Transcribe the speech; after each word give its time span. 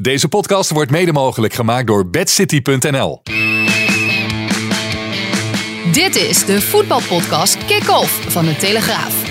Deze 0.00 0.28
podcast 0.28 0.70
wordt 0.70 0.90
mede 0.90 1.12
mogelijk 1.12 1.54
gemaakt 1.54 1.86
door 1.86 2.08
bedcity.nl. 2.10 3.22
Dit 5.92 6.16
is 6.16 6.44
de 6.44 6.60
voetbalpodcast 6.60 7.64
Kick-Off 7.64 8.32
van 8.32 8.44
de 8.44 8.56
Telegraaf. 8.56 9.22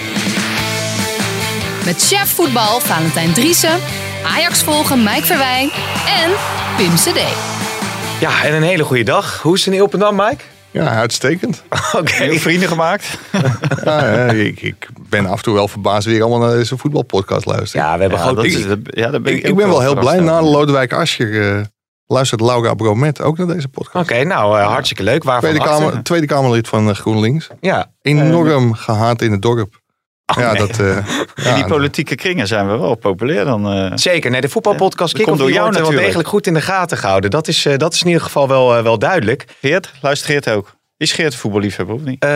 Met 1.85 2.07
chef 2.07 2.35
voetbal 2.35 2.79
Valentijn 2.79 3.33
Driessen, 3.33 3.79
Ajax 4.25 4.63
volgen 4.63 5.03
Mike 5.03 5.25
Verwijn 5.25 5.69
en 6.23 6.31
Pim 6.77 6.95
CD. 6.95 7.21
Ja, 8.19 8.43
en 8.43 8.53
een 8.53 8.63
hele 8.63 8.83
goede 8.83 9.03
dag. 9.03 9.41
Hoe 9.41 9.55
is 9.55 9.65
het 9.65 9.73
in 9.73 9.79
Ilpendam, 9.79 10.15
Mike? 10.15 10.43
Ja, 10.73 10.87
uitstekend. 10.89 11.63
Oké. 11.99 12.39
Vrienden 12.39 12.67
gemaakt. 12.67 13.17
Ja, 13.83 14.25
ik, 14.31 14.61
ik 14.61 14.87
ben 15.09 15.25
af 15.25 15.37
en 15.37 15.43
toe 15.43 15.53
wel 15.53 15.67
verbaasd 15.67 16.05
wie 16.07 16.21
allemaal 16.23 16.47
naar 16.47 16.57
deze 16.57 16.77
voetbalpodcast 16.77 17.45
luistert. 17.45 17.83
Ja, 17.83 17.93
we 17.95 18.01
hebben 18.01 18.19
Ja, 18.19 18.29
ik- 18.29 18.43
is, 18.43 18.65
ja, 18.85 19.09
daar 19.09 19.21
ben 19.21 19.33
ik, 19.35 19.43
ik, 19.43 19.55
ben 19.55 19.67
wel 19.67 19.81
heel 19.81 19.95
blij. 19.95 20.19
Na 20.19 20.41
Lodewijk 20.41 20.93
Asscher 20.93 21.55
eh, 21.57 21.61
luistert 22.07 22.41
Laura 22.41 22.73
Bromet 22.73 23.21
ook 23.21 23.37
naar 23.37 23.47
deze 23.47 23.67
podcast. 23.67 24.11
Oké, 24.11 24.23
nou, 24.23 24.59
eh, 24.59 24.67
hartstikke 24.67 25.03
leuk. 25.03 25.23
Waarvan 25.23 25.49
Tweede, 25.49 25.65
kamer, 25.65 26.03
tweede 26.03 26.25
Kamerlid 26.25 26.67
van 26.67 26.89
eh, 26.89 26.95
GroenLinks. 26.95 27.49
Ja. 27.61 27.91
Enorm 28.01 28.73
gehaat 28.73 29.21
in 29.21 29.31
het 29.31 29.41
dorp. 29.41 29.81
Ja, 30.25 30.51
nee. 30.51 30.67
dat, 30.67 30.79
eh, 30.79 30.97
In 30.97 31.43
ja, 31.43 31.55
die 31.55 31.65
politieke 31.65 32.15
kringen 32.15 32.47
zijn 32.47 32.67
we 32.71 32.77
wel 32.77 32.95
populair 32.95 33.45
dan. 33.45 33.67
eh. 33.73 33.91
Zeker. 33.95 34.31
Nee, 34.31 34.41
de 34.41 34.49
voetbalpodcast 34.49 35.17
Ja, 35.17 35.23
komt 35.23 35.37
door 35.37 35.51
jou 35.51 35.61
wordt 35.61 35.75
eh, 35.77 35.81
wel 35.81 35.91
natuurlijk. 35.91 36.05
degelijk 36.05 36.29
goed 36.29 36.47
in 36.47 36.53
de 36.53 36.61
gaten 36.61 36.97
gehouden. 36.97 37.29
Dat 37.29 37.47
is, 37.47 37.65
eh, 37.65 37.77
dat 37.77 37.93
is 37.93 38.01
in 38.01 38.07
ieder 38.07 38.21
geval 38.23 38.47
wel, 38.47 38.83
wel 38.83 38.99
duidelijk. 38.99 39.45
Geert, 39.61 39.91
luistert 40.01 40.31
Geert 40.31 40.49
ook? 40.57 40.75
Is 40.97 41.11
Geert 41.11 41.33
een 41.33 41.39
voetballiefhebber 41.39 41.95
of 41.95 42.01
niet? 42.01 42.23
Eh, 42.23 42.29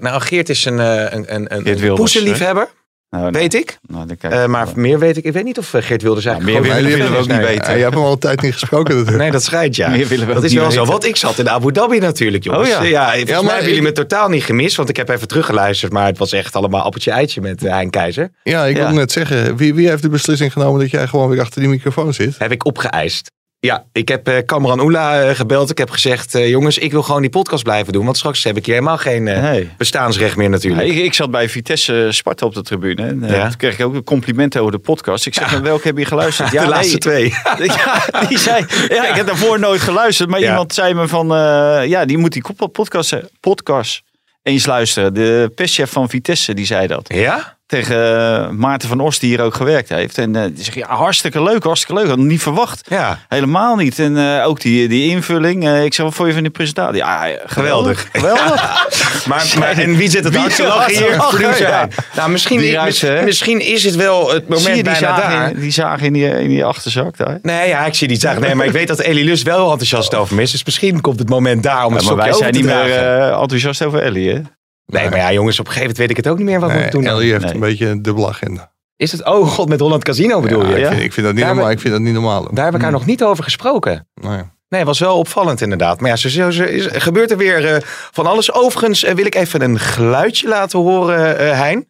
nou, 0.00 0.20
Geert 0.20 0.48
is 0.48 0.64
een, 0.64 0.80
eh, 0.80 1.12
een, 1.12 1.34
een, 1.34 1.66
een, 1.68 1.94
poesenliefhebber, 1.94 2.68
Nou, 3.16 3.30
weet 3.30 3.54
ik. 3.54 3.78
nou, 3.86 4.06
dan 4.06 4.16
kijk 4.16 4.32
Eh, 4.32 4.46
maar 4.46 4.64
wel. 4.64 4.74
meer 4.76 4.98
weet 4.98 5.16
ik. 5.16 5.24
Ik 5.24 5.32
weet 5.32 5.44
niet 5.44 5.58
of 5.58 5.74
eh, 5.74 5.82
Geert 5.82 6.02
Wilders 6.02 6.24
Nou, 6.24 6.36
eigenlijk 6.36 6.66
meer 6.66 6.74
willen- 6.82 6.98
willen 6.98 7.12
we 7.12 7.18
ook 7.18 7.26
niet 7.28 7.36
Nee, 7.36 7.46
weten. 7.46 7.70
Ja, 7.70 7.76
je 7.76 7.82
hebt 7.82 7.94
hem 7.94 8.02
al 8.04 8.12
een 8.12 8.18
tijd 8.18 8.40
niet 8.42 8.52
gesproken. 8.52 9.04
Dat, 9.04 9.14
Nee, 9.14 9.30
dat 9.30 9.42
schijnt 9.42 9.76
ja. 9.76 9.88
Meer 9.88 10.06
willen 10.06 10.26
we 10.26 10.34
dat 10.34 10.44
is 10.44 10.50
niet 10.50 10.60
wel 10.60 10.70
zo. 10.70 10.84
Want 10.84 11.04
ik 11.04 11.16
zat 11.16 11.38
in 11.38 11.48
Abu 11.50 11.72
Dhabi 11.72 11.98
natuurlijk, 11.98 12.44
jongens. 12.44 12.68
Oh 12.68 12.74
ja. 12.74 12.82
ja. 12.82 13.02
volgens 13.10 13.28
Ja, 13.30 13.34
maar 13.34 13.44
mij 13.44 13.52
hebben 13.54 13.72
jullie 13.72 13.88
ik- 13.88 13.96
me 13.96 14.02
totaal 14.06 14.28
niet 14.28 14.44
gemist. 14.44 14.76
Want 14.76 14.88
ik 14.88 14.96
heb 14.96 15.08
even 15.08 15.28
teruggeluisterd. 15.28 15.92
Maar 15.92 16.06
het 16.06 16.18
was 16.18 16.32
echt 16.32 16.56
allemaal 16.56 16.82
appeltje-eitje 16.82 17.40
met 17.40 17.64
eh, 17.64 17.72
Hein 17.72 17.90
Keizer. 17.90 18.30
ja, 18.42 18.64
ik 18.64 18.76
Ja. 18.76 18.86
wil 18.86 18.94
net 18.96 19.12
zeggen. 19.12 19.56
Wie, 19.56 19.74
wie 19.74 19.88
heeft 19.88 20.02
de 20.02 20.08
beslissing 20.08 20.52
genomen 20.52 20.80
dat 20.80 20.90
jij 20.90 21.06
gewoon 21.06 21.28
weer 21.28 21.40
achter 21.40 21.60
die 21.60 21.70
microfoon 21.70 22.14
zit? 22.14 22.34
Heb 22.38 22.52
ik 22.52 22.64
opgeëist. 22.64 23.30
Ja, 23.66 23.84
ik 23.92 24.08
heb 24.08 24.28
eh 24.28 24.36
Kamran 24.46 24.80
Oela 24.80 25.20
eh, 25.22 25.34
gebeld. 25.34 25.70
Ik 25.70 25.78
heb 25.78 25.90
gezegd, 25.90 26.34
eh, 26.34 26.48
jongens, 26.48 26.78
ik 26.78 26.90
wil 26.92 27.02
gewoon 27.02 27.20
die 27.20 27.30
podcast 27.30 27.62
blijven 27.62 27.92
doen. 27.92 28.04
Want 28.04 28.16
straks 28.16 28.44
heb 28.44 28.56
ik 28.56 28.64
hier 28.66 28.74
helemaal 28.74 28.98
geen 28.98 29.22
Nee. 29.22 29.70
bestaansrecht 29.76 30.36
meer 30.36 30.44
Ja, 30.44 30.50
natuurlijk. 30.50 30.88
ik, 30.88 30.96
ik 30.96 31.14
zat 31.14 31.30
bij 31.30 31.48
Vitesse 31.48 32.06
Sparta 32.10 32.46
op 32.46 32.54
de 32.54 32.62
tribune. 32.62 33.02
En, 33.06 33.22
Ja. 33.26 33.48
Toen 33.48 33.56
kreeg 33.56 33.78
ik 33.78 33.86
ook 33.86 33.94
een 33.94 34.04
compliment 34.04 34.56
over 34.58 34.72
de 34.72 34.78
podcast. 34.78 35.26
Ik 35.26 35.34
zeg, 35.34 35.58
welke 35.60 35.86
heb 35.86 35.98
je 35.98 36.04
geluisterd? 36.04 36.50
de 36.60 36.66
laatste 36.68 36.98
twee. 36.98 37.28
Ja, 37.58 38.04
die 38.28 38.38
zei, 38.38 38.64
ja, 38.88 39.06
ik 39.08 39.14
heb 39.14 39.26
daarvoor 39.26 39.58
nooit 39.58 39.80
geluisterd. 39.80 40.30
Maar 40.30 40.40
Ja. 40.40 40.48
iemand 40.50 40.74
zei 40.74 40.94
me 40.94 41.08
van, 41.08 41.26
ja, 41.88 42.04
die 42.04 42.18
moet 42.18 42.32
die 42.32 42.42
podcast, 42.72 43.16
podcast 43.40 44.02
eens 44.42 44.66
luisteren. 44.66 45.14
De 45.14 45.52
perschef 45.54 45.90
van 45.90 46.08
Vitesse, 46.08 46.54
die 46.54 46.66
zei 46.66 46.86
dat. 46.86 47.04
Ja? 47.14 47.58
Tegen 47.72 48.42
eh, 48.42 48.48
Maarten 48.48 48.88
van 48.88 49.00
Os, 49.00 49.18
die 49.18 49.28
hier 49.28 49.40
ook 49.40 49.54
gewerkt 49.54 49.88
heeft. 49.88 50.18
En 50.18 50.36
eh, 50.36 50.42
die 50.54 50.64
zegt, 50.64 50.76
ja, 50.76 50.94
hartstikke 50.94 51.42
leuk, 51.42 51.64
hartstikke 51.64 52.00
leuk. 52.00 52.08
Had 52.08 52.18
niet 52.18 52.42
verwacht. 52.42 52.86
Ja. 52.88 53.18
Helemaal 53.28 53.76
niet. 53.76 53.98
En 53.98 54.38
eh, 54.38 54.46
ook 54.46 54.60
die, 54.60 54.88
die 54.88 55.10
invulling. 55.10 55.68
Ik 55.84 55.94
zeg, 55.94 56.04
wat 56.06 56.14
vond 56.14 56.28
je 56.28 56.34
van 56.34 56.42
die 56.42 56.52
presentatie? 56.52 56.96
Ja, 56.96 57.28
geweldig. 57.46 58.08
Geweldig. 58.12 58.60
Maar, 59.26 59.54
maar, 59.58 59.70
en 59.78 59.96
wie 59.96 60.10
zit 60.10 60.24
het 60.24 60.34
lachen 60.34 60.64
hier? 60.64 61.10
te 61.10 61.16
lachen, 61.16 61.38
Producer 61.38 61.68
ja. 61.68 61.88
Nou, 62.16 62.30
misschien, 62.30 62.58
Die 62.58 62.78
misschien 63.24 63.60
is 63.60 63.84
het 63.84 63.94
wel 63.96 64.32
het 64.32 64.48
moment 64.48 64.74
die 64.74 64.82
bijna 64.82 65.16
daar. 65.16 65.50
in, 65.50 65.60
die 65.60 65.70
zaag 65.70 66.00
in 66.00 66.12
die, 66.12 66.40
in 66.40 66.48
die 66.48 66.64
achterzak 66.64 67.16
daar? 67.16 67.38
Nee, 67.42 67.68
ja, 67.68 67.86
ik 67.86 67.94
zie 67.94 68.08
die 68.08 68.18
zaag. 68.18 68.38
Nee, 68.38 68.54
maar 68.54 68.66
ik 68.66 68.72
weet 68.72 68.88
dat 68.88 69.00
Elie 69.00 69.24
Lus 69.24 69.42
wel 69.42 69.70
enthousiast 69.70 70.14
over 70.14 70.34
me 70.34 70.42
is. 70.42 70.50
Dus 70.50 70.64
misschien 70.64 71.00
komt 71.00 71.18
het 71.18 71.28
moment 71.28 71.62
daar 71.62 71.84
om 71.84 71.92
het 71.92 72.02
Ja, 72.02 72.08
maar 72.08 72.24
wij 72.24 72.32
zijn 72.32 72.52
niet 72.52 72.64
meer 72.64 73.02
enthousiast 73.32 73.84
over 73.84 74.02
Ellie, 74.02 74.30
hè? 74.30 74.40
Nee, 74.92 75.08
maar 75.10 75.18
ja, 75.18 75.32
jongens, 75.32 75.58
op 75.60 75.66
een 75.66 75.72
gegeven 75.72 75.94
moment 75.94 75.98
weet 75.98 76.10
ik 76.10 76.16
het 76.24 76.28
ook 76.28 76.36
niet 76.38 76.46
meer 76.46 76.60
wat 76.60 76.68
we 76.68 76.74
Nee, 76.74 76.82
moeten 76.82 77.02
doen. 77.02 77.10
Ellie 77.12 77.30
heeft 77.32 77.44
Nee. 77.44 77.54
een 77.54 77.60
beetje 77.60 77.86
een 77.86 78.02
dubbele 78.02 78.28
agenda. 78.28 78.72
Is 78.96 79.12
het, 79.12 79.24
oh 79.24 79.48
god, 79.48 79.68
met 79.68 79.80
Holland 79.80 80.04
Casino 80.04 80.40
bedoel 80.40 80.62
Ja, 80.62 80.68
je? 80.68 80.74
ik, 80.74 80.80
Ja? 80.80 80.88
vind, 80.88 81.02
ik 81.02 81.12
vind 81.12 81.26
dat 81.26 81.34
niet 81.34 81.44
Daar 81.44 81.54
normaal. 81.54 81.66
we- 81.70 81.76
Ik 81.76 81.80
vind 81.80 81.92
dat 81.92 82.02
niet 82.02 82.12
normaal. 82.12 82.40
Daar 82.40 82.48
hebben 82.62 82.66
we 82.66 82.72
elkaar 82.86 82.90
nog 82.92 83.06
niet 83.06 83.22
over 83.24 83.44
gesproken. 83.44 84.08
Nee. 84.14 84.40
Nee, 84.68 84.84
was 84.84 84.98
wel 84.98 85.18
opvallend 85.18 85.60
inderdaad. 85.60 86.00
Maar 86.00 86.10
ja, 86.10 86.16
zo, 86.16 86.28
zo, 86.28 86.50
zo 86.50 86.62
is, 86.62 86.86
gebeurt 86.92 87.30
er 87.30 87.36
weer 87.36 87.74
eh, 87.74 87.80
van 88.10 88.26
alles. 88.26 88.52
Overigens 88.52 89.04
eh, 89.04 89.14
wil 89.14 89.26
ik 89.26 89.34
even 89.34 89.62
een 89.62 89.78
geluidje 89.78 90.48
laten 90.48 90.78
horen, 90.78 91.38
eh 91.38 91.60
Hein. 91.60 91.80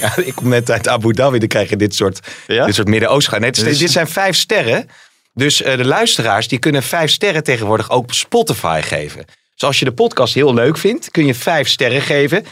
ja, 0.00 0.16
ik 0.16 0.34
kom 0.34 0.48
net 0.48 0.70
uit 0.70 0.88
Abu 0.88 1.12
Dhabi, 1.12 1.38
dan 1.38 1.48
krijg 1.48 1.68
je 1.70 1.76
dit 1.76 1.94
soort, 1.94 2.20
Ja? 2.46 2.66
dit 2.66 2.74
soort 2.74 2.88
Midden-Oosten. 2.88 3.40
Nee, 3.40 3.50
is- 3.50 3.78
dit 3.78 3.90
zijn 3.90 4.08
vijf 4.08 4.36
sterren. 4.36 4.88
Dus 5.34 5.62
eh, 5.62 5.76
de 5.76 5.84
luisteraars 5.84 6.48
die 6.48 6.58
kunnen 6.58 6.82
vijf 6.82 7.10
sterren 7.10 7.42
tegenwoordig 7.42 7.90
ook 7.90 8.02
op 8.02 8.12
Spotify 8.12 8.80
geven. 8.82 9.24
Dus 9.54 9.68
als 9.68 9.78
je 9.78 9.84
de 9.84 9.92
podcast 9.92 10.34
heel 10.34 10.54
leuk 10.54 10.78
vindt, 10.78 11.10
kun 11.10 11.26
je 11.26 11.34
vijf 11.34 11.68
sterren 11.68 12.02
geven. 12.02 12.44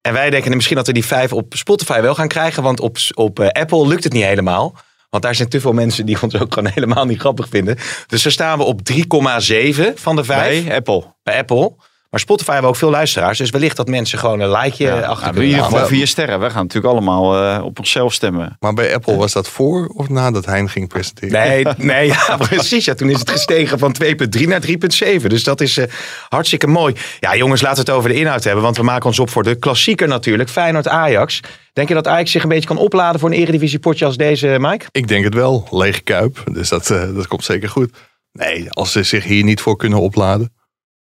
En 0.00 0.12
wij 0.12 0.30
denken 0.30 0.54
misschien 0.54 0.76
dat 0.76 0.86
we 0.86 0.92
die 0.92 1.04
vijf 1.04 1.32
op 1.32 1.54
Spotify 1.56 2.00
wel 2.00 2.14
gaan 2.14 2.28
krijgen. 2.28 2.62
Want 2.62 2.80
op, 2.80 2.96
op 3.14 3.40
eh, 3.40 3.48
Apple 3.48 3.86
lukt 3.86 4.04
het 4.04 4.12
niet 4.12 4.24
helemaal. 4.24 4.76
Want 5.10 5.22
daar 5.22 5.34
zijn 5.34 5.48
te 5.48 5.60
veel 5.60 5.72
mensen 5.72 6.06
die 6.06 6.22
ons 6.22 6.40
ook 6.40 6.54
gewoon 6.54 6.72
helemaal 6.74 7.04
niet 7.04 7.18
grappig 7.18 7.48
vinden. 7.48 7.78
Dus 8.06 8.22
daar 8.22 8.32
staan 8.32 8.58
we 8.58 8.64
op 8.64 8.80
3,7 8.92 9.94
van 9.94 10.16
de 10.16 10.24
vijf 10.24 10.64
Bij 10.64 10.76
Apple. 10.76 11.14
bij 11.22 11.38
Apple. 11.38 11.74
Maar 12.16 12.24
Spotify 12.24 12.52
hebben 12.52 12.70
ook 12.70 12.76
veel 12.76 12.90
luisteraars. 12.90 13.38
Dus 13.38 13.50
wellicht 13.50 13.76
dat 13.76 13.88
mensen 13.88 14.18
gewoon 14.18 14.40
een 14.40 14.50
likeje 14.50 14.94
Ja, 14.94 15.00
achter 15.00 15.26
in 15.26 15.32
kunnen 15.32 15.48
ieder 15.48 15.64
geval 15.64 15.86
vier 15.86 16.06
sterren. 16.06 16.38
Wij 16.38 16.50
gaan 16.50 16.62
natuurlijk 16.62 16.92
allemaal 16.92 17.42
eh, 17.42 17.64
op 17.64 17.78
onszelf 17.78 18.12
stemmen. 18.12 18.56
Maar 18.60 18.74
bij 18.74 18.94
Apple 18.94 19.16
was 19.16 19.32
dat 19.32 19.48
voor 19.48 19.86
of 19.86 20.08
nadat 20.08 20.46
Hein 20.46 20.68
ging 20.68 20.88
presenteren? 20.88 21.32
Nee, 21.32 21.66
nee 21.94 22.06
ja, 22.06 22.36
precies. 22.36 22.84
Ja, 22.84 22.94
toen 22.94 23.10
is 23.10 23.18
het 23.18 23.30
gestegen 23.30 23.78
van 23.78 23.94
2,3 24.04 24.46
naar 24.46 24.60
3,7. 24.66 25.26
Dus 25.26 25.44
dat 25.44 25.60
is 25.60 25.76
eh, 25.76 25.84
hartstikke 26.28 26.66
mooi. 26.66 26.94
Ja, 27.20 27.36
jongens, 27.36 27.60
laten 27.60 27.84
we 27.84 27.90
het 27.90 27.98
over 27.98 28.10
de 28.10 28.18
inhoud 28.18 28.44
hebben. 28.44 28.62
Want 28.62 28.76
we 28.76 28.82
maken 28.82 29.06
ons 29.06 29.18
op 29.18 29.30
voor 29.30 29.42
de 29.42 29.54
klassieker 29.54 30.08
natuurlijk. 30.08 30.48
Feyenoord-Ajax. 30.48 31.40
Denk 31.72 31.88
je 31.88 31.94
dat 31.94 32.06
Ajax 32.06 32.30
zich 32.30 32.42
een 32.42 32.48
beetje 32.48 32.68
kan 32.68 32.78
opladen 32.78 33.20
voor 33.20 33.28
een 33.28 33.36
eredivisiepotje 33.36 34.04
als 34.04 34.16
deze, 34.16 34.56
Mike? 34.60 34.86
Ik 34.90 35.08
denk 35.08 35.24
het 35.24 35.34
wel. 35.34 35.68
Lege 35.70 36.00
kuip. 36.00 36.42
Dus 36.52 36.68
dat, 36.68 36.90
eh, 36.90 37.14
dat 37.14 37.26
komt 37.26 37.44
zeker 37.44 37.68
goed. 37.68 37.90
Nee, 38.32 38.70
als 38.70 38.92
ze 38.92 39.02
zich 39.02 39.24
hier 39.24 39.44
niet 39.44 39.60
voor 39.60 39.76
kunnen 39.76 40.00
opladen. 40.00 40.55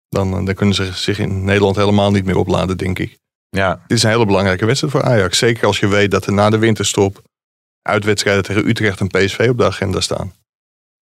Dan, 0.08 0.38
eh, 0.38 0.44
dan 0.44 0.54
kunnen 0.54 0.74
ze 0.74 0.92
zich 0.92 1.18
in 1.18 1.44
Nederland 1.44 1.76
helemaal 1.76 2.10
niet 2.10 2.24
meer 2.24 2.36
opladen, 2.36 2.76
denk 2.76 2.98
ik. 2.98 3.18
Ja. 3.48 3.82
Dit 3.86 3.96
is 3.96 4.02
een 4.02 4.10
hele 4.10 4.26
belangrijke 4.26 4.66
wedstrijd 4.66 4.92
voor 4.92 5.02
Ajax. 5.02 5.38
Zeker 5.38 5.66
als 5.66 5.78
je 5.78 5.88
weet 5.88 6.10
dat 6.10 6.26
er 6.26 6.32
na 6.32 6.50
de 6.50 6.58
winterstop 6.58 7.22
uitwedstrijden 7.82 8.44
tegen 8.44 8.68
Utrecht 8.68 9.00
en 9.00 9.06
PSV 9.06 9.46
op 9.50 9.58
de 9.58 9.64
agenda 9.64 10.00
staan. 10.00 10.34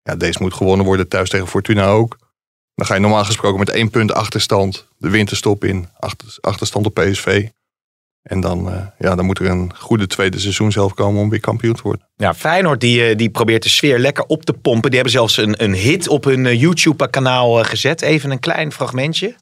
Ja, 0.02 0.16
deze 0.16 0.42
moet 0.42 0.54
gewonnen 0.54 0.86
worden 0.86 1.08
thuis 1.08 1.28
tegen 1.30 1.48
Fortuna 1.48 1.86
ook. 1.86 2.18
Dan 2.74 2.86
ga 2.86 2.94
je 2.94 3.00
normaal 3.00 3.24
gesproken 3.24 3.58
met 3.58 3.70
één 3.70 3.90
punt 3.90 4.12
achterstand 4.12 4.88
de 4.96 5.10
winterstop 5.10 5.64
in. 5.64 5.88
Achter, 5.98 6.36
achterstand 6.40 6.86
op 6.86 6.94
PSV. 6.94 7.48
En 8.22 8.40
dan, 8.40 8.70
eh, 8.70 8.86
ja, 8.98 9.14
dan 9.14 9.24
moet 9.24 9.38
er 9.38 9.46
een 9.46 9.72
goede 9.76 10.06
tweede 10.06 10.38
seizoen 10.38 10.72
zelf 10.72 10.94
komen 10.94 11.22
om 11.22 11.30
weer 11.30 11.40
kampioen 11.40 11.74
te 11.74 11.82
worden. 11.82 12.06
Ja, 12.16 12.34
Feyenoord 12.34 12.80
die, 12.80 13.08
eh, 13.08 13.16
die 13.16 13.30
probeert 13.30 13.62
de 13.62 13.68
sfeer 13.68 13.98
lekker 13.98 14.24
op 14.24 14.44
te 14.44 14.52
pompen. 14.52 14.90
Die 14.90 15.00
hebben 15.00 15.18
zelfs 15.18 15.36
een, 15.36 15.64
een 15.64 15.74
hit 15.74 16.08
op 16.08 16.24
hun 16.24 16.46
eh, 16.46 16.60
YouTube-kanaal 16.60 17.64
gezet. 17.64 18.02
Even 18.02 18.30
een 18.30 18.38
klein 18.38 18.72
fragmentje. 18.72 19.34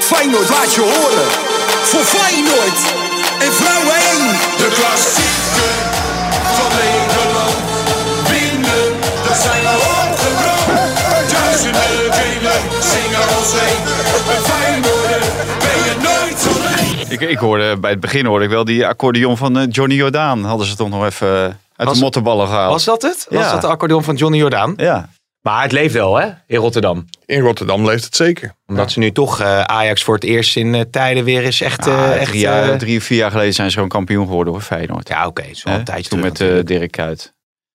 Feyenoord 0.00 0.48
laat 0.48 0.74
je 0.74 0.80
horen. 0.80 1.28
Voor 1.90 2.04
Feyenoord. 2.04 2.80
En 3.44 3.52
vrouwen 3.52 3.94
1. 3.94 4.38
De 4.62 4.68
klassieker 4.78 5.74
van 6.56 6.70
Nederland. 6.80 7.58
Winnen, 8.30 8.86
dat 9.26 9.38
zijn 9.44 9.62
we 9.62 9.74
opgebrand. 10.04 10.98
Duizenden 11.30 12.10
kelen 12.18 12.60
zingen 12.92 13.24
als 13.36 13.52
één. 13.68 13.82
Een 14.34 15.59
Ik, 17.08 17.20
ik 17.20 17.38
hoorde 17.38 17.76
bij 17.78 17.90
het 17.90 18.00
begin 18.00 18.26
hoorde 18.26 18.44
ik 18.44 18.50
wel 18.50 18.64
die 18.64 18.86
accordeon 18.86 19.36
van 19.36 19.58
eh, 19.58 19.66
Johnny 19.70 19.94
Jordaan. 19.94 20.44
Hadden 20.44 20.66
ze 20.66 20.76
toch 20.76 20.88
nog 20.88 21.04
even 21.04 21.28
eh, 21.28 21.42
uit 21.42 21.54
Was- 21.76 21.94
de 21.98 22.02
mottenballen 22.04 22.46
gehaald. 22.46 22.72
Was 22.72 22.84
dat 22.84 23.02
het? 23.02 23.26
Was 23.30 23.50
dat 23.50 23.60
de 23.60 23.66
accordeon 23.66 24.04
van 24.04 24.14
Johnny 24.16 24.38
Jordaan? 24.38 24.72
Ja. 24.76 25.08
Maar 25.40 25.62
het 25.62 25.72
leeft 25.72 25.94
wel, 25.94 26.16
hè, 26.16 26.28
in 26.46 26.56
Rotterdam. 26.56 27.06
In 27.26 27.40
Rotterdam 27.40 27.84
leeft 27.86 28.04
het 28.04 28.16
zeker. 28.16 28.54
Omdat 28.66 28.90
ze 28.92 28.98
nu 28.98 29.12
toch 29.12 29.40
eh, 29.40 29.60
Ajax 29.60 30.02
voor 30.04 30.14
het 30.14 30.24
eerst 30.24 30.56
in 30.56 30.86
tijden 30.90 31.24
weer 31.24 31.44
eens 31.44 31.60
echt... 31.60 31.86
eh, 31.86 32.16
echt 32.20 32.28
drie, 32.30 32.40
jaar, 32.40 32.78
drie 32.78 32.98
of 32.98 33.04
vier 33.04 33.18
jaar 33.18 33.30
geleden 33.30 33.54
zijn 33.54 33.68
ze 33.68 33.74
gewoon 33.74 33.88
kampioen 33.88 34.26
geworden 34.26 34.52
hoor, 34.52 34.62
Feyenoord. 34.62 35.08
ja, 35.08 35.26
oké. 35.26 35.42
is 35.42 35.64
Hè? 35.64 35.74
een 35.78 35.84
tijdje 35.84 36.08
Toen 36.10 36.30
terug 36.30 36.48
met 36.56 36.58
eh. 36.58 36.64
Dirk 36.78 36.90
Kuyt. 36.90 37.32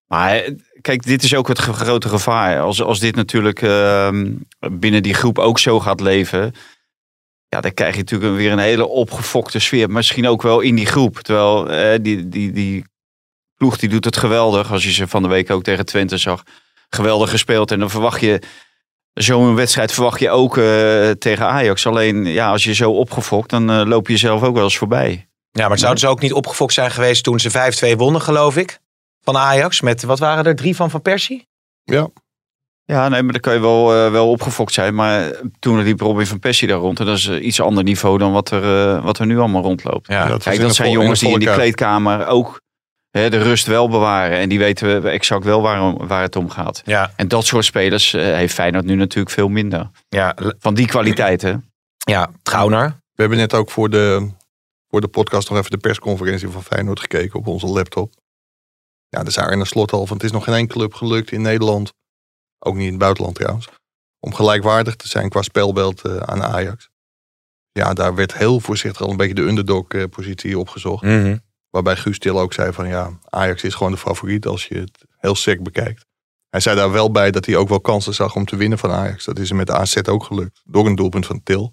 Maar 0.08 0.42
kijk, 0.82 1.04
dit 1.06 1.24
is 1.24 1.36
ook 1.36 1.48
het 1.48 1.60
grote 1.60 2.10
gevaar. 2.10 2.60
Als, 2.60 2.82
als 2.82 3.00
dit 3.00 3.16
natuurlijk 3.16 3.62
ehm, 3.62 4.32
binnen 4.72 5.04
die 5.04 5.14
groep 5.14 5.40
ook 5.40 5.60
zo 5.60 5.80
gaat 5.80 6.00
leven... 6.00 6.54
Ja, 7.56 7.62
dan 7.62 7.74
krijg 7.74 7.94
je 7.94 8.00
natuurlijk 8.00 8.36
weer 8.36 8.52
een 8.52 8.60
hele 8.60 8.88
opgefokte 8.88 9.60
sfeer. 9.60 9.90
Misschien 9.90 10.28
ook 10.28 10.42
wel 10.42 10.60
in 10.60 10.76
die 10.76 10.86
groep. 10.86 11.20
Terwijl 11.20 11.70
eh, 11.70 12.00
die, 12.02 12.30
die, 12.30 12.52
die 12.52 12.86
ploeg 13.58 13.78
die 13.78 13.90
doet 13.90 14.06
het 14.06 14.18
geweldig. 14.18 14.72
Als 14.72 14.84
je 14.84 14.92
ze 14.92 15.08
van 15.08 15.22
de 15.22 15.28
week 15.28 15.52
ook 15.52 15.64
tegen 15.64 15.86
Twente 15.86 16.18
zag. 16.18 16.44
Geweldig 16.90 17.30
gespeeld. 17.30 17.72
En 17.72 17.80
dan 17.80 17.90
verwacht 17.90 18.22
je... 18.22 18.42
Zo'n 19.14 19.56
wedstrijd 19.56 19.92
verwacht 19.92 20.20
je 20.20 20.30
ook 20.30 20.58
eh, 20.58 21.10
tegen 21.10 21.48
Ajax. 21.48 21.88
Alleen 21.88 22.26
ja, 22.26 22.52
als 22.52 22.64
je 22.64 22.74
zo 22.74 22.92
opgefokt, 22.92 23.50
dan 23.50 23.72
eh, 23.72 23.82
loop 23.86 24.08
je 24.08 24.14
jezelf 24.14 24.44
ook 24.44 24.56
wel 24.56 24.64
eens 24.64 24.78
voorbij. 24.78 25.28
Ja, 25.52 25.68
maar 25.68 25.80
zouden 25.80 26.02
ze 26.02 26.08
ook 26.08 26.22
niet 26.22 26.34
opgefokt 26.34 26.74
zijn 26.74 26.92
geweest 26.92 27.24
toen 27.24 27.40
ze 27.40 27.94
5-2 27.94 27.98
wonnen, 27.98 28.22
geloof 28.22 28.58
ik? 28.58 28.80
Van 29.22 29.38
Ajax. 29.38 29.82
Met, 29.82 30.04
wat 30.04 30.20
waren 30.20 30.46
er? 30.46 30.56
Drie 30.56 30.76
van 30.76 30.90
Van 30.90 31.02
Persie? 31.02 31.48
Ja, 31.84 32.08
nee, 32.86 33.10
maar 33.10 33.32
dan 33.32 33.40
kan 33.40 33.54
je 33.54 33.60
wel, 33.60 33.94
eh, 33.94 34.12
wel 34.12 34.30
opgefokt 34.30 34.74
zijn. 34.74 34.96
Maar 34.96 35.32
toen 35.60 35.82
liep 35.84 36.00
Robin 36.00 36.26
van 36.28 36.40
Persie 36.40 36.68
daar 36.68 36.78
rond. 36.78 37.00
En 37.00 37.06
dat 37.06 37.18
is 37.18 37.26
een 37.26 37.48
iets 37.48 37.62
ander 37.62 37.84
niveau 37.84 38.18
dan 38.18 38.32
wat 38.32 38.52
er, 38.52 38.96
eh, 38.96 39.04
wat 39.04 39.20
er 39.20 39.26
nu 39.26 39.40
allemaal 39.40 39.62
rondloopt. 39.62 40.08
Ja. 40.08 40.28
Dat 40.28 40.44
Kijk, 40.44 40.56
in 40.56 40.62
dat 40.62 40.70
de 40.70 40.76
zijn 40.76 40.88
in 40.88 40.94
jongens 40.94 41.20
de 41.20 41.26
die 41.26 41.34
in 41.34 41.40
die 41.40 41.54
kleedkamer 41.54 42.28
ook 42.28 42.62
hè, 43.12 43.30
de 43.30 43.38
rust 43.38 43.66
wel 43.68 43.90
bewaren. 43.90 44.38
En 44.38 44.50
die 44.50 44.60
weten 44.60 45.02
we 45.02 45.10
exact 45.10 45.44
wel 45.44 45.62
waar, 45.62 46.08
waar 46.08 46.22
het 46.22 46.36
om 46.36 46.50
gaat. 46.50 46.82
Ja, 46.86 47.12
En 47.16 47.28
dat 47.28 47.46
soort 47.46 47.66
spelers 47.66 48.14
eh, 48.14 48.22
heeft 48.24 48.54
Feyenoord 48.54 48.86
nu 48.86 48.96
natuurlijk 48.96 49.36
veel 49.36 49.48
minder. 49.50 49.90
ja, 50.10 50.36
Van 50.60 50.74
die 50.74 50.88
kwaliteiten. 50.88 51.72
ja. 51.98 52.30
Trauner. 52.44 52.88
We 53.14 53.22
hebben 53.22 53.38
net 53.38 53.54
ook 53.54 53.72
voor 53.72 53.90
de, 53.90 54.30
voor 54.90 55.02
de 55.02 55.08
podcast 55.08 55.50
nog 55.50 55.58
even 55.58 55.72
de 55.72 55.78
persconferentie 55.78 56.50
van 56.50 56.64
Feyenoord 56.64 57.00
gekeken 57.00 57.40
op 57.40 57.48
onze 57.48 57.68
laptop. 57.68 58.14
Ja, 59.10 59.24
daar 59.24 59.32
zei 59.32 59.48
Arne 59.48 59.66
Slot 59.66 59.92
al 59.92 60.06
van 60.06 60.16
het 60.18 60.26
is 60.26 60.32
nog 60.32 60.44
geen 60.44 60.54
enkele 60.56 60.80
club 60.80 60.94
gelukt 60.94 61.32
in 61.32 61.42
Nederland, 61.42 61.94
ook 62.66 62.76
niet 62.76 62.86
in 62.86 62.90
het 62.90 63.00
buitenland 63.00 63.36
trouwens, 63.36 63.70
om 64.20 64.34
gelijkwaardig 64.34 64.96
te 64.96 65.08
zijn 65.08 65.30
qua 65.30 65.42
spelbeeld 65.42 66.02
eh, 66.02 66.18
aan 66.18 66.44
Ajax. 66.44 66.90
Ja, 67.72 67.94
daar 67.94 68.16
werd 68.16 68.34
heel 68.34 68.60
voorzichtig 68.60 69.02
al 69.02 69.10
een 69.10 69.18
beetje 69.18 69.34
de 69.34 69.42
underdog-positie 69.42 70.60
opgezocht. 70.60 71.04
Mhm. 71.04 71.38
Waarbij 71.70 71.96
Guus 71.96 72.20
Til 72.20 72.40
ook 72.40 72.54
zei 72.54 72.74
van 72.74 72.88
ja, 72.88 73.20
Ajax 73.30 73.64
is 73.64 73.74
gewoon 73.74 73.92
de 73.92 73.98
favoriet 73.98 74.46
als 74.46 74.66
je 74.66 74.80
het 74.80 75.06
heel 75.18 75.36
sec 75.36 75.64
bekijkt. 75.64 76.06
Hij 76.50 76.60
zei 76.60 76.76
daar 76.76 76.92
wel 76.92 77.12
bij 77.12 77.32
dat 77.32 77.46
hij 77.46 77.56
ook 77.56 77.70
wel 77.70 77.82
kansen 77.82 78.14
zag 78.14 78.36
om 78.36 78.46
te 78.46 78.56
winnen 78.56 78.78
van 78.78 78.92
Ajax. 78.92 79.26
Dat 79.26 79.40
is 79.40 79.48
hem 79.48 79.58
met 79.58 79.68
de 79.68 79.74
AZ 79.74 79.98
ook 79.98 80.24
gelukt. 80.24 80.62
Door 80.64 80.86
een 80.86 80.96
doelpunt 80.96 81.26
van 81.26 81.44
Til. 81.44 81.72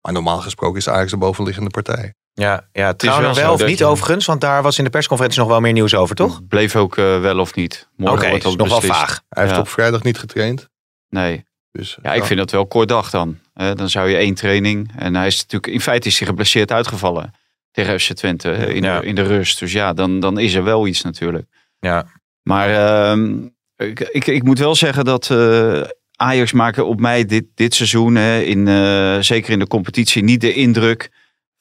Maar 0.00 0.12
normaal 0.12 0.40
gesproken 0.40 0.78
is 0.78 0.88
Ajax 0.88 1.10
de 1.10 1.16
bovenliggende 1.16 1.70
partij. 1.70 2.14
Ja, 2.32 2.68
ja 2.72 2.88
is 2.88 2.94
Trauner 2.96 3.34
wel 3.34 3.52
of 3.52 3.64
niet 3.66 3.78
je- 3.78 3.84
overigens? 3.84 4.26
Want 4.26 4.40
daar 4.40 4.62
was 4.62 4.78
in 4.78 4.84
de 4.84 4.90
persconferentie 4.90 5.40
nog 5.40 5.48
wel 5.48 5.60
meer 5.60 5.72
nieuws 5.72 5.94
over, 5.94 6.14
toch? 6.16 6.46
Bleef 6.48 6.76
ook 6.76 6.96
eh, 6.96 7.20
wel 7.20 7.38
of 7.38 7.54
niet. 7.54 7.88
Morgen 7.96 8.28
wordt 8.28 8.44
is 8.44 8.50
dat 8.50 8.58
nog 8.58 8.68
wel 8.68 8.80
vaag. 8.80 9.20
Hij 9.28 9.42
heeft 9.42 9.54
Ja. 9.54 9.60
op 9.60 9.68
vrijdag 9.68 10.02
niet 10.02 10.18
getraind. 10.18 10.68
Nee. 11.08 11.44
Dus, 11.72 11.98
Ja, 12.02 12.12
ik 12.14 12.24
vind 12.24 12.38
dat 12.38 12.50
wel 12.50 12.66
kort 12.66 12.88
dag 12.88 13.10
dan. 13.10 13.38
Dan 13.74 13.88
zou 13.90 14.08
je 14.08 14.16
één 14.16 14.34
training. 14.34 14.92
En 14.96 15.14
hij 15.14 15.26
is 15.26 15.36
natuurlijk, 15.40 15.72
in 15.72 15.80
feite 15.80 16.08
is 16.08 16.18
hij 16.18 16.28
geblesseerd 16.28 16.72
uitgevallen 16.72 17.34
tegen 17.70 18.00
FC 18.00 18.12
Twente 18.12 18.50
in, 18.52 18.82
Ja. 18.82 19.00
in 19.00 19.14
de 19.14 19.22
rust. 19.22 19.58
Dus 19.58 19.72
ja, 19.72 19.92
dan, 19.92 20.20
dan 20.20 20.38
is 20.38 20.54
er 20.54 20.64
wel 20.64 20.86
iets 20.86 21.02
natuurlijk. 21.02 21.46
Ja. 21.78 22.06
Maar 22.42 22.68
ehm, 22.70 23.34
ik, 23.76 24.00
ik, 24.00 24.26
ik 24.26 24.42
moet 24.42 24.58
wel 24.58 24.74
zeggen 24.74 25.04
dat 25.04 25.30
eh, 25.30 25.80
Ajax 26.16 26.52
maken 26.52 26.86
op 26.86 27.00
mij 27.00 27.24
dit, 27.24 27.44
dit 27.54 27.74
seizoen, 27.74 28.14
hè, 28.14 28.40
in, 28.40 28.68
eh, 28.68 29.16
zeker 29.20 29.52
in 29.52 29.58
de 29.58 29.66
competitie, 29.66 30.22
niet 30.22 30.40
de 30.40 30.52
indruk 30.52 31.10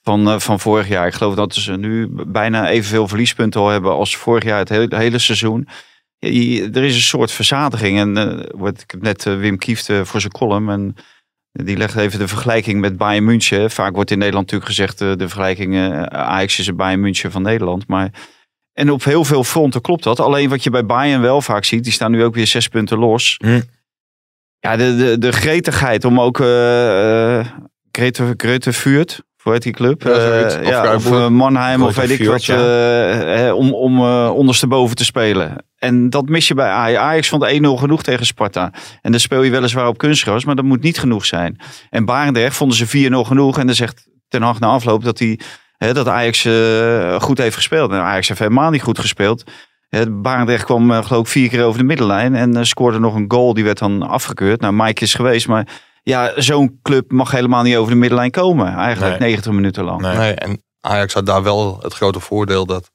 van, 0.10 0.28
eh, 0.28 0.40
van 0.40 0.60
vorig 0.60 0.88
jaar. 0.88 1.08
Ik 1.08 1.14
geloof 1.14 1.36
dat 1.36 1.54
ze 1.56 1.72
nu 1.78 2.08
bijna 2.28 2.70
evenveel 2.70 3.08
verliespunten 3.08 3.62
al 3.62 3.68
hebben 3.70 3.92
als 3.92 4.18
vorig 4.18 4.44
jaar 4.44 4.58
het 4.60 4.70
hele, 4.70 4.96
hele 4.96 5.18
seizoen. 5.20 5.68
Je- 6.20 6.70
er 6.74 6.84
is 6.84 6.96
een 6.96 7.02
soort 7.02 7.32
verzadiging. 7.32 7.98
En 7.98 8.18
eh, 8.18 8.46
wat 8.56 8.82
ik 8.82 8.92
heb 8.92 9.02
net 9.02 9.26
eh, 9.26 9.38
Wim 9.38 9.58
Kieft 9.58 9.92
voor 10.04 10.20
zijn 10.20 10.32
column. 10.32 10.70
En 10.70 10.96
die 11.52 11.78
legt 11.78 11.96
even 11.96 12.20
de 12.20 12.28
vergelijking 12.28 12.80
met 12.80 12.98
Bayern 12.98 13.24
München. 13.24 13.72
Vaak 13.72 13.96
wordt 13.96 14.12
in 14.12 14.18
Nederland 14.18 14.52
natuurlijk 14.52 14.76
gezegd 14.76 14.98
de 14.98 15.28
vergelijking 15.28 15.76
Ajax 16.10 16.60
is 16.60 16.66
het 16.68 16.76
Bayern 16.76 17.00
München 17.00 17.32
van 17.32 17.42
Nederland. 17.42 17.88
Maar 17.88 18.10
en 18.74 18.92
op 18.92 19.04
heel 19.04 19.26
veel 19.26 19.44
fronten 19.44 19.82
klopt 19.82 20.04
dat. 20.04 20.20
Alleen 20.20 20.50
wat 20.50 20.64
je 20.64 20.70
bij 20.70 20.86
Bayern 20.86 21.22
wel 21.22 21.42
vaak 21.42 21.66
ziet, 21.66 21.84
die 21.84 21.94
staan 21.94 22.12
nu 22.12 22.24
ook 22.24 22.36
weer 22.36 22.48
zes 22.48 22.68
punten 22.68 22.98
los. 22.98 23.36
Hm. 23.38 23.62
Ja, 24.60 24.76
de, 24.76 24.96
de, 24.96 25.18
de 25.18 25.32
gretigheid 25.32 26.06
om 26.06 26.20
ook 26.20 26.38
Grete, 27.92 28.34
Grete 28.38 28.74
Vuurt, 28.74 29.22
hoe 29.50 29.58
heet 29.58 29.64
die 29.64 29.74
club? 29.74 30.04
Ja. 30.04 30.12
Eh, 30.12 30.60
Of 30.62 30.68
ja, 30.68 30.96
of 30.96 31.12
eh, 31.12 31.28
Mannheim 31.28 31.84
of 31.84 31.96
weet 31.96 32.10
ik 32.20 32.28
wat. 32.28 32.48
eh, 32.48 33.56
om 33.56 33.74
om 33.74 34.02
ondersteboven 34.30 34.96
te 34.96 35.06
spelen. 35.06 35.66
En 35.78 36.10
dat 36.10 36.30
mis 36.30 36.48
je 36.48 36.54
bij 36.54 36.70
Ajax. 36.70 37.04
Ajax 37.04 37.28
vond 37.30 37.46
1-0 37.46 37.48
genoeg 37.80 38.04
tegen 38.04 38.26
Sparta. 38.26 38.72
En 39.02 39.12
dan 39.12 39.20
speel 39.20 39.42
je 39.44 39.52
weliswaar 39.52 39.88
op 39.88 39.98
kunstgras, 39.98 40.46
maar 40.46 40.56
dat 40.56 40.66
moet 40.66 40.82
niet 40.84 41.00
genoeg 41.00 41.26
zijn. 41.26 41.60
En 41.90 42.06
Barendrecht 42.06 42.56
vonden 42.56 42.78
ze 42.78 42.88
4-0 42.88 43.26
genoeg. 43.28 43.60
En 43.60 43.66
dan 43.66 43.76
zegt 43.76 44.08
Ten 44.28 44.42
Hag 44.42 44.60
na 44.60 44.68
afloop 44.68 45.04
dat 45.04 45.20
hij 45.20 45.40
Hè, 45.78 45.94
dat 45.94 46.08
Ajax 46.08 46.48
goed 47.24 47.38
heeft 47.38 47.56
gespeeld. 47.56 47.92
En 47.92 47.98
Ajax 48.00 48.28
heeft 48.28 48.40
helemaal 48.40 48.70
niet 48.70 48.82
goed 48.82 49.00
gespeeld. 49.00 49.44
Barendrecht 50.10 50.64
kwam 50.66 50.92
eh, 50.92 51.06
geloof 51.06 51.22
ik 51.22 51.28
vier 51.32 51.50
keer 51.50 51.64
over 51.64 51.80
de 51.80 51.86
middenlijn. 51.86 52.36
En 52.36 52.66
scoorde 52.66 53.00
nog 53.00 53.16
een 53.16 53.26
goal. 53.28 53.54
Die 53.54 53.64
werd 53.64 53.78
dan 53.80 54.02
afgekeurd. 54.10 54.62
Nou, 54.62 54.74
Mike 54.74 55.04
is 55.04 55.14
geweest. 55.14 55.48
Maar 55.48 55.68
ja, 56.10 56.42
zo'n 56.42 56.80
club 56.82 57.12
mag 57.12 57.32
helemaal 57.32 57.64
niet 57.64 57.76
over 57.76 57.92
de 57.92 57.98
middenlijn 57.98 58.32
komen. 58.32 58.74
Eigenlijk 58.74 59.20
Nee. 59.20 59.30
90 59.30 59.52
minuten 59.52 59.84
lang. 59.84 60.02
Nee. 60.02 60.18
Nee, 60.18 60.34
en 60.34 60.64
Ajax 60.82 61.14
had 61.14 61.26
daar 61.26 61.44
wel 61.44 61.80
het 61.82 61.94
grote 61.94 62.20
voordeel 62.20 62.66
dat... 62.66 62.92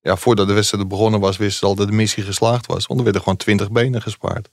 Ja, 0.00 0.16
voordat 0.16 0.46
de 0.46 0.52
wedstrijd 0.52 0.88
begonnen 0.88 1.20
was, 1.20 1.36
wisten 1.36 1.58
ze 1.58 1.66
al 1.66 1.74
dat 1.74 1.86
de 1.86 1.92
missie 1.92 2.22
geslaagd 2.22 2.66
was. 2.66 2.86
Want 2.86 2.98
er 2.98 3.04
werden 3.04 3.22
gewoon 3.22 3.38
20 3.38 3.70
benen 3.70 4.02
gespaard. 4.02 4.48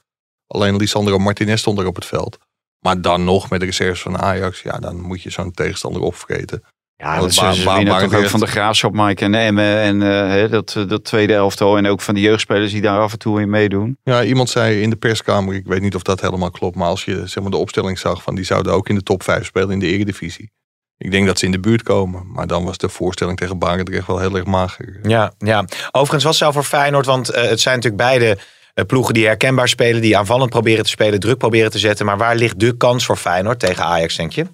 Alleen 0.48 0.76
Lisandro 0.76 1.18
Martinez 1.18 1.60
stond 1.60 1.80
er 1.80 1.86
op 1.86 1.96
het 1.96 2.06
veld. 2.06 2.38
Maar 2.80 3.02
dan 3.02 3.24
nog 3.24 3.50
met 3.50 3.60
de 3.60 3.66
reserves 3.66 4.02
van 4.02 4.18
Ajax, 4.18 4.62
ja, 4.62 4.80
dan 4.80 5.02
moet 5.02 5.22
je 5.22 5.30
zo'n 5.30 5.52
tegenstander 5.52 6.02
opvreten. 6.02 6.64
Ja, 6.98 7.20
Dat 7.20 7.34
dat 7.34 7.36
Ba- 7.36 7.52
ze 7.52 7.74
winnen 7.74 8.00
toch 8.00 8.14
ook 8.14 8.28
van 8.30 8.40
de 8.40 8.48
Graafschap, 8.48 8.94
Mike 8.94 9.24
en 9.24 9.34
Emmen. 9.36 9.78
En 9.78 10.02
eh, 10.02 10.30
hè, 10.30 10.50
dat, 10.50 10.74
eh, 10.78 10.88
dat 10.88 11.04
tweede 11.04 11.34
elftal. 11.34 11.78
En 11.78 11.88
ook 11.88 12.02
van 12.02 12.14
de 12.14 12.22
jeugdspelers 12.22 12.72
die 12.72 12.82
daar 12.82 13.00
af 13.00 13.12
en 13.12 13.20
toe 13.20 13.42
in 13.42 13.50
meedoen. 13.50 13.98
Ja, 14.04 14.24
iemand 14.24 14.50
zei 14.50 14.82
in 14.82 14.90
de 14.90 14.96
perskamer, 14.96 15.56
ik 15.56 15.66
weet 15.68 15.82
niet 15.82 15.96
of 15.96 16.02
dat 16.02 16.22
helemaal 16.22 16.52
klopt, 16.52 16.76
maar 16.76 16.88
als 16.88 17.06
je 17.06 17.28
zeg 17.28 17.44
maar, 17.44 17.52
de 17.52 17.58
opstelling 17.58 18.00
zag 18.00 18.24
van 18.24 18.36
die 18.36 18.46
zouden 18.46 18.74
ook 18.74 18.90
in 18.90 18.96
de 18.96 19.04
top 19.04 19.24
5 19.24 19.46
spelen 19.46 19.72
in 19.72 19.80
de 19.80 19.88
Eredivisie. 19.88 20.52
Ik 20.98 21.12
denk 21.12 21.26
dat 21.26 21.40
ze 21.40 21.46
in 21.46 21.52
de 21.52 21.60
buurt 21.60 21.84
komen, 21.84 22.32
maar 22.32 22.48
dan 22.48 22.64
was 22.66 22.78
de 22.78 22.90
voorstelling 22.90 23.38
tegen 23.38 23.58
Barendrecht 23.58 24.08
wel 24.08 24.20
heel 24.20 24.36
erg 24.36 24.46
mager. 24.46 25.00
Ja, 25.04 25.34
ja. 25.38 25.66
Overigens 25.92 26.24
was 26.24 26.40
het 26.40 26.48
zo 26.48 26.52
voor 26.52 26.64
Feyenoord, 26.64 27.06
want 27.06 27.30
eh, 27.30 27.50
het 27.50 27.60
zijn 27.60 27.76
natuurlijk 27.76 28.04
beide 28.04 28.38
eh, 28.74 28.86
ploegen 28.86 29.14
die 29.14 29.26
herkenbaar 29.26 29.68
spelen, 29.68 30.02
die 30.02 30.18
aanvallend 30.18 30.50
proberen 30.50 30.84
te 30.84 30.90
spelen, 30.90 31.20
druk 31.20 31.38
proberen 31.38 31.72
te 31.72 31.80
zetten. 31.80 32.06
Maar 32.06 32.18
waar 32.18 32.36
ligt 32.36 32.60
de 32.60 32.78
kans 32.78 33.06
voor 33.06 33.18
Feyenoord 33.18 33.60
tegen 33.60 33.84
Ajax, 33.84 34.16
denk 34.16 34.32
je? 34.32 34.46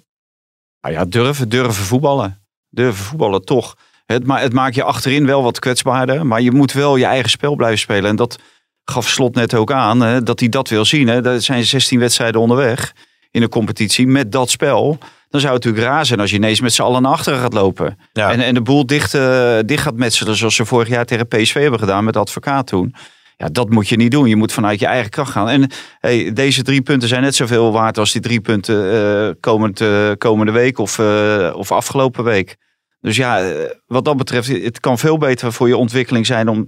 Nou 0.84 0.96
ja, 0.96 1.04
durven, 1.04 1.48
durven 1.48 1.84
voetballen. 1.84 2.42
Durven 2.70 3.04
voetballen, 3.04 3.44
toch. 3.44 3.76
Het, 4.06 4.26
ma 4.26 4.38
het 4.38 4.52
maakt 4.52 4.74
je 4.74 4.82
achterin 4.82 5.26
wel 5.26 5.42
wat 5.42 5.58
kwetsbaarder. 5.58 6.26
Maar 6.26 6.40
je 6.40 6.52
moet 6.52 6.72
wel 6.72 6.96
je 6.96 7.04
eigen 7.04 7.30
spel 7.30 7.54
blijven 7.54 7.78
spelen. 7.78 8.10
En 8.10 8.16
dat 8.16 8.38
gaf 8.84 9.08
Slot 9.08 9.34
net 9.34 9.54
ook 9.54 9.72
aan. 9.72 10.00
Hè, 10.00 10.22
dat 10.22 10.40
hij 10.40 10.48
dat 10.48 10.68
wil 10.68 10.84
zien. 10.84 11.08
Hè. 11.08 11.20
Dat 11.20 11.42
zijn 11.42 11.64
16 11.64 11.98
wedstrijden 11.98 12.40
onderweg 12.40 12.92
in 13.30 13.40
de 13.40 13.48
competitie 13.48 14.06
met 14.06 14.32
dat 14.32 14.50
spel. 14.50 14.98
Dan 15.28 15.40
zou 15.40 15.54
het 15.54 15.64
natuurlijk 15.64 15.92
raar 15.92 16.06
zijn 16.06 16.20
als 16.20 16.30
je 16.30 16.36
ineens 16.36 16.60
met 16.60 16.72
z'n 16.72 16.82
allen 16.82 17.02
naar 17.02 17.12
achteren 17.12 17.38
gaat 17.38 17.52
lopen. 17.52 17.98
Ja. 18.12 18.32
En, 18.32 18.40
en 18.40 18.54
de 18.54 18.62
boel 18.62 18.86
dicht, 18.86 19.14
eh, 19.14 19.58
dicht 19.66 19.82
gaat 19.82 19.96
metselen 19.96 20.36
zoals 20.36 20.54
ze 20.54 20.64
vorig 20.64 20.88
jaar 20.88 21.04
tegen 21.04 21.28
PSV 21.28 21.54
hebben 21.54 21.78
gedaan 21.78 22.04
met 22.04 22.16
advocaat 22.16 22.66
toen. 22.66 22.94
Ja, 23.36 23.46
dat 23.48 23.70
moet 23.70 23.88
je 23.88 23.96
niet 23.96 24.10
doen. 24.10 24.28
Je 24.28 24.36
moet 24.36 24.52
vanuit 24.52 24.80
je 24.80 24.86
eigen 24.86 25.10
kracht 25.10 25.30
gaan. 25.32 25.48
En 25.48 25.70
hey, 25.98 26.32
deze 26.32 26.62
drie 26.62 26.82
punten 26.82 27.08
zijn 27.08 27.22
net 27.22 27.34
zoveel 27.34 27.72
waard 27.72 27.98
als 27.98 28.12
die 28.12 28.20
drie 28.20 28.40
punten 28.40 28.92
eh, 28.92 29.34
komend, 29.40 29.80
eh, 29.80 30.10
komende 30.18 30.52
week 30.52 30.78
of, 30.78 30.98
eh, 30.98 31.52
of 31.56 31.72
afgelopen 31.72 32.24
week. 32.24 32.56
Dus 33.00 33.16
ja, 33.16 33.52
wat 33.86 34.04
dat 34.04 34.16
betreft, 34.16 34.48
het 34.48 34.80
kan 34.80 34.98
veel 34.98 35.18
beter 35.18 35.52
voor 35.52 35.68
je 35.68 35.76
ontwikkeling 35.76 36.26
zijn 36.26 36.48
om 36.48 36.66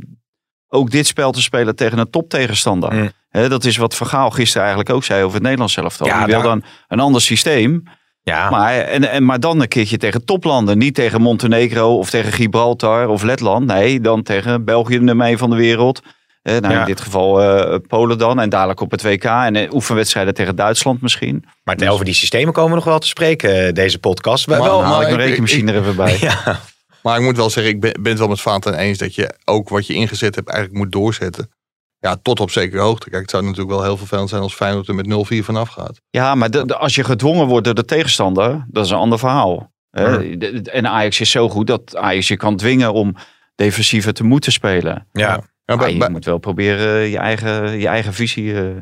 ook 0.68 0.90
dit 0.90 1.06
spel 1.06 1.32
te 1.32 1.42
spelen 1.42 1.76
tegen 1.76 1.98
een 1.98 2.10
toptegenstander. 2.10 2.92
Mm. 2.94 3.10
Dat 3.48 3.64
is 3.64 3.76
wat 3.76 3.94
Vergaal 3.94 4.30
gisteren 4.30 4.62
eigenlijk 4.66 4.96
ook 4.96 5.04
zei 5.04 5.22
over 5.22 5.34
het 5.34 5.42
Nederlands 5.42 5.76
elftal. 5.76 6.06
Ja, 6.06 6.16
Die 6.18 6.26
wil 6.26 6.34
daar- 6.34 6.44
dan 6.48 6.62
een 6.88 7.00
ander 7.00 7.20
systeem. 7.20 7.82
Ja, 8.22 8.50
Maar, 8.50 8.74
en, 8.74 9.10
en, 9.10 9.24
maar 9.24 9.40
dan 9.40 9.60
een 9.60 9.68
keertje 9.68 9.96
tegen 9.96 10.24
toplanden. 10.24 10.78
Niet 10.78 10.94
tegen 10.94 11.20
Montenegro 11.20 11.98
of 11.98 12.10
tegen 12.10 12.32
Gibraltar 12.32 13.08
of 13.08 13.22
Letland. 13.22 13.66
Nee, 13.66 14.00
dan 14.00 14.22
tegen 14.22 14.64
België, 14.64 14.98
nummer 14.98 15.26
1 15.26 15.38
van 15.38 15.50
de 15.50 15.56
wereld. 15.56 16.02
Eh, 16.46 16.56
nou, 16.60 16.74
Ja. 16.74 16.80
In 16.80 16.86
dit 16.86 17.00
geval 17.00 17.42
eh, 17.42 17.78
Polen 17.88 18.18
dan. 18.18 18.40
En 18.40 18.48
dadelijk 18.48 18.80
op 18.80 18.90
het 18.90 19.02
WK. 19.02 19.24
En 19.24 19.56
eh, 19.56 19.72
oefenwedstrijden 19.72 20.34
tegen 20.34 20.56
Duitsland 20.56 21.00
misschien. 21.02 21.44
maar 21.64 21.88
over 21.88 22.04
die 22.04 22.14
systemen 22.14 22.52
komen 22.52 22.70
we 22.70 22.76
nog 22.76 22.84
wel 22.84 22.98
te 22.98 23.06
spreken, 23.06 23.66
eh, 23.66 23.72
deze 23.72 23.98
podcast. 23.98 24.46
Maar 24.46 24.58
Maar- 24.58 24.68
wel, 24.68 24.78
nou, 24.80 24.90
Haal 24.92 25.00
ik 25.02 25.06
mijn 25.08 25.20
ik- 25.20 25.26
rekenmachine 25.26 25.72
er 25.72 25.80
even 25.80 25.96
bij. 25.96 26.16
ja, 26.44 26.60
Maar 27.02 27.16
ik 27.18 27.22
moet 27.24 27.36
wel 27.36 27.50
zeggen, 27.50 27.72
ik 27.72 27.80
ben, 27.80 27.92
ben 28.02 28.10
het 28.10 28.18
wel 28.18 28.28
met 28.28 28.40
Vaanten 28.40 28.74
eens 28.74 28.98
dat 28.98 29.14
je 29.14 29.34
ook 29.44 29.68
wat 29.68 29.86
je 29.86 29.94
ingezet 29.94 30.34
hebt 30.34 30.48
eigenlijk 30.48 30.78
moet 30.78 30.92
doorzetten. 30.92 31.50
Ja, 31.98 32.16
tot 32.22 32.40
op 32.40 32.50
zekere 32.50 32.82
hoogte. 32.82 33.10
Kijk, 33.10 33.22
het 33.22 33.30
zou 33.30 33.42
natuurlijk 33.42 33.70
wel 33.70 33.82
heel 33.82 33.96
vervelend 33.96 34.28
zijn 34.28 34.42
als 34.42 34.54
Feyenoord 34.54 34.88
er 34.88 34.94
met 34.94 35.06
0-4 35.06 35.44
vanaf 35.44 35.68
gaat. 35.68 36.00
Ja, 36.10 36.34
maar 36.34 36.50
de- 36.50 36.66
de- 36.66 36.76
als 36.76 36.94
je 36.94 37.04
gedwongen 37.04 37.46
wordt 37.46 37.64
door 37.64 37.74
de 37.74 37.84
tegenstander, 37.84 38.64
dat 38.68 38.84
is 38.84 38.90
een 38.90 38.96
ander 38.96 39.18
verhaal. 39.18 39.72
hè. 39.90 40.36
De- 40.38 40.60
de- 40.62 40.70
En 40.70 40.86
Ajax 40.88 41.20
is 41.20 41.30
zo 41.30 41.48
goed 41.48 41.66
dat 41.66 41.96
Ajax 41.96 42.28
je 42.28 42.36
kan 42.36 42.56
dwingen 42.56 42.92
om 42.92 43.16
defensiever 43.54 44.12
te 44.14 44.24
moeten 44.24 44.52
spelen. 44.52 45.06
Ja. 45.12 45.40
Ja, 45.66 45.76
Maar 45.76 45.90
je 45.90 45.98
bij- 45.98 46.10
moet 46.10 46.24
wel 46.24 46.38
proberen 46.38 47.08
je 47.08 47.18
eigen, 47.18 47.78
je 47.78 47.86
eigen 47.88 48.12
visie 48.14 48.60
eh, 48.60 48.76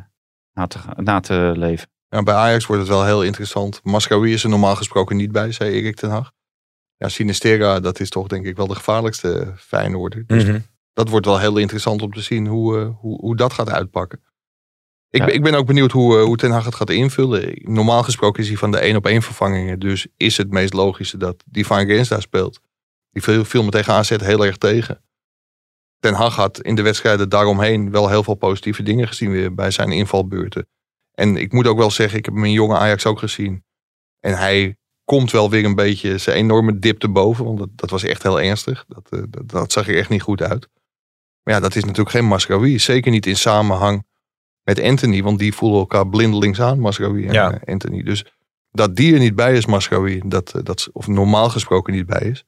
na, 0.53 0.67
te, 0.67 0.79
na 0.97 1.21
te 1.21 1.53
leven. 1.57 1.89
ja, 2.09 2.23
bij 2.23 2.35
Ajax 2.35 2.67
wordt 2.67 2.83
het 2.83 2.91
wel 2.91 3.05
heel 3.05 3.23
interessant. 3.23 3.81
Mascaroui 3.83 4.33
is 4.33 4.43
er 4.45 4.49
normaal 4.51 4.77
gesproken 4.77 5.17
niet 5.17 5.33
bij, 5.33 5.53
zei 5.53 5.71
Erik 5.71 5.97
ten 5.97 6.11
Hag. 6.11 6.33
Ja, 6.97 7.09
Sinistera, 7.09 7.81
dat 7.81 8.01
is 8.01 8.09
toch 8.09 8.27
denk 8.27 8.47
ik 8.47 8.57
wel 8.57 8.67
de 8.67 8.75
gevaarlijkste 8.75 9.53
Feyenoorder. 9.57 10.25
Dus 10.27 10.45
Mhm. 10.45 10.59
dat 10.93 11.09
wordt 11.09 11.27
wel 11.27 11.39
heel 11.39 11.57
interessant 11.57 12.03
om 12.03 12.13
te 12.13 12.21
zien 12.21 12.47
hoe, 12.47 12.79
eh, 12.81 12.89
hoe, 13.01 13.21
hoe 13.21 13.37
dat 13.37 13.53
gaat 13.53 13.71
uitpakken. 13.71 14.23
Ik, 15.11 15.21
Ja. 15.21 15.27
ik 15.27 15.43
ben 15.43 15.55
ook 15.55 15.67
benieuwd 15.67 15.93
hoe, 15.93 16.19
eh, 16.19 16.25
hoe 16.25 16.37
Ten 16.37 16.51
Hag 16.51 16.65
het 16.65 16.75
gaat 16.75 16.91
invullen. 16.91 17.53
Normaal 17.63 18.03
gesproken 18.03 18.43
is 18.43 18.49
hij 18.49 18.57
van 18.57 18.71
de 18.71 18.79
één 18.79 18.97
op 18.97 19.07
één 19.07 19.23
vervangingen. 19.23 19.79
Dus 19.79 20.07
is 20.17 20.37
het 20.37 20.51
meest 20.51 20.73
logische 20.73 21.17
dat 21.17 21.43
Divine 21.47 21.87
Gaines 21.87 22.09
daar 22.09 22.21
speelt. 22.23 22.61
Die 23.11 23.23
viel, 23.23 23.45
viel 23.45 23.63
me 23.65 23.71
tegen 23.71 23.93
AZ 23.93 24.09
heel 24.17 24.45
erg 24.47 24.57
tegen. 24.57 25.03
Ten 26.05 26.15
Hag 26.15 26.37
had 26.37 26.61
in 26.61 26.75
de 26.75 26.83
wedstrijden 26.83 27.29
daaromheen 27.29 27.91
wel 27.91 28.09
heel 28.09 28.23
veel 28.23 28.35
positieve 28.35 28.83
dingen 28.83 29.09
gezien 29.09 29.31
weer 29.31 29.55
bij 29.55 29.71
zijn 29.71 29.93
invalbeurten. 29.93 30.69
En 31.15 31.37
ik 31.37 31.53
moet 31.53 31.67
ook 31.67 31.79
wel 31.79 31.91
zeggen, 31.91 32.19
ik 32.19 32.25
heb 32.25 32.35
in 32.35 32.51
jonge 32.53 32.77
Ajax 32.79 33.07
ook 33.07 33.19
gezien. 33.19 33.65
En 34.21 34.39
hij 34.39 34.77
komt 35.05 35.31
wel 35.31 35.51
weer 35.51 35.65
een 35.65 35.75
beetje 35.75 36.19
zijn 36.19 36.37
enorme 36.37 36.79
dip 36.79 36.99
te 36.99 37.09
boven. 37.09 37.45
Want 37.45 37.59
dat, 37.59 37.69
dat 37.75 37.91
was 37.91 38.03
echt 38.03 38.23
heel 38.23 38.41
ernstig. 38.41 38.85
Dat, 38.89 39.07
eh, 39.11 39.23
dat, 39.29 39.49
dat 39.49 39.73
zag 39.73 39.89
er 39.89 39.97
echt 39.97 40.09
niet 40.09 40.23
goed 40.23 40.43
uit. 40.43 40.69
Maar 41.43 41.55
ja, 41.55 41.61
dat 41.61 41.75
is 41.77 41.83
natuurlijk 41.83 42.11
geen 42.11 42.25
Mascaroui. 42.25 42.79
Zeker 42.79 43.11
niet 43.11 43.27
in 43.27 43.37
samenhang 43.37 44.07
met 44.63 44.81
Anthony. 44.81 45.23
Want 45.23 45.39
die 45.39 45.55
voelen 45.55 45.79
elkaar 45.79 46.09
blindelings 46.09 46.61
aan, 46.61 46.81
Mascaroui 46.81 47.27
en 47.27 47.33
Ja. 47.33 47.53
eh, 47.53 47.73
Anthony. 47.73 48.03
Dus 48.03 48.25
dat 48.71 48.97
die 48.97 49.13
er 49.15 49.19
niet 49.21 49.35
bij 49.35 49.57
is, 49.57 49.67
Mascaroui. 49.67 50.21
Dat, 50.25 50.55
eh, 50.55 50.63
dat, 50.63 50.89
of 50.93 51.07
normaal 51.07 51.49
gesproken 51.51 51.93
niet 51.93 52.07
bij 52.07 52.23
is. 52.23 52.45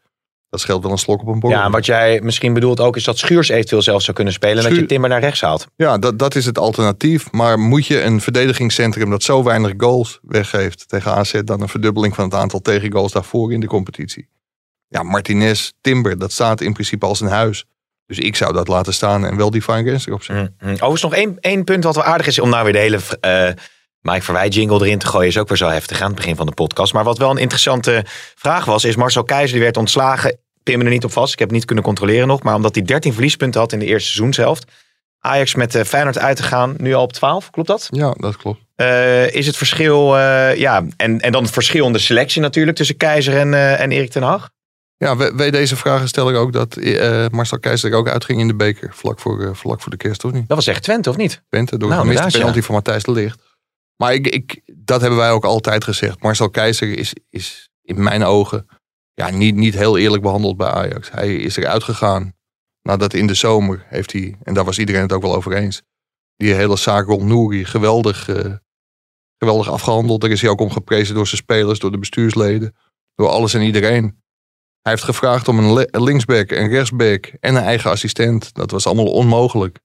Dat 0.48 0.60
scheelt 0.60 0.82
wel 0.82 0.92
een 0.92 0.98
slok 0.98 1.20
op 1.20 1.26
een 1.26 1.40
borrel. 1.40 1.58
Ja, 1.58 1.64
en 1.64 1.70
wat 1.70 1.86
jij 1.86 2.20
misschien 2.22 2.52
bedoelt 2.52 2.80
ook 2.80 2.96
is 2.96 3.04
dat 3.04 3.18
Schuurs 3.18 3.48
eventueel 3.48 3.82
zelf 3.82 4.02
zou 4.02 4.16
kunnen 4.16 4.34
spelen. 4.34 4.64
En 4.64 4.70
dat 4.70 4.78
je 4.78 4.86
Timber 4.86 5.10
naar 5.10 5.20
rechts 5.20 5.40
haalt. 5.40 5.66
Ja, 5.76 5.98
dat, 5.98 6.18
dat 6.18 6.34
is 6.34 6.46
het 6.46 6.58
alternatief. 6.58 7.32
Maar 7.32 7.58
moet 7.58 7.86
je 7.86 8.02
een 8.02 8.20
verdedigingscentrum 8.20 9.10
dat 9.10 9.22
zo 9.22 9.42
weinig 9.42 9.72
goals 9.76 10.18
weggeeft 10.22 10.88
tegen 10.88 11.12
AZ... 11.12 11.40
dan 11.44 11.60
een 11.60 11.68
verdubbeling 11.68 12.14
van 12.14 12.24
het 12.24 12.34
aantal 12.34 12.60
tegengoals 12.60 13.12
daarvoor 13.12 13.52
in 13.52 13.60
de 13.60 13.66
competitie? 13.66 14.28
Ja, 14.88 15.02
Martinez, 15.02 15.70
Timber, 15.80 16.18
dat 16.18 16.32
staat 16.32 16.60
in 16.60 16.72
principe 16.72 17.06
als 17.06 17.20
een 17.20 17.28
huis. 17.28 17.64
Dus 18.06 18.18
ik 18.18 18.36
zou 18.36 18.52
dat 18.52 18.68
laten 18.68 18.94
staan 18.94 19.26
en 19.26 19.36
wel 19.36 19.50
die 19.50 19.62
fine 19.62 19.84
gains 19.84 20.06
erop 20.06 20.22
zetten. 20.22 20.56
Mm, 20.58 20.68
mm. 20.68 20.72
Overigens 20.74 21.02
nog 21.02 21.14
één, 21.14 21.36
één 21.40 21.64
punt 21.64 21.84
wat 21.84 21.94
wel 21.94 22.04
aardig 22.04 22.26
is 22.26 22.38
om 22.38 22.50
nou 22.50 22.64
weer 22.64 22.72
de 22.72 22.78
hele 22.78 22.98
eh 23.20 23.48
Mike 24.06 24.22
Verwij 24.22 24.48
jingle 24.48 24.80
erin 24.80 24.98
te 24.98 25.06
gooien. 25.06 25.28
Is 25.28 25.38
ook 25.38 25.48
weer 25.48 25.56
zo 25.56 25.68
heftig 25.68 26.00
aan 26.00 26.06
het 26.06 26.16
begin 26.16 26.36
van 26.36 26.46
de 26.46 26.52
podcast. 26.52 26.92
Maar 26.92 27.04
wat 27.04 27.18
wel 27.18 27.30
een 27.30 27.36
interessante 27.36 28.04
vraag 28.34 28.64
was, 28.64 28.84
is 28.84 28.96
Marcel 28.96 29.24
Keizer 29.24 29.52
die 29.52 29.62
werd 29.62 29.76
ontslagen. 29.76 30.38
Pin 30.62 30.78
me 30.78 30.84
er 30.84 30.90
niet 30.90 31.04
op 31.04 31.12
vast. 31.12 31.32
Ik 31.32 31.38
heb 31.38 31.48
het 31.48 31.56
niet 31.56 31.66
kunnen 31.66 31.84
controleren 31.84 32.28
nog. 32.28 32.42
Maar 32.42 32.54
omdat 32.54 32.74
hij 32.74 32.84
13 32.84 33.12
verliespunten 33.12 33.60
had 33.60 33.72
in 33.72 33.78
de 33.78 33.84
eerste 33.84 34.08
seizoenshelft. 34.08 34.64
Ajax 35.20 35.54
met 35.54 35.74
eh, 35.74 35.84
Feyenoord 35.84 36.18
uit 36.18 36.36
te 36.36 36.42
gaan. 36.42 36.74
Nu 36.76 36.94
al 36.94 37.02
op 37.02 37.12
12, 37.12 37.50
klopt 37.50 37.68
dat? 37.68 37.88
Ja, 37.90 38.14
dat 38.16 38.36
klopt. 38.36 38.60
Eh, 38.74 39.34
is 39.34 39.46
het 39.46 39.56
verschil, 39.56 40.18
eh, 40.18 40.56
ja, 40.56 40.86
en, 40.96 41.20
en 41.20 41.32
dan 41.32 41.42
het 41.42 41.52
verschil 41.52 41.86
in 41.86 41.92
de 41.92 41.98
selectie 41.98 42.40
natuurlijk 42.40 42.76
tussen 42.76 42.96
Keizer 42.96 43.36
en, 43.36 43.78
en 43.78 43.92
Erik 43.92 44.10
ten 44.10 44.22
Hag. 44.22 44.50
Ja, 44.98 45.16
we 45.16 45.50
deze 45.50 45.76
vragen 45.76 46.08
stel 46.08 46.30
ik 46.30 46.36
ook 46.36 46.52
dat 46.52 46.76
Marcel 47.30 47.58
Keizer 47.58 47.90
er 47.90 47.96
ook 47.96 48.08
uitging 48.08 48.40
in 48.40 48.46
de 48.46 48.54
beker. 48.54 48.90
Vlak 48.94 49.20
voor, 49.20 49.56
vlak 49.56 49.80
voor 49.80 49.90
de 49.90 49.96
kerst, 49.96 50.24
of 50.24 50.32
niet? 50.32 50.48
Dat 50.48 50.56
was 50.56 50.66
echt 50.66 50.82
Twente, 50.82 51.10
of 51.10 51.16
niet? 51.16 51.42
Twente 51.48 51.78
door 51.78 51.88
Nou, 51.88 52.08
een 52.08 52.16
gemiste 52.16 52.38
penalty 52.38 52.62
van 52.62 52.74
Matthijs 52.74 53.02
de 53.02 53.12
Ligt. 53.12 53.45
Maar 53.96 54.14
ik, 54.14 54.60
dat 54.74 55.00
hebben 55.00 55.18
wij 55.18 55.30
ook 55.30 55.44
altijd 55.44 55.84
gezegd. 55.84 56.22
Marcel 56.22 56.50
Keizer 56.50 56.98
is, 56.98 57.14
is 57.30 57.68
in 57.82 58.02
mijn 58.02 58.22
ogen 58.22 58.66
ja, 59.14 59.30
niet, 59.30 59.54
niet 59.54 59.74
heel 59.74 59.98
eerlijk 59.98 60.22
behandeld 60.22 60.56
bij 60.56 60.68
Ajax. 60.68 61.10
Hij 61.10 61.34
is 61.34 61.56
eruit 61.56 61.82
gegaan 61.82 62.34
nadat 62.82 63.14
in 63.14 63.26
de 63.26 63.34
zomer 63.34 63.84
heeft 63.88 64.12
hij, 64.12 64.36
en 64.42 64.54
daar 64.54 64.64
was 64.64 64.78
iedereen 64.78 65.02
het 65.02 65.12
ook 65.12 65.22
wel 65.22 65.34
over 65.34 65.52
eens, 65.52 65.82
die 66.36 66.54
hele 66.54 66.76
zaak 66.76 67.06
rond 67.06 67.22
Nouri 67.22 67.64
geweldig, 67.64 68.28
eh, 68.28 68.54
geweldig 69.38 69.70
afgehandeld. 69.70 70.20
Daar 70.20 70.30
is 70.30 70.40
hij 70.40 70.50
ook 70.50 70.60
om 70.60 70.70
geprezen 70.70 71.14
door 71.14 71.26
zijn 71.26 71.40
spelers, 71.40 71.78
door 71.78 71.90
de 71.90 71.98
bestuursleden, 71.98 72.76
door 73.14 73.28
alles 73.28 73.54
en 73.54 73.62
iedereen. 73.62 74.02
Hij 74.82 74.92
heeft 74.92 75.04
gevraagd 75.04 75.48
om 75.48 75.58
een 75.58 75.86
linksback, 75.90 76.50
een 76.50 76.68
rechtsback 76.68 77.26
en 77.26 77.54
een 77.54 77.62
eigen 77.62 77.90
assistent. 77.90 78.54
Dat 78.54 78.70
was 78.70 78.86
allemaal 78.86 79.12
onmogelijk. 79.12 79.78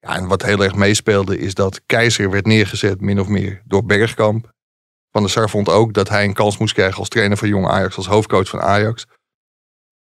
Ja, 0.00 0.16
en 0.16 0.26
wat 0.26 0.42
heel 0.42 0.64
erg 0.64 0.74
meespeelde 0.74 1.38
is 1.38 1.54
dat 1.54 1.80
Keizer 1.86 2.30
werd 2.30 2.46
neergezet, 2.46 3.00
min 3.00 3.20
of 3.20 3.28
meer, 3.28 3.62
door 3.64 3.84
Bergkamp. 3.84 4.50
Van 5.10 5.22
der 5.22 5.30
Sar 5.30 5.50
vond 5.50 5.68
ook 5.68 5.92
dat 5.92 6.08
hij 6.08 6.24
een 6.24 6.34
kans 6.34 6.58
moest 6.58 6.74
krijgen 6.74 6.98
als 6.98 7.08
trainer 7.08 7.36
van 7.36 7.48
Jong 7.48 7.66
Ajax, 7.66 7.96
als 7.96 8.06
hoofdcoach 8.06 8.48
van 8.48 8.60
Ajax. 8.60 9.06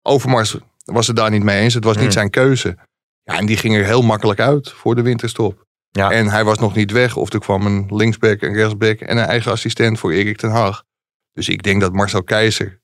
Overmars 0.02 0.56
was 0.84 1.06
het 1.06 1.16
daar 1.16 1.30
niet 1.30 1.42
mee 1.42 1.60
eens. 1.60 1.74
Het 1.74 1.84
was 1.84 1.94
niet 1.94 2.02
Hmm. 2.02 2.12
zijn 2.12 2.30
keuze. 2.30 2.76
Ja, 3.22 3.38
en 3.38 3.46
die 3.46 3.56
ging 3.56 3.76
er 3.76 3.84
heel 3.84 4.02
makkelijk 4.02 4.40
uit 4.40 4.70
voor 4.70 4.94
de 4.94 5.02
winterstop. 5.02 5.66
Ja. 5.90 6.10
En 6.10 6.28
hij 6.28 6.44
was 6.44 6.58
nog 6.58 6.74
niet 6.74 6.90
weg. 6.90 7.16
Of 7.16 7.32
er 7.32 7.40
kwam 7.40 7.66
een 7.66 7.86
linksback, 7.96 8.42
een 8.42 8.54
rechtsback 8.54 9.00
en 9.00 9.16
een 9.16 9.24
eigen 9.24 9.52
assistent 9.52 9.98
voor 9.98 10.12
Erik 10.12 10.36
ten 10.36 10.50
Haag. 10.50 10.82
Dus 11.32 11.48
ik 11.48 11.62
denk 11.62 11.80
dat 11.80 11.92
Marcel 11.92 12.22
Keizer 12.22 12.80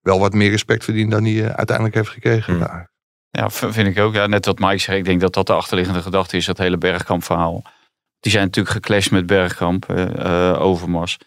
wel 0.00 0.18
wat 0.18 0.32
meer 0.32 0.50
respect 0.50 0.84
verdient 0.84 1.10
dan 1.10 1.24
hij 1.24 1.44
eh, 1.44 1.50
uiteindelijk 1.50 1.96
heeft 1.96 2.08
gekregen. 2.08 2.54
Hmm. 2.54 2.90
Ja, 3.38 3.50
vind 3.50 3.88
ik 3.88 3.98
ook. 3.98 4.14
Ja, 4.14 4.26
net 4.26 4.46
wat 4.46 4.58
Mike 4.58 4.78
zei. 4.78 4.98
Ik 4.98 5.04
denk 5.04 5.20
dat 5.20 5.34
dat 5.34 5.46
de 5.46 5.52
achterliggende 5.52 6.02
gedachte 6.02 6.36
is, 6.36 6.46
dat 6.46 6.58
hele 6.58 6.78
Bergkamp 6.78 7.24
verhaal. 7.24 7.62
Die 8.20 8.32
zijn 8.32 8.44
natuurlijk 8.44 8.74
geclashed 8.74 9.12
met 9.12 9.26
Bergkamp, 9.26 9.88
eh, 9.88 10.56
Overmars. 10.60 11.18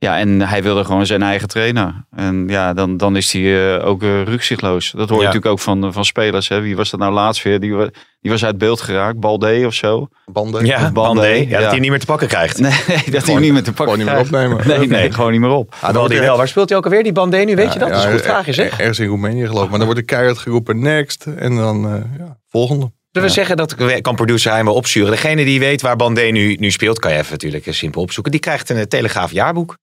Ja, 0.00 0.18
en 0.18 0.40
hij 0.40 0.62
wilde 0.62 0.84
gewoon 0.84 1.06
zijn 1.06 1.22
eigen 1.22 1.48
trainer. 1.48 2.04
En 2.10 2.44
ja, 2.48 2.72
dan, 2.72 2.96
dan 2.96 3.16
is 3.16 3.32
hij 3.32 3.76
eh, 3.78 3.86
ook 3.86 4.02
uh, 4.02 4.22
rukzichtloos. 4.22 4.90
Dat 4.90 5.08
hoor 5.08 5.18
je 5.18 5.24
Ja. 5.24 5.28
natuurlijk 5.28 5.52
ook 5.52 5.60
van, 5.60 5.92
van 5.92 6.04
spelers. 6.04 6.48
Hè. 6.48 6.60
Wie 6.60 6.76
was 6.76 6.90
dat 6.90 7.00
nou 7.00 7.12
laatst 7.12 7.42
weer? 7.42 7.60
Die, 7.60 7.76
die 8.20 8.30
was 8.30 8.44
uit 8.44 8.58
beeld 8.58 8.80
geraakt. 8.80 9.20
Balde 9.20 9.62
of 9.66 9.74
zo. 9.74 10.08
Banden. 10.26 10.64
Ja, 10.66 10.92
Bandé. 10.92 11.26
Ja, 11.26 11.32
ja. 11.34 11.48
dat 11.48 11.60
hij 11.60 11.68
hem 11.70 11.80
niet 11.80 11.90
meer 11.90 11.98
te 11.98 12.06
pakken 12.06 12.28
krijgt. 12.28 12.58
Nee, 12.58 12.70
dat 13.10 13.24
hij 13.24 13.32
hem 13.32 13.42
niet 13.42 13.52
met 13.52 13.64
de 13.64 13.72
pakken 13.72 13.98
Gewoon 14.00 14.18
niet 14.18 14.32
meer 14.32 14.48
opnemen. 14.48 14.78
Nee, 14.78 14.88
nee, 14.88 15.12
gewoon 15.12 15.30
niet 15.32 15.40
meer 15.40 15.50
op. 15.50 15.74
Ah, 15.80 15.94
wel. 16.08 16.36
Waar 16.36 16.48
speelt 16.48 16.68
hij 16.68 16.78
ook 16.78 16.84
alweer, 16.84 17.02
die 17.02 17.12
Bandé 17.12 17.36
nu? 17.38 17.56
Weet 17.56 17.72
je 17.72 17.78
dat? 17.78 17.88
dat 17.88 17.98
is 17.98 18.04
een 18.04 18.12
goed 18.12 18.22
vraagje, 18.22 18.52
zeg. 18.52 18.72
er- 18.72 18.78
Ergens 18.78 18.98
in 18.98 19.06
Roemenië 19.08 19.46
geloof 19.46 19.62
ik. 19.64 19.68
Maar 19.68 19.78
dan 19.78 19.86
wordt 19.88 20.00
de 20.00 20.06
keihard 20.06 20.38
geroepen 20.38 20.78
next. 20.82 21.26
En 21.36 21.56
dan 21.56 21.84
eh, 21.86 22.18
ja, 22.18 22.36
volgende. 22.48 22.90
Zullen 23.10 23.28
we 23.28 23.34
zeggen 23.34 23.56
dat 23.56 23.74
kan 24.00 24.14
producer 24.14 24.52
hij 24.52 24.62
maar 24.62 24.74
opsturen? 24.74 25.10
Degene 25.10 25.44
die 25.44 25.60
weet 25.60 25.82
waar 25.82 25.96
Bandé 25.96 26.22
nu, 26.22 26.54
nu 26.54 26.70
speelt, 26.70 26.98
kan 26.98 27.12
je 27.12 27.18
even 27.18 27.32
natuurlijk 27.32 27.66
eh, 27.66 27.72
simpel 27.72 28.02
opzoeken. 28.02 28.32
Die 28.32 28.40
krijgt 28.40 28.70
een 28.70 28.76
eh, 28.76 28.82
Telegraaf 28.82 29.32
jaarboek. 29.32 29.76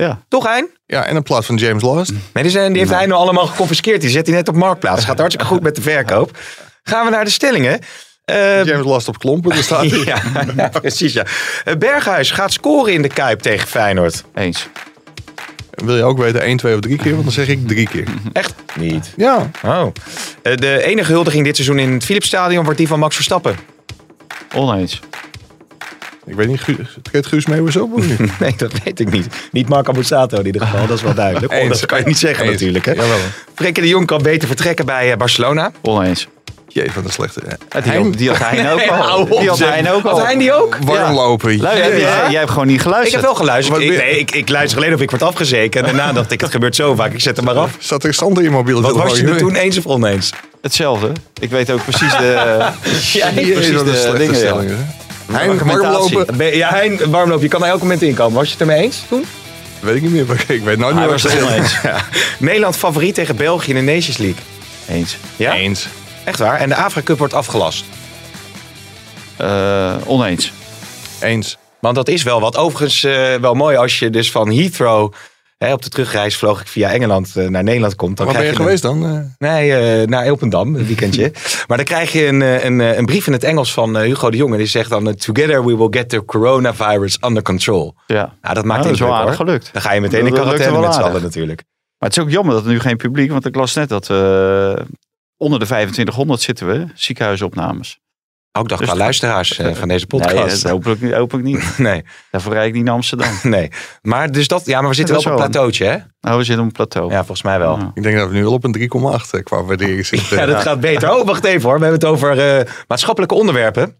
Ja. 0.00 0.22
Toch, 0.28 0.44
Hein? 0.46 0.68
Ja, 0.86 1.04
en 1.04 1.16
in 1.16 1.22
plaats 1.22 1.46
van 1.46 1.56
James 1.56 1.82
Last. 1.82 2.12
Nee, 2.32 2.42
die, 2.42 2.52
zijn, 2.52 2.72
die 2.72 2.80
heeft 2.80 2.94
hij 2.94 3.06
nu 3.06 3.12
allemaal 3.12 3.46
geconfiskeerd. 3.46 4.00
Die 4.00 4.10
zet 4.10 4.26
hij 4.26 4.36
net 4.36 4.48
op 4.48 4.54
marktplaats. 4.54 5.04
Gaat 5.04 5.18
hartstikke 5.18 5.52
goed 5.52 5.62
met 5.62 5.74
de 5.74 5.82
verkoop. 5.82 6.38
Gaan 6.82 7.04
we 7.04 7.10
naar 7.10 7.24
de 7.24 7.30
stellingen. 7.30 7.80
Eh, 8.24 8.64
James 8.64 8.86
Last 8.86 9.08
op 9.08 9.18
klompen, 9.18 9.50
daar 9.50 9.62
staat 9.62 9.90
hij. 9.90 9.98
ja, 10.12 10.22
ja, 10.56 10.68
precies. 10.68 11.12
Ja. 11.12 11.24
Eh, 11.64 11.74
Berghuis 11.76 12.30
gaat 12.30 12.52
scoren 12.52 12.92
in 12.92 13.02
de 13.02 13.08
Kuip 13.08 13.40
tegen 13.40 13.68
Feyenoord. 13.68 14.24
Eens. 14.34 14.68
Wil 15.70 15.96
je 15.96 16.02
ook 16.02 16.18
weten 16.18 16.40
1, 16.42 16.56
2 16.56 16.74
of 16.74 16.80
3 16.80 16.96
keer? 16.96 17.12
Want 17.12 17.24
dan 17.24 17.32
zeg 17.32 17.48
ik 17.48 17.68
drie 17.68 17.88
keer. 17.88 18.04
Echt 18.32 18.54
niet. 18.76 19.12
Ja, 19.16 19.50
Oh. 19.64 19.86
Eh, 20.42 20.56
de 20.56 20.82
enige 20.82 21.12
huldiging 21.12 21.44
dit 21.44 21.56
seizoen 21.56 21.78
in 21.78 21.92
het 21.92 22.04
Philipsstadion 22.04 22.64
wordt 22.64 22.78
die 22.78 22.88
van 22.88 22.98
Max 22.98 23.14
Verstappen. 23.14 23.56
Oneens. 24.54 25.00
Ik 26.30 26.36
weet 26.36 26.48
niet, 26.48 26.60
treedt 27.02 27.26
Guus 27.26 27.46
Meeuwis 27.46 27.76
op 27.76 27.92
of 27.94 28.06
niet? 28.06 28.18
Nee, 28.40 28.54
dat 28.56 28.72
weet 28.84 29.00
ik 29.00 29.10
niet. 29.10 29.26
Niet 29.52 29.68
Marco 29.68 29.92
Borsato 29.92 30.38
in 30.38 30.46
ieder 30.46 30.60
geval, 30.62 30.86
dat 30.86 30.96
is 30.96 31.02
wel 31.02 31.14
duidelijk. 31.14 31.52
Oh, 31.52 31.58
Eens. 31.58 31.80
dat 31.80 31.86
kan 31.88 31.98
je 31.98 32.04
niet 32.04 32.18
zeggen 32.18 32.44
Eens. 32.44 32.52
natuurlijk. 32.52 32.84
Hè? 32.84 32.92
Jawel. 32.92 33.16
Frenkie 33.54 33.82
de 33.82 33.88
Jong 33.88 34.06
kan 34.06 34.22
beter 34.22 34.48
vertrekken 34.48 34.86
bij 34.86 35.10
eh, 35.10 35.16
Barcelona. 35.16 35.70
Oneens. 35.82 36.28
Jee, 36.72 36.90
wat 36.94 37.04
een 37.04 37.10
slechte. 37.12 37.40
Ja, 37.70 37.80
Die, 37.80 37.92
had- 37.92 38.16
die 38.18 38.28
had 38.28 38.38
Hein 38.38 38.68
ook 38.70 38.80
al. 38.90 39.26
Die 39.40 39.48
had. 39.48 39.58
Hein 39.58 39.90
ook 39.90 40.04
al. 40.04 40.10
Had 40.18 40.24
hij 40.26 40.36
die 40.36 40.52
ook? 40.52 40.76
Warm 40.84 41.14
lopen. 41.14 41.56
Jij, 41.56 41.76
Jee. 41.78 42.00
jij, 42.00 42.30
jij 42.30 42.38
hebt 42.38 42.50
gewoon 42.50 42.66
niet 42.66 42.76
Ik 42.76 42.82
geluisterd. 42.82 43.14
heb 43.14 43.22
wel 43.24 43.34
geluisterd. 43.34 43.80
Ik, 43.80 43.88
nee, 43.88 44.18
ik, 44.18 44.30
ik 44.30 44.48
luister 44.48 44.78
alleen 44.78 44.94
of 44.94 45.00
ik 45.00 45.10
word 45.10 45.22
afgezeken. 45.22 45.80
En 45.80 45.86
daarna 45.96 46.12
dacht 46.12 46.30
ik, 46.32 46.40
het 46.40 46.50
gebeurt 46.50 46.76
zo 46.76 46.94
vaak. 46.94 47.12
Ik 47.12 47.20
zet 47.20 47.36
hem 47.36 47.44
maar 47.44 47.54
af. 47.58 47.76
Zat 47.78 48.04
er 48.04 48.14
stand 48.14 48.36
in 48.38 48.42
je 48.44 48.50
mobiele 48.50 48.80
Wat 48.80 48.96
was 48.96 49.18
je 49.18 49.26
er 49.26 49.36
toen 49.36 49.54
eens 49.54 49.78
of 49.78 49.86
oneens? 49.86 50.30
Hetzelfde. 50.62 51.12
Ik 51.40 51.50
weet 51.50 51.70
ook 51.70 51.82
precies 51.82 52.12
de, 52.16 52.32
Ja, 53.12 53.28
precies 53.32 53.82
de 53.82 53.96
slechte 53.96 54.38
dingen. 54.56 54.94
Hein, 55.32 55.46
warm 55.46 55.58
Argumentatie. 55.70 56.16
lopen? 56.18 56.36
Ben- 56.36 56.56
Ja, 56.56 56.68
Hein, 56.74 57.10
warmloop. 57.10 57.42
Je 57.42 57.48
kan 57.48 57.62
er 57.62 57.68
elk 57.68 57.80
moment 57.80 58.02
inkomen. 58.02 58.34
Was 58.34 58.44
je 58.46 58.52
het 58.52 58.60
ermee 58.60 58.82
eens 58.82 59.02
toen? 59.08 59.24
Weet 59.80 59.94
ik 59.96 60.02
niet 60.02 60.10
meer. 60.10 60.26
maar 60.26 60.44
Ik 60.48 60.62
weet 60.62 60.78
nooit 60.78 60.94
Hij 60.94 61.04
meer 61.04 61.12
het 61.12 61.20
ze 61.20 61.42
oneens. 61.44 61.76
Nederland 62.38 62.76
favoriet 62.76 63.14
tegen 63.14 63.36
België 63.36 63.68
in 63.74 63.86
de 63.86 63.92
Nations 63.92 64.16
League. 64.16 64.40
Eens. 64.88 65.16
Ja? 65.36 65.54
Eens. 65.54 65.86
Echt 66.24 66.38
waar. 66.38 66.58
En 66.58 66.68
de 66.68 66.74
Afrika 66.74 67.06
Cup 67.06 67.18
wordt 67.18 67.34
afgelast. 67.34 67.84
Eh, 69.36 69.94
oneens. 70.06 70.52
Eens. 71.20 71.56
Want 71.80 71.94
dat 71.94 72.08
is 72.08 72.22
wel 72.22 72.40
wat. 72.40 72.56
Overigens 72.56 73.04
eh, 73.04 73.34
wel 73.40 73.54
mooi 73.54 73.76
als 73.76 73.98
je 73.98 74.10
dus 74.10 74.30
van 74.30 74.52
Heathrow 74.52 75.12
hè, 75.64 75.72
op 75.72 75.82
de 75.82 75.88
terugreis 75.88 76.36
vloog 76.36 76.60
ik 76.60 76.66
via 76.66 76.90
Engeland 76.90 77.36
eh, 77.36 77.46
naar 77.48 77.62
Nederland 77.62 77.94
komt. 77.94 78.16
Dan 78.16 78.26
Waar 78.26 78.34
ben 78.36 78.44
je 78.44 78.56
geweest 78.56 78.84
een- 78.84 79.00
dan? 79.00 79.10
Eh, 79.38 79.48
Nee, 79.48 79.72
eh, 79.74 80.06
naar 80.08 80.24
Elpendam, 80.24 80.74
een 80.76 80.86
weekendje. 80.86 81.32
maar 81.68 81.76
dan 81.76 81.86
krijg 81.86 82.12
je 82.12 82.26
een, 82.26 82.40
een, 82.40 82.78
een 82.98 83.04
brief 83.04 83.26
in 83.26 83.32
het 83.32 83.44
Engels 83.44 83.72
van 83.72 83.96
Hugo 83.98 84.30
de 84.30 84.36
Jonge. 84.36 84.56
Die 84.56 84.66
zegt 84.66 84.90
dan, 84.90 85.14
together 85.14 85.64
we 85.64 85.76
will 85.76 85.86
get 85.90 86.08
the 86.08 86.24
coronavirus 86.24 87.18
under 87.24 87.42
control. 87.42 87.94
Ja. 88.06 88.34
Nou, 88.42 88.54
dat 88.54 88.64
maakt 88.64 88.66
Nou, 88.66 88.76
dat 88.76 88.84
is 88.84 88.90
indruk 88.90 89.08
wel 89.08 89.16
aardig 89.18 89.36
gelukt. 89.36 89.72
Dan 89.72 89.82
ga 89.82 89.92
je 89.92 90.00
meteen 90.00 90.26
in 90.26 90.32
quarantaine 90.32 90.80
met 90.80 90.94
z'n 90.94 91.00
allen 91.00 91.22
natuurlijk. 91.22 91.62
Maar 91.98 92.08
het 92.08 92.18
is 92.18 92.24
ook 92.24 92.30
jammer 92.30 92.54
dat 92.54 92.64
er 92.64 92.70
nu 92.70 92.80
geen 92.80 92.96
publiek, 92.96 93.30
want 93.30 93.46
ik 93.46 93.54
las 93.54 93.74
net 93.74 93.88
dat 93.88 94.10
eh, 94.10 94.72
onder 95.36 95.58
de 95.58 95.64
2500 95.66 96.40
zitten 96.40 96.66
we, 96.66 96.86
ziekenhuisopnames. 96.94 97.98
Ook 98.52 98.68
dag 98.68 98.78
Dus- 98.78 98.88
qua 98.88 98.96
luisteraars 98.96 99.58
eh, 99.58 99.74
van 99.74 99.88
deze 99.88 100.06
Nee, 100.08 100.20
podcast. 100.20 100.62
dat 100.62 100.70
hoop 100.72 100.86
ik, 100.86 101.00
niet- 101.00 101.12
hoop 101.14 101.34
ik 101.34 101.42
niet. 101.42 101.78
Nee, 101.78 102.04
Daarvoor 102.30 102.52
rijd 102.52 102.66
ik 102.68 102.74
niet 102.74 102.84
naar 102.84 102.94
Amsterdam. 102.94 103.32
nee. 103.56 103.70
Maar, 104.02 104.30
dus 104.32 104.48
dat, 104.48 104.66
ja, 104.66 104.80
maar 104.80 104.88
we 104.88 104.94
zitten 104.94 105.14
Dat 105.14 105.24
wel 105.24 105.32
op 105.34 105.38
een 105.40 105.44
plateautje, 105.50 105.84
hè? 105.84 105.96
Nou, 106.20 106.38
we 106.38 106.44
zitten 106.44 106.64
op 106.64 106.70
een 106.70 106.76
plateau. 106.76 107.10
Ja, 107.10 107.16
volgens 107.18 107.42
mij 107.42 107.58
wel. 107.58 107.78
Ja. 107.78 107.90
ik 107.94 108.02
denk 108.02 108.16
dat 108.16 108.28
we 108.28 108.34
nu 108.34 108.42
wel 108.42 108.52
op 108.52 108.64
een 108.64 108.76
3,8 108.78 109.30
eh, 109.30 109.42
qua 109.42 109.62
waardering 109.62 110.06
zitten. 110.06 110.36
Ja, 110.36 110.46
dat 110.46 110.62
gaat 110.62 110.80
beter. 110.80 111.10
Oh, 111.12 111.26
wacht 111.26 111.44
even 111.44 111.62
hoor. 111.68 111.78
We 111.78 111.84
hebben 111.84 112.00
het 112.00 112.08
over 112.08 112.58
eh, 112.58 112.66
maatschappelijke 112.86 113.34
onderwerpen. 113.34 113.96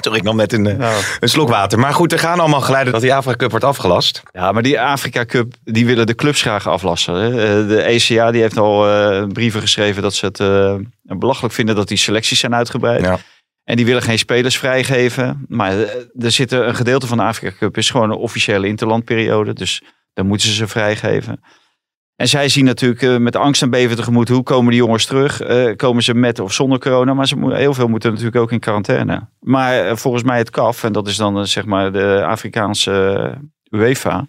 Sorry, 0.00 0.18
ik 0.18 0.24
nam 0.24 0.36
net 0.36 0.52
een, 0.52 0.62
Nou, 0.62 1.02
een 1.20 1.28
slok 1.28 1.48
water. 1.48 1.78
Maar 1.78 1.94
goed, 1.94 2.12
er 2.12 2.18
gaan 2.18 2.40
allemaal 2.40 2.60
geluiden 2.60 2.92
dat 2.92 3.02
die 3.02 3.14
Afrika 3.14 3.36
Cup 3.36 3.50
wordt 3.50 3.64
afgelast. 3.64 4.22
Ja, 4.32 4.52
maar 4.52 4.62
die 4.62 4.80
Afrika 4.80 5.24
Cup, 5.24 5.54
die 5.64 5.86
willen 5.86 6.06
de 6.06 6.14
clubs 6.14 6.40
graag 6.40 6.68
aflassen. 6.68 7.14
Hè. 7.14 7.28
Eh, 7.28 7.68
De 7.68 7.82
ECA 7.82 8.30
die 8.30 8.40
heeft 8.40 8.58
al 8.58 8.88
eh, 8.88 9.26
brieven 9.26 9.60
geschreven 9.60 10.02
dat 10.02 10.14
ze 10.14 10.26
het 10.26 10.40
eh, 10.40 10.74
belachelijk 11.02 11.54
vinden 11.54 11.74
dat 11.74 11.88
die 11.88 11.96
selecties 11.96 12.40
zijn 12.40 12.54
uitgebreid. 12.54 13.04
Ja. 13.04 13.18
En 13.64 13.76
die 13.76 13.86
willen 13.86 14.02
geen 14.02 14.18
spelers 14.18 14.58
vrijgeven. 14.58 15.44
Maar 15.48 15.72
er 16.18 16.30
zit 16.30 16.52
een 16.52 16.74
gedeelte 16.74 17.06
van 17.06 17.16
de 17.16 17.22
Afrika 17.22 17.56
Cup 17.58 17.76
is 17.76 17.90
gewoon 17.90 18.10
een 18.10 18.16
officiële 18.16 18.66
interlandperiode. 18.66 19.52
Dus 19.52 19.82
dan 20.14 20.26
moeten 20.26 20.48
ze 20.48 20.54
ze 20.54 20.68
vrijgeven. 20.68 21.40
En 22.20 22.28
zij 22.28 22.48
zien 22.48 22.64
natuurlijk 22.64 23.02
eh, 23.02 23.16
met 23.16 23.36
angst 23.36 23.62
en 23.62 23.70
beven 23.70 23.96
tegemoet 23.96 24.28
hoe 24.28 24.42
komen 24.42 24.70
die 24.70 24.80
jongens 24.80 25.06
terug. 25.06 25.40
Eh, 25.40 25.76
komen 25.76 26.02
ze 26.02 26.14
met 26.14 26.38
of 26.38 26.52
zonder 26.52 26.78
corona. 26.78 27.14
Maar 27.14 27.26
ze, 27.26 27.54
heel 27.54 27.74
veel 27.74 27.88
moeten 27.88 28.10
natuurlijk 28.10 28.36
ook 28.36 28.52
in 28.52 28.58
quarantaine. 28.58 29.28
Maar 29.40 29.86
eh, 29.86 29.96
volgens 29.96 30.22
mij 30.22 30.38
het 30.38 30.50
CAF, 30.50 30.84
en 30.84 30.92
dat 30.92 31.08
is 31.08 31.16
dan 31.16 31.46
zeg 31.46 31.64
maar 31.64 31.92
de 31.92 32.24
Afrikaanse 32.24 33.34
UEFA. 33.70 34.26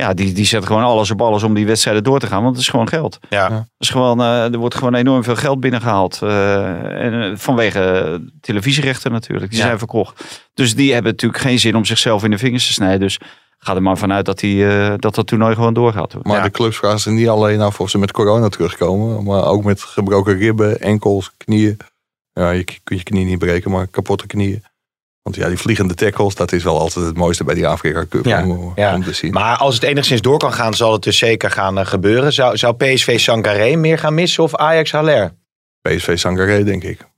Ja, 0.00 0.14
die, 0.14 0.32
die 0.32 0.44
zetten 0.44 0.68
gewoon 0.68 0.84
alles 0.84 1.10
op 1.10 1.22
alles 1.22 1.42
om 1.42 1.54
die 1.54 1.66
wedstrijden 1.66 2.04
door 2.04 2.18
te 2.20 2.26
gaan. 2.26 2.42
Want 2.42 2.54
het 2.54 2.64
is 2.64 2.70
gewoon 2.70 2.88
geld. 2.88 3.18
Ja. 3.28 3.52
Het 3.52 3.66
is 3.78 3.90
gewoon, 3.90 4.20
eh, 4.20 4.52
er 4.52 4.58
wordt 4.58 4.74
gewoon 4.74 4.94
enorm 4.94 5.24
veel 5.24 5.36
geld 5.36 5.60
binnengehaald. 5.60 6.18
eh, 6.22 7.04
en, 7.04 7.22
eh, 7.22 7.36
vanwege 7.36 8.20
televisierechten 8.40 9.12
natuurlijk. 9.12 9.50
Die 9.50 9.58
Ja. 9.60 9.66
zijn 9.66 9.78
verkocht. 9.78 10.40
Dus 10.54 10.74
die 10.74 10.92
hebben 10.92 11.10
natuurlijk 11.12 11.42
geen 11.42 11.58
zin 11.58 11.76
om 11.76 11.84
zichzelf 11.84 12.24
in 12.24 12.30
de 12.30 12.38
vingers 12.38 12.66
te 12.66 12.72
snijden. 12.72 13.00
Dus 13.00 13.18
ga 13.58 13.74
er 13.74 13.82
maar 13.82 13.98
vanuit 13.98 14.24
dat, 14.24 14.38
die, 14.38 14.66
eh, 14.68 14.92
dat 14.96 15.14
dat 15.14 15.26
toernooi 15.26 15.54
gewoon 15.54 15.74
doorgaat. 15.74 16.14
Maar 16.22 16.36
Ja. 16.36 16.42
de 16.42 16.50
clubs 16.50 16.76
vragen 16.76 17.00
ze 17.00 17.10
niet 17.10 17.28
alleen 17.28 17.60
af 17.60 17.80
of 17.80 17.90
ze 17.90 17.98
met 17.98 18.12
corona 18.12 18.48
terugkomen, 18.48 19.24
maar 19.24 19.44
ook 19.44 19.64
met 19.64 19.82
gebroken 19.82 20.36
ribben, 20.36 20.80
enkels, 20.80 21.30
knieën. 21.36 21.76
Ja, 22.32 22.50
je 22.50 22.64
kunt 22.64 22.98
je 23.00 23.02
knie 23.04 23.24
niet 23.24 23.38
breken, 23.38 23.70
maar 23.70 23.86
kapotte 23.86 24.26
knieën. 24.26 24.62
Want 25.22 25.36
ja, 25.36 25.48
die 25.48 25.56
vliegende 25.58 25.94
tackles, 25.94 26.34
dat 26.34 26.52
is 26.52 26.62
wel 26.64 26.78
altijd 26.80 27.04
het 27.06 27.16
mooiste 27.16 27.44
bij 27.44 27.54
die 27.54 27.66
Afrika 27.66 28.06
Cup 28.08 28.24
Ja, 28.24 28.46
om, 28.46 28.72
ja. 28.74 28.94
om 28.94 29.04
te 29.04 29.12
zien. 29.12 29.32
Maar 29.32 29.56
als 29.56 29.74
het 29.74 29.82
enigszins 29.84 30.20
door 30.20 30.38
kan 30.38 30.52
gaan, 30.52 30.74
zal 30.74 30.92
het 30.92 31.02
dus 31.02 31.18
zeker 31.18 31.50
gaan 31.50 31.78
eh, 31.78 31.86
gebeuren. 31.86 32.32
Zou, 32.32 32.56
zou 32.56 32.74
PSV 32.76 33.18
Sangaré 33.20 33.76
meer 33.76 33.98
gaan 33.98 34.14
missen 34.14 34.42
of 34.42 34.56
Ajax 34.56 34.90
Haller? 34.92 35.34
PSV 35.82 36.18
Sangaré, 36.18 36.64
denk 36.64 36.82
ik. 36.84 37.08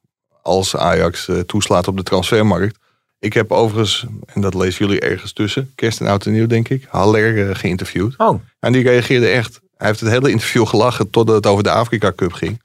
Als 0.43 0.77
Ajax 0.77 1.29
eh, 1.29 1.39
toeslaat 1.39 1.89
op 1.89 1.97
de 1.97 2.03
transfermarkt. 2.03 2.79
Ik 3.19 3.33
heb 3.33 3.53
overigens, 3.53 4.07
en 4.27 4.41
dat 4.41 4.55
lezen 4.55 4.87
jullie 4.87 5.01
ergens 5.01 5.33
tussen, 5.33 5.73
kerst 5.75 6.01
en 6.01 6.07
oud 6.07 6.27
en 6.27 6.33
nieuw 6.33 6.47
denk 6.47 6.69
ik, 6.69 6.87
Haller 6.89 7.49
eh, 7.49 7.55
geïnterviewd. 7.57 8.15
Oh, 8.17 8.41
En 8.61 8.73
die 8.73 8.83
reageerde 8.83 9.29
echt. 9.29 9.61
Hij 9.77 9.87
heeft 9.87 10.01
het 10.01 10.11
hele 10.11 10.31
interview 10.31 10.67
gelachen 10.67 11.11
totdat 11.11 11.37
het 11.37 11.47
over 11.47 11.63
de 11.65 11.71
Afrika 11.71 12.13
Cup 12.17 12.33
ging. 12.33 12.63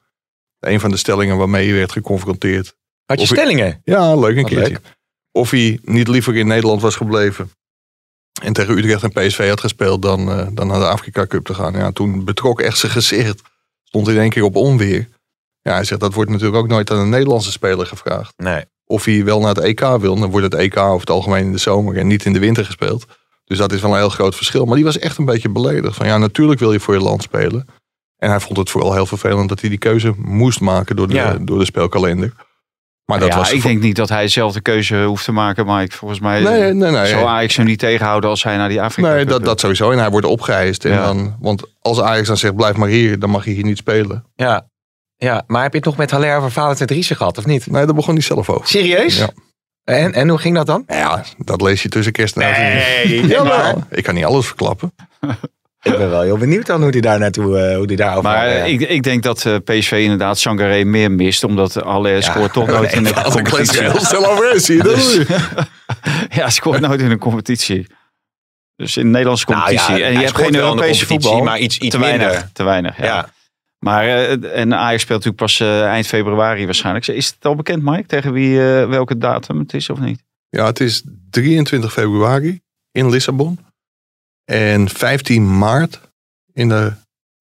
Een 0.59 0.79
van 0.79 0.89
de 0.91 0.97
stellingen 0.97 1.37
waarmee 1.37 1.67
hij 1.67 1.77
werd 1.77 1.91
geconfronteerd. 1.91 2.75
had 3.05 3.17
je 3.17 3.23
Of 3.23 3.31
ik- 3.31 3.37
stellingen? 3.37 3.81
Ja, 3.83 4.15
leuk 4.15 4.35
een 4.35 4.41
Wat 4.41 4.51
keertje. 4.51 4.79
Of 5.37 5.51
hij 5.51 5.79
niet 5.83 6.07
liever 6.07 6.35
in 6.35 6.47
Nederland 6.47 6.81
was 6.81 6.95
gebleven. 6.95 7.51
En 8.41 8.53
tegen 8.53 8.77
Utrecht 8.77 9.03
en 9.03 9.11
PSV 9.11 9.49
had 9.49 9.59
gespeeld 9.59 10.01
dan, 10.01 10.31
eh, 10.31 10.47
dan 10.51 10.67
naar 10.67 10.79
de 10.79 10.87
Afrika 10.87 11.27
Cup 11.27 11.45
te 11.45 11.53
gaan. 11.53 11.73
Ja, 11.73 11.91
toen 11.91 12.25
betrok 12.25 12.61
echt 12.61 12.77
zijn 12.77 12.91
gezicht. 12.91 13.41
Stond 13.83 14.07
in 14.07 14.17
één 14.17 14.29
keer 14.29 14.43
op 14.43 14.55
onweer. 14.55 15.07
Ja, 15.61 15.73
hij 15.73 15.83
zegt 15.83 16.01
dat 16.01 16.13
wordt 16.13 16.29
natuurlijk 16.31 16.57
ook 16.57 16.67
nooit 16.67 16.91
aan 16.91 16.97
een 16.97 17.09
Nederlandse 17.09 17.51
speler 17.51 17.85
gevraagd. 17.85 18.33
Nee. 18.37 18.63
Of 18.85 19.05
hij 19.05 19.23
wel 19.23 19.39
naar 19.39 19.55
het 19.55 19.63
EK 19.63 19.79
wil. 19.79 20.15
Dan 20.19 20.29
wordt 20.31 20.51
het 20.51 20.61
EK 20.61 20.77
over 20.77 20.99
het 20.99 21.09
algemeen 21.09 21.45
in 21.45 21.51
de 21.51 21.57
zomer 21.57 21.97
en 21.97 22.07
niet 22.07 22.25
in 22.25 22.33
de 22.33 22.39
winter 22.39 22.65
gespeeld. 22.65 23.05
Dus 23.45 23.57
dat 23.57 23.71
is 23.71 23.81
wel 23.81 23.91
een 23.91 23.97
heel 23.97 24.09
groot 24.09 24.35
verschil. 24.35 24.65
Maar 24.65 24.75
die 24.75 24.85
was 24.85 24.99
echt 24.99 25.17
een 25.17 25.25
beetje 25.25 25.49
beledigd. 25.49 25.95
Van 25.95 26.05
ja, 26.05 26.17
natuurlijk 26.17 26.59
wil 26.59 26.71
je 26.71 26.79
voor 26.79 26.93
je 26.93 26.99
land 26.99 27.21
spelen. 27.23 27.67
En 28.17 28.29
hij 28.29 28.39
vond 28.39 28.57
het 28.57 28.69
vooral 28.69 28.93
heel 28.93 29.05
vervelend 29.05 29.49
dat 29.49 29.59
hij 29.61 29.69
die 29.69 29.77
keuze 29.79 30.13
moest 30.17 30.59
maken 30.59 30.95
door 30.95 31.07
de, 31.07 31.13
Ja. 31.13 31.37
door 31.41 31.59
de 31.59 31.65
speelkalender. 31.65 32.33
Maar 33.11 33.19
dat 33.19 33.27
ja, 33.29 33.37
was 33.37 33.51
ik 33.51 33.61
denk 33.61 33.81
niet 33.81 33.95
dat 33.95 34.09
hij 34.09 34.27
zelf 34.27 34.53
de 34.53 34.61
keuze 34.61 35.03
hoeft 35.03 35.25
te 35.25 35.31
maken. 35.31 35.65
Maar 35.65 35.83
ik, 35.83 35.91
volgens 35.91 36.19
mij 36.19 36.41
Nee, 36.41 36.73
nee, 36.73 36.91
nee. 36.91 37.05
zal 37.05 37.27
Ajax 37.29 37.55
hem 37.55 37.65
niet 37.65 37.79
tegenhouden 37.79 38.29
als 38.29 38.43
hij 38.43 38.57
naar 38.57 38.69
die 38.69 38.81
Afrika 38.81 39.09
Nee, 39.13 39.25
dat, 39.25 39.45
dat 39.45 39.59
sowieso. 39.59 39.91
En 39.91 39.97
hij 39.97 40.09
wordt 40.09 40.27
opgeheist. 40.27 40.85
En 40.85 40.91
Ja. 40.91 41.05
dan, 41.05 41.35
want 41.39 41.63
als 41.81 42.01
Ajax 42.01 42.27
dan 42.27 42.37
zegt, 42.37 42.55
blijf 42.55 42.75
maar 42.75 42.87
hier, 42.87 43.19
dan 43.19 43.29
mag 43.29 43.45
je 43.45 43.51
hier 43.51 43.63
niet 43.63 43.77
spelen. 43.77 44.25
Ja. 44.35 44.67
ja, 45.15 45.43
maar 45.47 45.61
heb 45.61 45.71
je 45.71 45.77
het 45.77 45.87
nog 45.87 45.97
met 45.97 46.11
Haller 46.11 46.37
over 46.37 46.51
Valentijn 46.51 46.87
Driessen 46.89 47.15
gehad, 47.15 47.37
of 47.37 47.45
niet? 47.45 47.67
Nee, 47.71 47.85
daar 47.85 47.95
begon 47.95 48.13
hij 48.13 48.23
zelf 48.23 48.49
over. 48.49 48.67
Serieus? 48.67 49.17
Ja. 49.17 49.29
En, 49.83 50.13
en 50.13 50.29
hoe 50.29 50.37
ging 50.37 50.55
dat 50.55 50.65
dan? 50.65 50.83
Ja, 50.87 51.23
dat 51.37 51.61
lees 51.61 51.83
je 51.83 51.89
tussen 51.89 52.13
kerst 52.13 52.37
en. 52.37 52.51
Nee, 52.51 53.27
Jawel. 53.27 53.45
maar 53.45 53.75
Ik 53.89 54.03
kan 54.03 54.13
niet 54.15 54.25
alles 54.25 54.45
verklappen. 54.45 54.93
Ik 55.91 55.97
ben 55.97 56.09
wel 56.09 56.21
heel 56.21 56.37
benieuwd 56.37 56.65
dan 56.65 56.81
hoe 56.81 56.91
die 56.91 57.01
daar 57.01 57.19
naartoe, 57.19 57.59
eh, 57.59 57.75
hoe 57.77 57.87
die 57.87 57.97
daarover 57.97 58.23
Maar 58.29 58.47
ja. 58.49 58.53
eh, 58.55 58.71
ik, 58.73 58.81
ik 58.81 59.03
denk 59.03 59.23
dat 59.23 59.45
eh, 59.45 59.55
PSV 59.63 59.91
inderdaad 59.91 60.37
Sangaré 60.39 60.83
meer 60.83 61.11
mist. 61.11 61.43
Omdat 61.43 61.73
Haller 61.73 62.23
scoort 62.23 62.53
toch 62.53 62.67
nooit 62.67 62.93
in 62.93 63.03
de 63.03 63.13
competitie. 63.33 63.81
heel 63.81 63.99
snel 64.05 64.25
over, 64.31 64.59
zie 64.59 64.75
je 64.77 64.83
dat? 64.83 65.25
Ja, 66.29 66.49
scoort 66.49 66.79
nooit 66.79 67.01
in 67.01 67.11
een 67.11 67.17
competitie. 67.19 67.87
Dus 68.75 68.97
in 68.97 69.03
de 69.03 69.09
Nederlandse 69.09 69.45
Nou 69.47 69.57
competitie. 69.61 69.95
ja, 69.95 69.99
en 69.99 70.11
hij 70.13 70.21
je 70.21 70.25
hebt 70.27 70.37
geen 70.37 70.55
Europese 70.55 70.77
competitie, 70.77 71.07
voetbal. 71.07 71.43
maar 71.43 71.59
iets- 71.59 71.77
iets 71.77 71.95
te 71.95 72.01
weinig. 72.01 72.27
minder. 72.27 72.49
Te 72.53 72.63
weinig, 72.63 72.97
ja. 72.97 73.05
ja. 73.05 73.29
Maar 73.79 74.03
eh, 74.05 74.59
en 74.59 74.73
Ajax 74.75 75.01
speelt 75.01 75.25
natuurlijk 75.25 75.37
pas 75.37 75.59
eind 75.89 76.07
februari 76.07 76.65
waarschijnlijk. 76.65 77.07
Is 77.07 77.27
het 77.27 77.45
al 77.45 77.55
bekend, 77.55 77.83
Mike, 77.83 78.05
tegen 78.07 78.33
wie, 78.33 78.59
welke 78.87 79.17
datum 79.17 79.59
het 79.59 79.73
is 79.73 79.89
of 79.89 79.99
niet? 79.99 80.23
Ja, 80.49 80.65
het 80.65 80.79
is 80.79 81.03
23 81.29 81.91
februari 81.93 82.61
in 82.91 83.09
Lissabon. 83.09 83.59
En 84.51 84.89
15 84.89 85.57
maart 85.57 85.99
in 86.53 86.69
de 86.69 86.91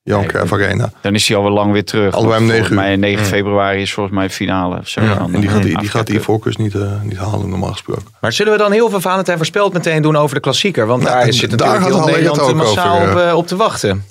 Nee, 0.02 0.26
Cruijff 0.26 0.52
Arena. 0.52 0.90
Dan 1.00 1.14
is 1.14 1.28
hij 1.28 1.36
alweer 1.36 1.52
lang 1.52 1.72
weer 1.72 1.84
terug. 1.84 2.14
Allebei 2.14 2.40
om 2.40 2.48
Volgens 2.48 2.68
9 2.70 2.76
uur. 2.76 2.82
mij 2.82 2.96
9 2.96 3.22
Mm. 3.22 3.28
februari 3.28 3.82
is 3.82 3.92
volgens 3.92 4.14
mij 4.14 4.24
het 4.24 4.34
finale. 4.34 4.78
Of 4.78 4.88
zo 4.88 5.00
Ja, 5.02 5.14
dan, 5.14 5.34
En 5.34 5.40
die 5.40 5.48
eh, 5.48 5.54
gaat, 5.54 5.62
die, 5.62 5.88
gaat 5.88 6.06
die 6.06 6.20
voorkeurs 6.20 6.56
niet, 6.56 6.74
eh, 6.74 7.00
niet 7.02 7.16
halen, 7.16 7.48
normaal 7.48 7.72
gesproken. 7.72 8.04
Maar 8.20 8.32
zullen 8.32 8.52
we 8.52 8.58
dan 8.58 8.72
heel 8.72 8.90
veel 8.90 9.00
Valentijn 9.00 9.36
voorspeld 9.36 9.72
meteen 9.72 10.02
doen 10.02 10.16
over 10.16 10.34
de 10.34 10.40
klassieker? 10.40 10.86
Want 10.86 11.02
Nou, 11.02 11.14
daar 11.14 11.32
zit 11.32 11.58
daar 11.58 11.68
natuurlijk 11.80 11.94
gaat 11.94 12.04
heel 12.06 12.14
Nederland 12.14 12.40
ook 12.40 12.54
massaal 12.54 12.96
over, 13.00 13.10
op, 13.12 13.18
eh, 13.18 13.36
op 13.36 13.46
te 13.46 13.56
wachten. 13.56 14.04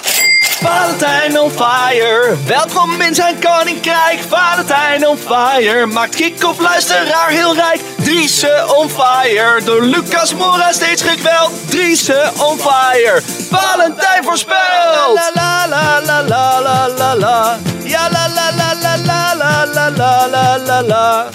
Valentijn 0.61 1.39
on 1.39 1.51
fire, 1.51 2.35
welkom 2.45 3.01
in 3.01 3.15
zijn 3.15 3.39
koninkrijk. 3.39 4.19
Valentijn 4.27 5.07
on 5.07 5.17
fire, 5.17 5.85
maakt 5.85 6.15
kick-off 6.15 6.59
luisteraar 6.59 7.29
heel 7.29 7.55
rijk. 7.55 7.79
Driese 8.03 8.73
on 8.75 8.89
fire, 8.89 9.61
door 9.63 9.81
Lucas 9.81 10.33
Mora 10.33 10.71
steeds 10.71 11.01
gekweld. 11.01 11.51
Driese 11.69 12.31
on 12.37 12.57
fire, 12.57 13.21
Valentijn 13.49 14.23
voorspelt. 14.23 15.13
La 15.13 15.31
la 15.33 15.67
la 15.67 16.01
la 16.05 16.21
la 16.21 16.61
la 16.61 16.87
la 16.97 17.15
la. 17.15 17.57
Ja 17.83 18.09
la 18.11 18.27
la 18.27 18.51
la 18.55 18.73
la 18.81 18.97
la 18.97 19.35
la 19.35 19.65
la 19.73 19.89
la 19.89 20.27
la 20.27 20.57
la 20.57 20.81
la. 20.81 21.29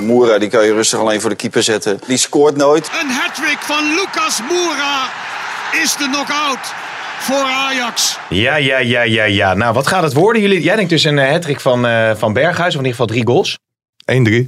Moera, 0.00 0.38
die 0.38 0.48
kan 0.48 0.64
je 0.64 0.72
rustig 0.72 0.98
alleen 0.98 1.20
voor 1.20 1.30
de 1.30 1.36
keeper 1.36 1.62
zetten. 1.62 2.00
Die 2.06 2.18
scoort 2.18 2.56
nooit. 2.56 2.90
Een 3.00 3.10
hattrick 3.10 3.58
van 3.60 3.94
Lucas 3.94 4.40
Moura 4.48 5.08
is 5.82 5.96
de 5.96 6.04
knockout 6.04 6.83
voor 7.24 7.42
Ajax. 7.44 8.18
Ja, 8.28 8.56
ja, 8.56 8.78
ja, 8.78 9.02
ja, 9.02 9.24
ja. 9.24 9.54
Nou, 9.54 9.74
wat 9.74 9.86
gaat 9.86 10.02
het 10.02 10.12
worden? 10.12 10.42
Jullie, 10.42 10.62
jij 10.62 10.76
denkt 10.76 10.90
dus 10.90 11.04
een 11.04 11.16
uh, 11.16 11.30
hattrick 11.30 11.60
van, 11.60 11.86
uh, 11.86 12.14
van 12.14 12.32
Berghuis, 12.32 12.74
of 12.74 12.80
in 12.80 12.86
ieder 12.86 12.90
geval 12.90 13.06
drie 13.06 13.26
goals. 13.26 13.58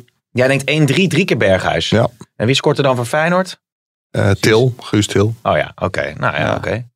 1-3. 0.00 0.04
Jij 0.30 0.48
denkt 0.48 0.92
1-3, 0.92 1.06
drie 1.06 1.24
keer 1.24 1.36
Berghuis. 1.36 1.88
Ja. 1.88 2.08
En 2.36 2.46
wie 2.46 2.54
scoort 2.54 2.76
er 2.76 2.82
dan 2.82 2.96
voor 2.96 3.04
Feyenoord? 3.04 3.60
Uh, 4.10 4.30
Til, 4.30 4.74
Guus 4.80 5.06
Til. 5.06 5.34
Oh 5.42 5.56
ja, 5.56 5.72
oké. 5.74 5.84
Okay. 5.84 6.14
Nou 6.18 6.34
ja, 6.34 6.40
Ja. 6.40 6.48
oké. 6.56 6.56
Okay. 6.56 6.86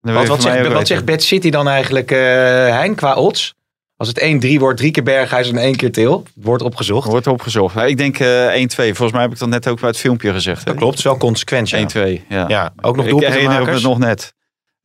Wat, 0.00 0.26
wat, 0.26 0.42
zegt, 0.42 0.72
wat 0.72 0.86
zegt. 0.86 1.04
Bad 1.04 1.22
City 1.22 1.50
dan 1.50 1.68
eigenlijk, 1.68 2.10
uh, 2.10 2.18
Hein, 2.78 2.94
qua 2.94 3.14
odds? 3.14 3.54
Als 3.96 4.08
het 4.08 4.20
1-3 4.20 4.58
wordt, 4.58 4.78
drie 4.78 4.90
keer 4.90 5.02
Berghuis 5.02 5.48
en 5.48 5.56
één 5.56 5.76
keer 5.76 5.92
Til. 5.92 6.22
Wordt 6.34 6.62
opgezocht. 6.62 7.08
Wordt 7.08 7.26
opgezocht. 7.26 7.76
Ik 7.76 7.96
denk 7.96 8.18
eh 8.18 8.62
1-2. 8.62 8.66
Volgens 8.76 9.12
mij 9.12 9.22
heb 9.22 9.32
ik 9.32 9.38
dat 9.38 9.48
net 9.48 9.68
ook 9.68 9.80
bij 9.80 9.88
het 9.88 9.98
filmpje 9.98 10.32
gezegd. 10.32 10.66
Dat 10.66 10.76
klopt, 10.76 10.90
het 10.90 10.98
is 10.98 11.04
wel 11.04 11.16
consequent. 11.16 11.68
Ja. 11.68 11.78
1-2. 11.78 12.26
Ja. 12.28 12.44
ja, 12.48 12.72
ook 12.80 12.96
nog 12.96 13.06
ik 13.06 13.12
herinner 13.12 13.22
me 13.22 13.38
doelpuntenmakers. 13.38 13.74
het 13.74 13.82
nog 13.82 13.98
net. 13.98 14.34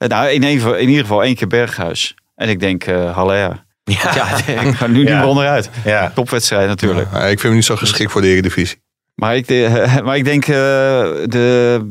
Eh, 0.01 0.07
Nou, 0.07 0.29
in, 0.29 0.43
een, 0.43 0.77
in 0.79 0.87
ieder 0.89 1.01
geval 1.03 1.23
één 1.23 1.35
keer 1.35 1.47
Berghuis. 1.47 2.15
En 2.35 2.49
ik 2.49 2.59
denk 2.59 2.83
eh 2.83 3.15
Haller. 3.15 3.37
Ja, 3.39 3.63
Ja, 4.15 4.37
ik 4.67 4.75
ga 4.75 4.87
nu 4.87 4.97
niet 4.99 5.07
Ja. 5.07 5.17
meer 5.19 5.27
onderuit. 5.27 5.69
ja. 5.85 6.11
Topwedstrijd 6.15 6.67
natuurlijk. 6.67 7.07
Ja, 7.13 7.19
ik 7.19 7.27
vind 7.27 7.41
hem 7.41 7.53
niet 7.53 7.65
zo 7.65 7.75
geschikt 7.75 8.11
voor 8.11 8.21
de 8.21 8.27
Eredivisie. 8.27 8.81
Maar 9.15 9.35
ik, 9.35 9.47
de- 9.47 9.99
maar 10.05 10.17
ik 10.17 10.23
denk 10.23 10.43
eh, 10.47 10.55
de 11.25 11.89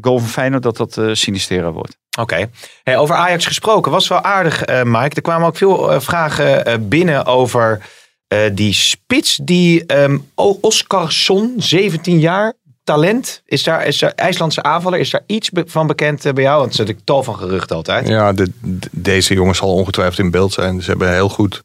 goal 0.00 0.18
van 0.18 0.28
Feyenoord 0.28 0.62
dat 0.62 0.76
dat 0.76 0.98
Sinistera 1.12 1.72
wordt. 1.72 1.96
Oké. 2.20 2.50
Hey, 2.82 2.96
over 2.98 3.14
Ajax 3.16 3.46
gesproken, 3.46 3.92
was 3.92 4.08
wel 4.08 4.22
aardig, 4.22 4.62
eh 4.62 4.82
Mike. 4.82 5.14
Er 5.16 5.22
kwamen 5.22 5.46
ook 5.46 5.56
veel 5.56 6.00
vragen 6.00 6.64
eh, 6.66 6.74
binnen 6.80 7.26
over 7.26 7.80
eh, 8.28 8.38
die 8.52 8.72
spits, 8.74 9.36
die 9.42 9.86
ehm 9.86 10.18
O- 10.34 10.58
Oscarsson, 10.60 11.54
17 11.56 12.18
jaar, 12.18 12.52
talent. 12.84 13.42
Is 13.46 13.62
daar, 13.62 13.86
is 13.86 13.98
daar 13.98 14.12
IJslandse 14.14 14.62
aanvaller, 14.62 14.98
is 14.98 15.10
daar 15.10 15.22
iets 15.26 15.50
be- 15.50 15.64
van 15.66 15.86
bekend 15.86 16.24
eh, 16.24 16.32
bij 16.32 16.42
jou? 16.42 16.58
Want 16.58 16.70
er 16.70 16.76
zit 16.76 16.88
ik 16.88 16.98
tal 17.04 17.22
van 17.22 17.36
geruchten 17.36 17.76
altijd. 17.76 18.08
Ja, 18.08 18.32
de, 18.32 18.50
de- 18.60 18.88
deze 18.92 19.34
jongens 19.34 19.58
zal 19.58 19.74
ongetwijfeld 19.74 20.18
in 20.18 20.30
beeld 20.30 20.52
zijn. 20.52 20.82
Ze 20.82 20.90
hebben 20.90 21.12
heel 21.12 21.28
goed 21.28 21.62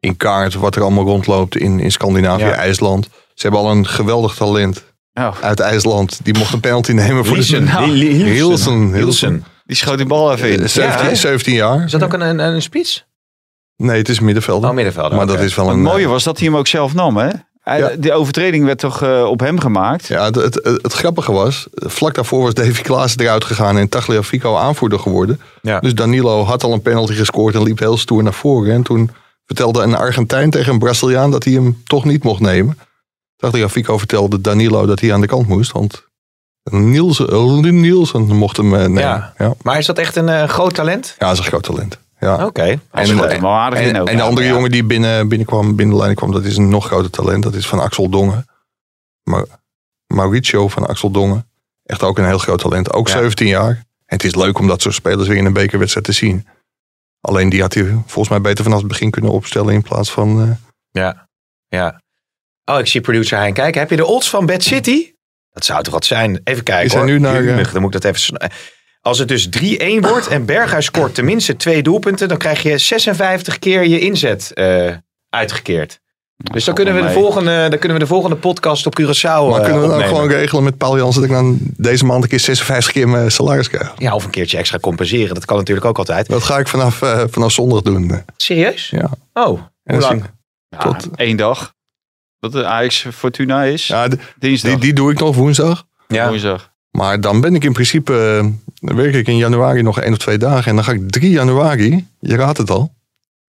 in 0.00 0.16
kaart 0.16 0.54
wat 0.54 0.76
er 0.76 0.82
allemaal 0.82 1.04
rondloopt 1.04 1.56
in, 1.56 1.80
in 1.80 1.92
Scandinavië, 1.92 2.44
Ja. 2.44 2.52
IJsland. 2.54 3.08
Ze 3.34 3.42
hebben 3.42 3.60
al 3.60 3.70
een 3.70 3.86
geweldig 3.86 4.34
talent 4.34 4.90
Oh, 5.14 5.36
uit 5.40 5.60
IJsland. 5.60 6.20
Die 6.24 6.38
mocht 6.38 6.52
een 6.52 6.60
penalty 6.60 6.92
nemen 6.92 7.24
voor 7.24 7.36
Liesen. 7.36 7.64
de... 7.66 7.70
Hielsen. 7.86 8.94
Hielsen. 8.94 9.44
die 9.64 9.76
schoot 9.76 9.96
die 9.98 10.06
bal 10.06 10.32
even 10.32 10.50
in. 10.52 10.60
Eh, 10.62 10.66
17, 10.68 11.08
Ja. 11.08 11.14
17 11.14 11.54
jaar. 11.54 11.84
Is 11.84 11.90
dat 11.90 12.02
ook 12.02 12.12
een, 12.12 12.20
een, 12.20 12.38
een 12.38 12.62
spits? 12.62 13.06
Nee, 13.76 13.98
het 13.98 14.08
is 14.08 14.20
middenvelder. 14.20 14.68
Oh, 14.68 14.74
middenvelder. 14.74 15.16
maar 15.16 15.26
dat 15.26 15.40
is 15.40 15.54
wel 15.54 15.66
Het 15.66 15.74
een... 15.76 15.82
mooie 15.82 16.08
was 16.08 16.24
dat 16.24 16.38
hij 16.38 16.46
hem 16.46 16.56
ook 16.56 16.66
zelf 16.66 16.94
nam, 16.94 17.16
hè? 17.16 17.28
Hij- 17.62 17.78
Ja. 17.78 17.90
De 17.98 18.12
overtreding 18.12 18.64
werd 18.64 18.78
toch 18.78 19.02
eh, 19.02 19.24
op 19.24 19.40
hem 19.40 19.60
gemaakt? 19.60 20.06
Ja, 20.06 20.24
het, 20.24 20.34
het, 20.34 20.54
het, 20.54 20.82
het 20.82 20.92
grappige 20.92 21.32
was, 21.32 21.66
vlak 21.74 22.14
daarvoor 22.14 22.42
was 22.42 22.54
Davy 22.54 22.82
Klaassen 22.82 23.20
eruit 23.20 23.44
gegaan 23.44 23.76
en 23.78 23.88
Tagliafico 23.88 24.56
aanvoerder 24.56 24.98
geworden. 24.98 25.40
Ja. 25.62 25.80
Dus 25.80 25.94
Danilo 25.94 26.44
had 26.44 26.64
al 26.64 26.72
een 26.72 26.82
penalty 26.82 27.14
gescoord 27.14 27.54
en 27.54 27.62
liep 27.62 27.78
heel 27.78 27.96
stoer 27.98 28.22
naar 28.22 28.32
voren. 28.32 28.72
En 28.72 28.82
toen 28.82 29.10
vertelde 29.46 29.82
een 29.82 29.94
Argentijn 29.96 30.50
tegen 30.50 30.72
een 30.72 30.78
Braziliaan 30.78 31.30
dat 31.30 31.44
hij 31.44 31.52
hem 31.52 31.82
toch 31.84 32.04
niet 32.04 32.22
mocht 32.22 32.40
nemen. 32.40 32.78
Tagliafico 33.36 33.98
vertelde 33.98 34.40
Danilo 34.40 34.86
dat 34.86 35.00
hij 35.00 35.12
aan 35.12 35.20
de 35.20 35.26
kant 35.26 35.48
moest, 35.48 35.72
want 35.72 36.04
Nielsen, 36.70 37.80
Nielsen 37.80 38.22
mocht 38.36 38.56
hem 38.56 38.74
eh, 38.74 38.80
nemen. 38.80 39.02
Ja. 39.02 39.32
Ja. 39.38 39.44
Ja. 39.44 39.54
Maar 39.62 39.78
is 39.78 39.86
dat 39.86 39.98
echt 39.98 40.16
een 40.16 40.28
eh, 40.28 40.48
groot 40.48 40.74
talent? 40.74 41.14
dat 41.18 41.32
is 41.32 41.38
een 41.38 41.44
groot 41.44 41.62
talent. 41.62 41.98
Ja. 42.22 42.46
Oké. 42.46 42.62
En- 42.62 42.78
in 43.06 43.18
En, 43.18 44.00
ook. 44.00 44.08
en 44.08 44.16
de 44.16 44.22
andere 44.22 44.46
ja. 44.46 44.52
jongen 44.52 44.70
die 44.70 44.84
binnen, 44.84 45.28
binnenkwam, 45.28 45.76
binnen 45.76 45.96
de 45.96 46.02
lijn 46.02 46.14
kwam, 46.14 46.32
dat 46.32 46.44
is 46.44 46.56
een 46.56 46.68
nog 46.68 46.86
groter 46.86 47.10
talent. 47.10 47.42
Dat 47.42 47.54
is 47.54 47.66
van 47.66 47.80
Axel 47.80 48.08
Dongen. 48.08 48.46
Maar 49.22 49.44
Mauricio 50.06 50.68
van 50.68 50.86
Axel 50.86 51.10
Dongen. 51.10 51.48
Echt 51.84 52.02
ook 52.02 52.18
een 52.18 52.26
heel 52.26 52.38
groot 52.38 52.58
talent. 52.60 52.92
Ook 52.92 53.08
Ja. 53.08 53.12
17 53.14 53.46
jaar. 53.46 53.68
En 53.70 54.18
het 54.18 54.24
is 54.24 54.34
leuk 54.34 54.58
om 54.58 54.66
dat 54.66 54.82
soort 54.82 54.94
spelers 54.94 55.28
weer 55.28 55.36
in 55.36 55.44
een 55.44 55.52
bekerwedstrijd 55.52 56.06
te 56.06 56.12
zien. 56.12 56.46
Alleen 57.20 57.48
die 57.48 57.60
had 57.60 57.74
hij 57.74 57.84
volgens 57.84 58.28
mij 58.28 58.40
beter 58.40 58.64
vanaf 58.64 58.78
het 58.78 58.88
begin 58.88 59.10
kunnen 59.10 59.30
opstellen 59.30 59.74
in 59.74 59.82
plaats 59.82 60.10
van... 60.10 60.42
eh, 60.42 60.50
Ja. 60.90 61.28
ja. 61.68 62.00
Oh, 62.64 62.78
ik 62.78 62.86
zie 62.86 63.00
producer 63.00 63.38
Hein 63.38 63.52
kijken. 63.54 63.80
Heb 63.80 63.90
je 63.90 63.96
de 63.96 64.06
odds 64.06 64.30
van 64.30 64.46
Bad 64.46 64.62
City? 64.62 65.12
Dat 65.50 65.64
zou 65.64 65.82
toch 65.82 65.92
wat 65.92 66.04
zijn? 66.04 66.40
Even 66.44 66.62
kijken 66.64 66.86
Is 66.86 66.94
hoor. 66.94 67.04
nu 67.04 67.18
naar, 67.18 67.46
eh, 67.46 67.72
Dan 67.72 67.82
moet 67.82 67.94
ik 67.94 68.00
dat 68.02 68.14
even... 68.14 68.50
Als 69.02 69.18
het 69.18 69.28
dus 69.28 69.48
3-1 69.48 69.50
wordt 70.00 70.26
en 70.28 70.44
Berghuis 70.44 70.84
scoort 70.84 71.14
tenminste 71.14 71.56
twee 71.56 71.82
doelpunten... 71.82 72.28
dan 72.28 72.38
krijg 72.38 72.62
je 72.62 72.78
56 72.78 73.58
keer 73.58 73.86
je 73.86 73.98
inzet 74.00 74.52
eh, 74.52 74.92
uitgekeerd. 75.28 76.00
Dus 76.36 76.64
dan 76.64 76.74
kunnen, 76.74 76.94
we 76.94 77.02
de 77.02 77.10
volgende, 77.10 77.68
dan 77.68 77.78
kunnen 77.78 77.98
we 77.98 78.04
de 78.04 78.10
volgende 78.10 78.36
podcast 78.36 78.86
op 78.86 79.00
Curaçao 79.00 79.02
maar 79.22 79.60
eh, 79.60 79.64
kunnen 79.64 79.64
we 79.64 79.70
dan 79.70 79.80
ook 79.80 79.90
opnemen. 79.90 80.08
gewoon 80.08 80.28
regelen 80.28 80.64
met 80.64 80.76
Paul 80.76 80.96
Jansen... 80.96 81.20
dat 81.20 81.30
ik 81.30 81.36
dan 81.36 81.58
deze 81.60 82.04
maand 82.04 82.22
een 82.22 82.28
keer 82.28 82.40
56 82.40 82.92
keer 82.92 83.08
mijn 83.08 83.30
salaris 83.30 83.68
krijg? 83.68 83.92
Ja, 83.98 84.14
of 84.14 84.24
een 84.24 84.30
keertje 84.30 84.58
extra 84.58 84.78
compenseren. 84.78 85.34
Dat 85.34 85.44
kan 85.44 85.56
natuurlijk 85.56 85.86
ook 85.86 85.98
altijd. 85.98 86.28
Dat 86.28 86.42
ga 86.42 86.58
ik 86.58 86.68
vanaf, 86.68 87.02
eh, 87.02 87.22
vanaf 87.30 87.52
zondag 87.52 87.82
doen. 87.82 88.22
Serieus? 88.36 88.90
Ja. 88.90 89.10
Oh, 89.32 89.60
hoe 89.82 90.00
lang? 90.00 90.24
Ja, 90.68 90.78
tot- 90.78 91.08
één 91.16 91.36
dag. 91.36 91.74
Dat 92.38 92.52
de 92.52 92.64
Ajax 92.66 93.06
Fortuna 93.12 93.62
is. 93.64 93.86
Ja, 93.86 94.08
Dinsdag. 94.38 94.70
die, 94.70 94.80
die 94.80 94.92
doe 94.92 95.12
ik 95.12 95.18
nog 95.18 95.36
woensdag. 95.36 95.84
Ja. 96.08 96.28
Woensdag. 96.28 96.71
Maar 96.98 97.20
dan 97.20 97.40
ben 97.40 97.54
ik 97.54 97.64
in 97.64 97.72
principe, 97.72 98.38
eh, 98.42 98.46
dan 98.80 98.96
werk 98.96 99.14
ik 99.14 99.26
in 99.26 99.36
januari 99.36 99.82
nog 99.82 100.00
één 100.00 100.12
of 100.12 100.18
twee 100.18 100.38
dagen. 100.38 100.64
En 100.70 100.74
dan 100.74 100.84
ga 100.84 100.92
ik 100.92 101.10
3 101.10 101.30
januari, 101.30 102.06
je 102.20 102.36
raadt 102.36 102.58
het 102.58 102.70
al, 102.70 102.92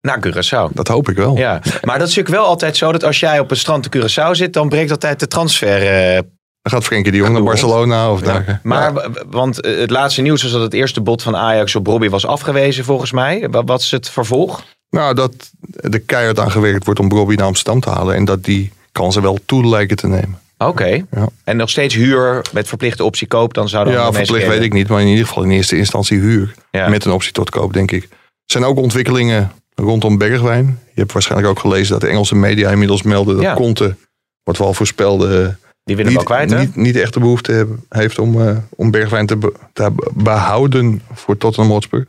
Naar 0.01 0.21
Curaçao. 0.27 0.73
dat 0.73 0.89
hoop 0.89 1.09
ik 1.09 1.17
wel. 1.17 1.37
Ja, 1.37 1.53
maar 1.83 1.99
dat 1.99 2.09
is 2.09 2.15
natuurlijk 2.15 2.29
wel 2.29 2.45
altijd 2.45 2.77
zo 2.77 2.93
dat 2.93 3.05
als 3.05 3.21
jij 3.21 3.39
op 3.41 3.51
een 3.51 3.57
strand 3.57 3.91
te 3.91 3.99
Curaçao 3.99 4.31
zit, 4.31 4.53
dan 4.53 4.69
breekt 4.69 4.91
altijd 4.91 5.21
de 5.21 5.27
transfer. 5.29 5.87
eh, 5.87 6.21
Dan 6.63 6.73
gaat 6.73 6.85
Frenkie 6.85 7.13
de 7.13 7.19
Jong 7.19 7.33
naar. 7.33 7.43
Barcelona 7.43 8.11
of 8.13 8.21
daar. 8.21 8.61
maar 8.63 9.11
want 9.31 9.61
eh, 9.61 9.79
het 9.79 9.91
laatste 9.91 10.23
nieuws 10.23 10.43
was 10.43 10.53
dat 10.53 10.61
het 10.61 10.75
eerste 10.75 11.01
bod 11.01 11.23
van 11.23 11.37
Ajax 11.37 11.75
op 11.75 11.87
Robbie 11.87 12.11
was 12.11 12.27
afgewezen 12.27 12.85
volgens 12.85 13.13
mij. 13.13 13.49
Wa- 13.51 13.65
Wat 13.65 13.81
is 13.81 13.91
het 13.91 14.09
vervolg? 14.11 14.63
Nou, 14.91 15.15
dat 15.15 15.33
er 15.75 16.01
keihard 16.01 16.39
aan 16.39 16.51
gewerkt 16.51 16.85
wordt 16.85 17.01
om 17.01 17.11
Robbie 17.11 17.37
naar 17.37 17.47
Amsterdam 17.47 17.81
te 17.81 17.91
halen. 17.91 18.15
En 18.15 18.25
dat 18.25 18.45
die 18.45 18.73
kansen 18.93 19.23
wel 19.23 19.39
toe 19.47 19.67
lijken 19.67 19.97
te 19.97 20.07
nemen. 20.07 20.39
Oké. 20.59 21.05
Ja. 21.11 21.29
En 21.45 21.57
nog 21.57 21.71
steeds 21.71 21.95
huur 21.95 22.45
met 22.53 22.69
verplichte 22.69 23.05
optie 23.05 23.27
koop, 23.27 23.55
dan 23.55 23.69
zou 23.69 23.85
dat 23.85 23.95
ja, 23.95 24.01
wel 24.01 24.13
verplicht 24.13 24.47
weet 24.47 24.63
ik 24.63 24.73
niet. 24.73 24.89
Maar 24.89 25.01
in 25.01 25.07
ieder 25.07 25.27
geval 25.27 25.43
in 25.43 25.51
eerste 25.51 25.77
instantie 25.77 26.19
huur. 26.19 26.55
Ja. 26.71 26.89
Met 26.89 27.05
een 27.05 27.13
optie 27.13 27.33
tot 27.33 27.51
koop, 27.51 27.73
denk 27.73 27.91
ik. 27.91 28.03
Er 28.03 28.09
zijn 28.45 28.65
ook 28.65 28.77
ontwikkelingen 28.79 29.53
rondom 29.75 30.19
Bergwijn. 30.19 30.67
Je 30.95 31.01
hebt 31.01 31.13
waarschijnlijk 31.13 31.51
ook 31.51 31.59
gelezen 31.59 31.93
dat 31.93 32.01
de 32.01 32.07
Engelse 32.09 32.35
media 32.35 32.71
inmiddels 32.71 33.03
melden 33.03 33.35
dat 33.35 33.45
Ja. 33.45 33.55
Conte, 33.55 33.97
wat 34.43 34.57
we 34.57 34.65
al 34.65 34.75
voorspelden, 34.75 35.59
Die 35.85 35.97
willen 35.97 36.13
we 36.13 36.19
wel 36.19 36.37
niet, 36.37 36.47
kwijt, 36.47 36.51
hè? 36.51 36.59
niet, 36.59 36.77
niet 36.77 36.97
echt 36.97 37.15
de 37.15 37.21
behoefte 37.21 37.53
hebben- 37.53 37.85
heeft 37.89 38.19
om, 38.19 38.41
eh, 38.49 38.57
om 38.71 38.91
Bergwijn 38.91 39.27
te, 39.27 39.37
be- 39.37 39.53
te 39.73 39.93
behouden 40.15 41.03
voor 41.13 41.37
Tottenham 41.37 41.73
Hotspur. 41.73 42.07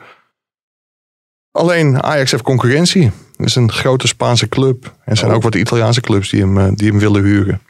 Alleen 1.52 2.04
Ajax 2.04 2.32
heeft 2.32 2.44
concurrentie. 2.44 3.12
Het 3.38 3.46
is 3.46 3.56
een 3.56 3.72
grote 3.72 4.08
Spaanse 4.08 4.50
club. 4.50 4.86
En 4.86 4.92
er 5.12 5.18
zijn 5.18 5.30
Oh. 5.30 5.36
ook 5.38 5.44
wat 5.44 5.56
Italiaanse 5.56 6.02
clubs 6.02 6.30
die 6.30 6.42
hem, 6.42 6.58
eh, 6.58 6.68
die 6.74 6.90
hem 6.90 7.00
willen 7.00 7.24
huren. 7.24 7.62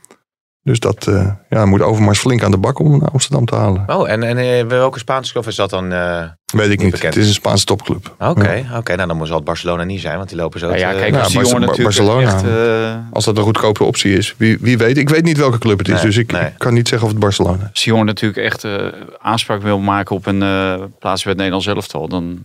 Dus 0.67 0.79
dat 0.79 1.07
eh, 1.07 1.27
ja, 1.49 1.65
moet 1.65 1.81
Overmars 1.81 2.19
flink 2.19 2.43
aan 2.43 2.51
de 2.51 2.57
bak 2.57 2.79
om 2.79 2.99
naar 2.99 3.09
Amsterdam 3.11 3.45
te 3.45 3.55
halen. 3.55 3.83
Oh, 3.87 4.09
en, 4.09 4.23
en 4.23 4.37
eh, 4.37 4.65
welke 4.65 4.99
Spaanse 4.99 5.31
club 5.31 5.47
is 5.47 5.55
dat 5.55 5.69
dan? 5.69 5.91
eh, 5.91 6.23
Weet 6.53 6.69
ik 6.69 6.79
niet 6.81 6.91
bekend. 6.91 7.13
Het 7.13 7.23
is 7.23 7.27
een 7.29 7.33
Spaanse 7.35 7.65
topclub. 7.65 8.15
Oké, 8.19 8.65
oké. 8.75 8.95
Nou, 8.95 9.07
dan 9.07 9.27
zal 9.27 9.35
het 9.35 9.45
Barcelona 9.45 9.83
niet 9.83 10.01
zijn, 10.01 10.17
want 10.17 10.29
die 10.29 10.37
lopen 10.37 10.59
zo. 10.59 10.67
Nou 10.67 10.79
ja, 10.79 10.91
kijk, 10.91 11.27
die 11.27 11.39
jongen 11.39 11.59
natuurlijk 11.59 11.83
Barcelona. 11.83 12.21
echt... 12.21 12.43
eh, 12.43 12.95
Als 13.11 13.25
dat 13.25 13.37
een 13.37 13.43
goedkope 13.43 13.83
optie 13.83 14.13
is. 14.17 14.35
Wie, 14.37 14.57
wie 14.61 14.77
weet. 14.77 14.97
Ik 14.97 15.09
weet 15.09 15.23
niet 15.23 15.37
welke 15.37 15.57
club 15.57 15.77
het 15.77 15.87
is. 15.87 15.93
Nee, 15.93 16.03
dus 16.03 16.17
ik, 16.17 16.31
nee. 16.31 16.41
ik 16.45 16.53
kan 16.57 16.73
niet 16.73 16.87
zeggen 16.87 17.07
of 17.07 17.13
het 17.13 17.21
Barcelona 17.23 17.69
is. 17.73 17.83
jongen 17.83 18.05
natuurlijk 18.05 18.41
echt 18.45 18.63
eh, 18.63 18.85
aanspraak 19.19 19.61
wil 19.61 19.79
maken 19.79 20.15
op 20.15 20.25
een 20.25 20.41
eh, 20.41 20.73
plaats 20.99 21.21
bij 21.23 21.31
het 21.31 21.41
Nederlands 21.41 21.67
elftal, 21.67 22.07
dan 22.07 22.41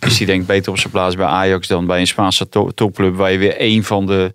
is 0.00 0.16
hij 0.18 0.26
denk 0.26 0.40
ik 0.40 0.46
beter 0.46 0.72
op 0.72 0.78
zijn 0.78 0.92
plaats 0.92 1.16
bij 1.16 1.26
Ajax 1.26 1.66
dan 1.68 1.86
bij 1.86 2.00
een 2.00 2.06
Spaanse 2.06 2.48
to- 2.48 2.70
topclub 2.74 3.16
waar 3.16 3.32
je 3.32 3.38
weer 3.38 3.56
één 3.56 3.84
van 3.84 4.06
de 4.06 4.34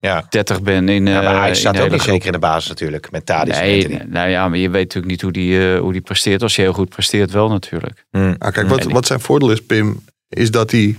Ja. 0.00 0.26
30 0.28 0.62
bent 0.62 0.88
in. 0.88 1.06
Ja, 1.06 1.22
maar 1.22 1.42
eh, 1.42 1.48
in 1.48 1.56
staat 1.56 1.80
ook 1.80 1.90
niet 1.90 2.00
groep. 2.00 2.12
zeker 2.12 2.26
in 2.26 2.32
de 2.32 2.38
basis 2.38 2.68
natuurlijk, 2.68 3.10
met 3.10 3.30
en 3.30 3.48
Nee, 3.48 4.00
nou 4.06 4.28
ja, 4.28 4.48
maar 4.48 4.58
je 4.58 4.70
weet 4.70 4.82
natuurlijk 4.82 5.12
niet 5.12 5.22
hoe 5.22 5.32
die, 5.32 5.74
eh, 5.74 5.80
hoe 5.80 5.92
die 5.92 6.00
presteert. 6.00 6.42
Als 6.42 6.56
hij 6.56 6.64
heel 6.64 6.74
goed 6.74 6.88
presteert, 6.88 7.30
wel 7.30 7.48
natuurlijk. 7.48 8.06
Hm. 8.10 8.18
Nou, 8.18 8.52
kijk, 8.52 8.68
wat, 8.68 8.84
wat 8.84 9.06
zijn 9.06 9.20
voordeel 9.20 9.50
is, 9.50 9.62
Pim, 9.62 10.04
is 10.28 10.50
dat 10.50 10.70
hij, 10.70 10.98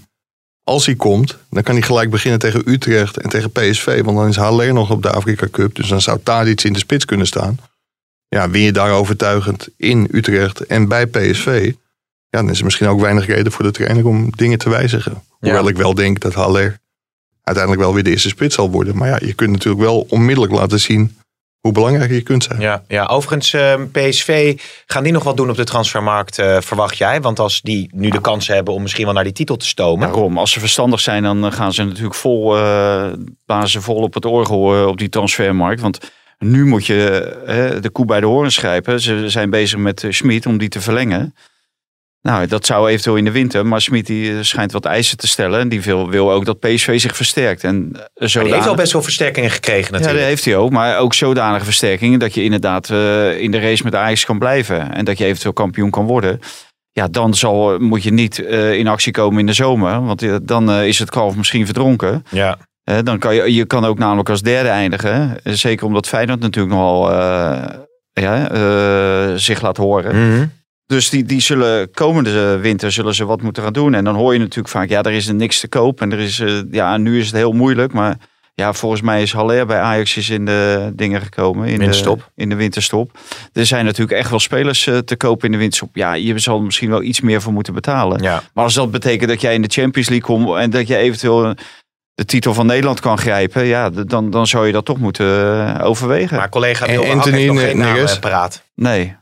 als 0.64 0.86
hij 0.86 0.96
komt, 0.96 1.38
dan 1.50 1.64
kan 1.64 1.74
hij 1.74 1.84
gelijk 1.84 2.10
beginnen 2.10 2.40
tegen 2.40 2.70
Utrecht 2.70 3.18
en 3.18 3.30
tegen 3.30 3.52
PSV. 3.52 4.04
Want 4.04 4.18
dan 4.18 4.28
is 4.28 4.36
Haller 4.36 4.74
nog 4.74 4.92
op 4.92 5.02
de 5.02 5.12
Afrika 5.12 5.48
Cup. 5.52 5.76
Dus 5.76 5.88
dan 5.88 6.02
zou 6.02 6.20
Tadic 6.24 6.64
in 6.64 6.74
de 6.74 6.80
spits 6.80 7.06
kunnen 7.06 7.28
staan. 7.28 7.58
Ja, 8.28 8.50
win 8.50 8.62
je 8.62 8.72
daar 8.72 8.92
overtuigend 8.92 9.70
in 9.78 10.08
Utrecht 10.12 10.66
en 10.66 10.88
bij 10.88 11.06
PSV. 11.06 11.72
Ja, 12.30 12.42
dan 12.42 12.50
is 12.50 12.58
er 12.58 12.66
misschien 12.66 12.88
ook 12.88 13.02
weinig 13.02 13.26
reden 13.26 13.52
voor 13.52 13.66
de 13.66 13.72
trainer 13.72 14.08
om 14.08 14.32
dingen 14.36 14.58
te 14.58 14.70
wijzigen. 14.70 15.24
Hoewel 15.30 15.68
ik 15.68 15.78
wel 15.78 15.94
denk 15.94 16.20
dat 16.20 16.34
Haller 16.34 16.80
uiteindelijk 17.50 17.86
wel 17.86 17.94
weer 17.94 18.04
de 18.04 18.10
eerste 18.10 18.30
spits 18.30 18.56
zal 18.56 18.70
worden. 18.70 18.98
Maar 18.98 19.08
ja, 19.08 19.18
je 19.26 19.34
kunt 19.34 19.52
natuurlijk 19.52 19.84
wel 19.84 20.06
onmiddellijk 20.10 20.54
laten 20.54 20.80
zien 20.80 21.18
hoe 21.60 21.72
belangrijk 21.72 22.12
je 22.12 22.22
kunt 22.22 22.44
zijn. 22.44 22.60
Ja, 22.60 22.84
ja, 22.88 23.06
overigens, 23.06 23.54
eh, 23.54 23.74
PSV, 23.92 24.60
gaan 24.86 25.04
die 25.04 25.12
nog 25.12 25.24
wat 25.24 25.38
doen 25.38 25.50
op 25.50 25.56
de 25.56 25.64
transfermarkt, 25.64 26.40
eh, 26.40 26.58
verwacht 26.62 26.98
jij? 26.98 27.22
Want 27.22 27.40
als 27.40 27.62
die 27.62 27.90
nu 27.94 28.10
de 28.10 28.22
kans 28.22 28.48
hebben 28.48 28.74
om 28.74 28.82
misschien 28.82 29.06
wel 29.06 29.14
naar 29.14 29.24
die 29.24 29.34
titel 29.34 29.58
te 29.58 29.66
stomen. 29.66 30.08
Daarom, 30.08 30.38
als 30.38 30.52
ze 30.52 30.60
verstandig 30.60 31.00
zijn, 31.00 31.24
dan 31.24 31.46
eh, 31.46 31.52
gaan 31.52 31.74
ze 31.74 31.84
natuurlijk 31.84 32.16
vol, 32.16 32.58
eh 32.58 33.08
blazen 33.46 33.70
ze 33.70 33.82
vol 33.82 34.02
op 34.02 34.14
het 34.14 34.26
orgel 34.26 34.88
op 34.88 34.98
die 34.98 35.10
transfermarkt. 35.10 35.82
Want 35.82 36.12
nu 36.40 36.66
moet 36.66 36.86
je 36.86 37.78
de 37.82 37.90
koe 37.90 38.06
bij 38.06 38.20
de 38.20 38.26
horen 38.26 38.52
schrijven. 38.52 39.02
Ze 39.02 39.30
zijn 39.30 39.50
bezig 39.50 39.80
met 39.80 40.04
uh, 40.04 40.12
Schmid 40.12 40.46
om 40.46 40.58
die 40.58 40.70
te 40.70 40.82
verlengen. 40.82 41.36
Nou, 42.22 42.48
dat 42.48 42.66
zou 42.66 42.90
eventueel 42.90 43.16
in 43.16 43.26
de 43.26 43.32
winter. 43.32 43.66
Maar 43.66 43.82
Schmid 43.82 44.06
die 44.06 44.32
eh, 44.32 44.38
schijnt 44.42 44.72
wat 44.72 44.86
eisen 44.86 45.18
te 45.18 45.28
stellen. 45.28 45.60
En 45.60 45.70
die 45.70 45.82
wil, 45.82 46.10
wil 46.10 46.32
ook 46.32 46.46
dat 46.46 46.60
PSV 46.60 47.00
zich 47.00 47.16
versterkt. 47.16 47.64
En 47.64 47.90
eh, 47.94 48.02
die 48.14 48.28
zodanig... 48.28 48.56
heeft 48.56 48.68
al 48.68 48.76
best 48.76 48.92
wel 48.92 49.02
versterkingen 49.02 49.50
gekregen 49.50 49.86
Ja, 49.86 49.92
natuurlijk. 49.92 50.20
dat 50.20 50.28
heeft 50.28 50.46
hij 50.46 50.56
ook. 50.56 50.72
Maar 50.72 50.98
ook 50.98 51.14
zodanige 51.14 51.66
versterkingen 51.66 52.20
dat 52.20 52.34
je 52.34 52.44
inderdaad 52.44 52.90
eh, 52.90 53.40
in 53.40 53.52
de 53.52 53.60
race 53.60 53.84
met 53.84 53.96
Ajax 53.96 54.26
kan 54.26 54.40
blijven. 54.40 54.94
En 54.94 55.06
dat 55.06 55.18
je 55.18 55.26
eventueel 55.26 55.54
kampioen 55.54 55.90
kan 55.90 56.06
worden. 56.06 56.40
Ja, 56.92 57.08
dan 57.08 57.34
zal, 57.34 57.80
moet 57.80 58.04
je 58.04 58.12
niet 58.12 58.38
in 58.38 58.88
actie 58.88 59.12
komen 59.12 59.40
in 59.40 59.46
de 59.46 59.54
zomer. 59.54 60.06
Want 60.06 60.48
dan 60.48 60.72
is 60.72 61.00
het 61.00 61.10
kalf 61.10 61.36
misschien 61.36 61.66
verdronken. 61.66 62.26
Ja. 62.30 62.58
Dan 63.04 63.20
kan 63.20 63.36
je, 63.36 63.54
je 63.54 63.66
kan 63.66 63.86
ook 63.86 63.98
namelijk 63.98 64.30
als 64.30 64.42
derde 64.42 64.70
eindigen. 64.70 65.38
Zeker 65.44 65.86
omdat 65.86 66.08
Feyenoord 66.08 66.40
natuurlijk 66.40 66.76
nogal 66.76 67.12
ja, 68.14 69.38
zich 69.38 69.62
laat 69.62 69.78
horen. 69.78 70.30
Mhm. 70.30 70.46
Dus 70.90 71.10
die, 71.10 71.24
die 71.24 71.40
zullen 71.40 71.92
komende 71.92 72.58
winter 72.58 72.92
zullen 72.92 73.16
ze 73.16 73.26
wat 73.26 73.42
moeten 73.42 73.64
gaan 73.64 73.74
doen. 73.74 73.94
En 73.94 74.04
dan 74.04 74.16
hoor 74.16 74.34
je 74.34 74.40
natuurlijk 74.40 74.68
vaak, 74.68 74.90
ja, 74.90 75.04
er 75.04 75.12
is 75.12 75.28
er 75.28 75.36
niks 75.36 75.60
te 75.60 75.68
koop. 75.68 76.02
En 76.02 76.12
er 76.12 76.20
is, 76.20 76.40
eh, 76.40 76.62
ja, 76.72 76.98
nu 76.98 77.20
is 77.20 77.26
het 77.26 77.36
heel 77.36 77.52
moeilijk. 77.52 77.94
Maar 77.94 78.18
ja, 78.56 78.74
volgens 78.74 79.02
mij 79.02 79.22
is 79.22 79.34
Haller 79.34 79.66
bij 79.66 79.80
Ajax 79.80 80.18
is 80.18 80.30
in 80.30 80.46
de 80.46 80.92
dingen 80.96 81.22
gekomen. 81.22 81.68
In 81.68 81.78
Winterstop. 81.78 82.20
De, 82.20 82.42
in 82.42 82.50
de 82.50 82.56
winterstop. 82.56 83.18
Er 83.54 83.66
zijn 83.66 83.86
natuurlijk 83.86 84.20
echt 84.20 84.30
wel 84.30 84.40
spelers 84.40 84.88
eh, 84.88 84.98
te 84.98 85.16
kopen 85.16 85.46
in 85.46 85.52
de 85.52 85.58
winterstop. 85.58 85.96
Ja, 85.96 86.14
je 86.14 86.40
zal 86.40 86.58
er 86.58 86.64
misschien 86.64 86.90
wel 86.90 87.04
iets 87.04 87.22
meer 87.22 87.42
voor 87.42 87.54
moeten 87.54 87.74
betalen. 87.74 88.22
Ja. 88.22 88.44
Maar 88.54 88.64
als 88.64 88.74
dat 88.74 88.92
betekent 88.92 89.30
dat 89.30 89.42
jij 89.42 89.54
in 89.54 89.62
de 89.62 89.72
Champions 89.72 90.10
League 90.10 90.36
komt 90.36 90.58
en 90.58 90.70
dat 90.70 90.88
je 90.88 90.96
eventueel 90.96 91.46
eh, 91.46 91.52
de 92.14 92.26
titel 92.26 92.54
van 92.54 92.66
Nederland 92.66 93.00
kan 93.00 93.18
grijpen, 93.18 93.66
ja, 93.66 93.90
dan, 93.90 94.30
dan 94.30 94.48
zou 94.48 94.66
je 94.66 94.74
dat 94.74 94.86
toch 94.86 94.98
moeten 94.98 95.82
overwegen. 95.82 96.38
Maar 96.38 96.50
collega 96.50 96.86
Wilde 96.86 97.10
Anthony 97.10 97.38
heeft 97.38 97.54
nog 97.54 97.62
geen 97.62 97.78
naam 97.78 98.20
paraat. 98.20 98.64
nee. 98.76 99.18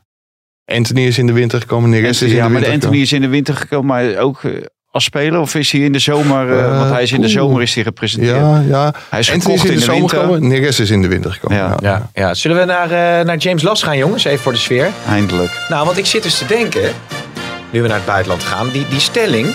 Anthony 0.76 1.06
is 1.06 1.18
in 1.18 1.26
de 1.26 1.32
winter 1.32 1.60
gekomen, 1.60 1.90
Neres 1.90 2.22
is 2.22 2.30
in 2.30 2.36
ja, 2.36 2.44
de 2.44 2.50
maar 2.50 2.60
de 2.60 2.66
winter 2.66 2.72
Anthony 2.88 3.02
is 3.02 3.12
in 3.12 3.20
de 3.20 3.28
winter 3.28 3.54
gekomen, 3.56 3.86
maar 3.86 4.16
ook 4.16 4.44
eh, 4.44 4.52
als 4.90 5.04
speler? 5.04 5.40
Of 5.40 5.54
is 5.54 5.72
hij 5.72 5.80
in 5.80 5.92
de 5.92 5.98
zomer, 5.98 6.52
eh, 6.52 6.64
Eh, 6.64 6.78
want 6.78 6.90
hij 6.90 7.02
is 7.02 7.12
in 7.12 7.20
de 7.20 7.28
zomer 7.28 7.62
is 7.62 7.74
hij 7.74 7.82
gepresenteerd. 7.84 8.36
Ja, 8.36 8.62
ja. 8.68 8.92
Hij 9.10 9.18
is 9.18 9.32
Anthony 9.32 9.54
is 9.54 9.60
gekocht 9.60 9.64
in 9.64 9.70
in 9.70 9.74
de, 9.74 9.80
de 9.80 9.84
zomer 9.84 10.00
winter. 10.00 10.18
gekomen, 10.18 10.48
Neres 10.48 10.80
is 10.80 10.90
in 10.90 11.02
de 11.02 11.08
winter 11.08 11.32
gekomen. 11.32 11.56
Ja. 11.56 11.76
Ja. 11.80 11.88
Ja, 11.90 12.10
ja. 12.14 12.34
Zullen 12.34 12.56
we 12.58 12.64
naar, 12.64 12.84
eh, 12.90 13.24
naar 13.26 13.36
James 13.36 13.62
Las 13.62 13.82
gaan, 13.82 13.96
jongens? 13.96 14.24
Even 14.24 14.38
voor 14.42 14.52
de 14.52 14.58
sfeer. 14.58 14.90
Eindelijk. 15.08 15.50
Nou, 15.68 15.84
want 15.86 15.96
ik 15.98 16.06
zit 16.06 16.22
dus 16.22 16.38
te 16.38 16.46
denken, 16.46 16.92
nu 17.70 17.82
we 17.82 17.88
naar 17.88 17.96
het 17.96 18.06
buitenland 18.06 18.42
gaan, 18.42 18.68
die, 18.72 18.86
die 18.88 19.00
stelling. 19.00 19.46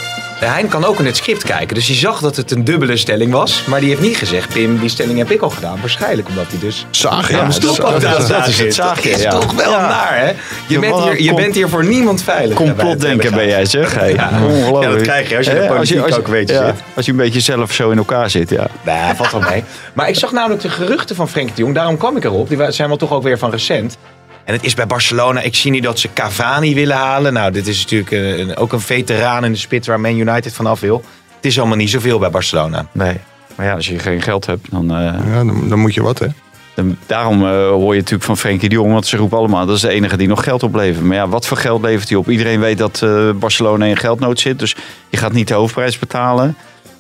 De 0.44 0.50
Hein 0.50 0.68
kan 0.68 0.86
ook 0.86 1.00
in 1.00 1.06
het 1.06 1.18
script 1.18 1.44
kijken, 1.44 1.76
dus 1.76 1.86
die 1.86 1.96
zag 1.96 2.20
dat 2.20 2.36
het 2.36 2.52
een 2.52 2.64
dubbele 2.64 2.98
stelling 2.98 3.32
was. 3.32 3.64
Maar 3.66 3.80
die 3.80 3.90
heeft 3.90 4.02
niet 4.02 4.18
gezegd, 4.18 4.54
Pim, 4.54 4.80
die 4.80 4.90
stelling 4.90 5.18
heb 5.18 5.32
ik 5.32 5.42
al 5.42 5.50
gedaan. 5.50 5.80
Waarschijnlijk 5.80 6.28
omdat 6.28 6.46
hij 6.48 6.60
dus... 6.60 6.86
Zaag, 6.90 7.32
Ja, 7.32 7.38
ja. 7.38 7.70
ook 7.82 8.02
daar, 8.02 8.28
dat 8.28 8.48
is 8.48 8.60
het 8.60 8.74
zaagje, 8.74 9.10
Dat 9.10 9.18
is 9.18 9.24
ja. 9.24 9.32
toch 9.32 9.54
wel 9.54 9.72
Ja. 9.72 9.88
naar, 9.88 10.18
hè? 10.18 10.32
Je, 10.68 10.80
bent 10.80 10.96
hier, 11.04 11.22
je 11.22 11.34
bent 11.34 11.56
hier 11.56 11.70
voor 11.70 11.86
niemand 11.86 12.24
veilig. 12.24 12.56
Complotdenker 12.56 13.32
ben 13.32 13.48
jij 13.48 13.66
zeg. 13.66 13.96
Hey, 13.96 14.14
Ja. 14.14 14.30
Ongelooflijk. 14.48 14.84
Ja, 14.84 14.90
dat 14.90 15.02
krijg 15.02 15.30
je 15.30 15.38
als 15.38 15.46
je 15.46 15.52
in 15.52 15.58
de 15.58 15.64
Hè, 15.64 15.74
politiek 15.74 16.02
als 16.02 16.18
ook 16.18 16.28
weet 16.28 16.50
je 16.50 16.54
ja, 16.56 16.66
zit. 16.66 16.76
Als 16.96 17.06
je 17.06 17.12
een 17.12 17.18
beetje 17.18 17.40
zelf 17.40 17.74
zo 17.74 17.90
in 17.90 17.98
elkaar 17.98 18.30
zit, 18.30 18.50
ja. 18.50 18.68
Nee, 18.82 19.16
valt 19.16 19.32
wel 19.32 19.42
mee. 19.50 19.64
Maar 19.94 20.10
ik 20.10 20.16
zag 20.16 20.32
namelijk 20.32 20.62
de 20.62 20.70
geruchten 20.70 21.16
van 21.16 21.30
Frenkie 21.30 21.56
de 21.56 21.62
Jong. 21.62 21.76
Daarom 21.76 21.98
kwam 21.98 22.18
ik 22.18 22.24
erop. 22.24 22.50
Die 22.50 22.72
zijn 22.72 22.88
wel 22.88 22.98
toch 22.98 23.12
ook 23.12 23.24
weer 23.24 23.38
van 23.38 23.52
recent. 23.52 23.98
En 24.46 24.54
het 24.54 24.64
is 24.64 24.74
bij 24.74 24.88
Barcelona. 24.88 25.42
Ik 25.42 25.56
zie 25.56 25.72
nu 25.72 25.80
dat 25.80 26.00
ze 26.00 26.14
Cavani 26.14 26.76
willen 26.76 26.96
halen. 26.96 27.34
Nou, 27.34 27.52
dit 27.52 27.68
is 27.68 27.82
natuurlijk 27.82 28.12
een, 28.12 28.40
een- 28.40 28.58
ook 28.58 28.74
een 28.74 28.80
veteraan 28.82 29.46
in 29.46 29.52
de 29.52 29.58
spits 29.58 29.88
waar 29.88 30.00
Man 30.00 30.18
United 30.18 30.54
vanaf 30.54 30.80
wil. 30.80 31.04
Het 31.36 31.46
is 31.46 31.60
allemaal 31.60 31.78
niet 31.78 31.90
zoveel 31.90 32.20
bij 32.20 32.30
Barcelona. 32.30 32.86
Nee. 32.92 33.18
Maar 33.56 33.66
ja, 33.66 33.74
als 33.74 33.88
je 33.88 34.00
geen 34.00 34.22
geld 34.22 34.46
hebt, 34.46 34.72
dan... 34.72 34.92
eh, 34.96 34.98
Ja, 35.28 35.44
dan, 35.44 35.70
dan 35.70 35.80
moet 35.80 35.94
je 35.94 36.02
wat, 36.04 36.20
hè. 36.20 36.28
dan- 36.76 36.98
daarom 37.06 37.42
eh, 37.42 37.50
hoor 37.68 37.94
je 37.94 38.00
natuurlijk 38.00 38.24
van 38.24 38.38
Frenkie 38.38 38.70
de 38.70 38.76
Jong, 38.76 38.92
want 38.92 39.06
ze 39.08 39.18
roepen 39.18 39.38
allemaal, 39.38 39.66
dat 39.66 39.76
is 39.76 39.82
de 39.82 39.90
enige 39.90 40.18
die 40.18 40.28
nog 40.28 40.44
geld 40.44 40.64
oplevert. 40.64 41.06
Maar 41.06 41.16
ja, 41.18 41.28
wat 41.28 41.48
voor 41.48 41.58
geld 41.58 41.82
levert 41.82 42.10
hij 42.10 42.18
op? 42.18 42.30
Iedereen 42.30 42.60
weet 42.60 42.78
dat 42.78 43.02
eh, 43.02 43.30
Barcelona 43.36 43.86
in 43.86 43.98
geldnood 43.98 44.40
zit, 44.40 44.60
dus 44.60 44.76
je 45.10 45.18
gaat 45.18 45.34
niet 45.34 45.48
de 45.48 45.54
hoofdprijs 45.54 46.00
betalen. 46.00 46.56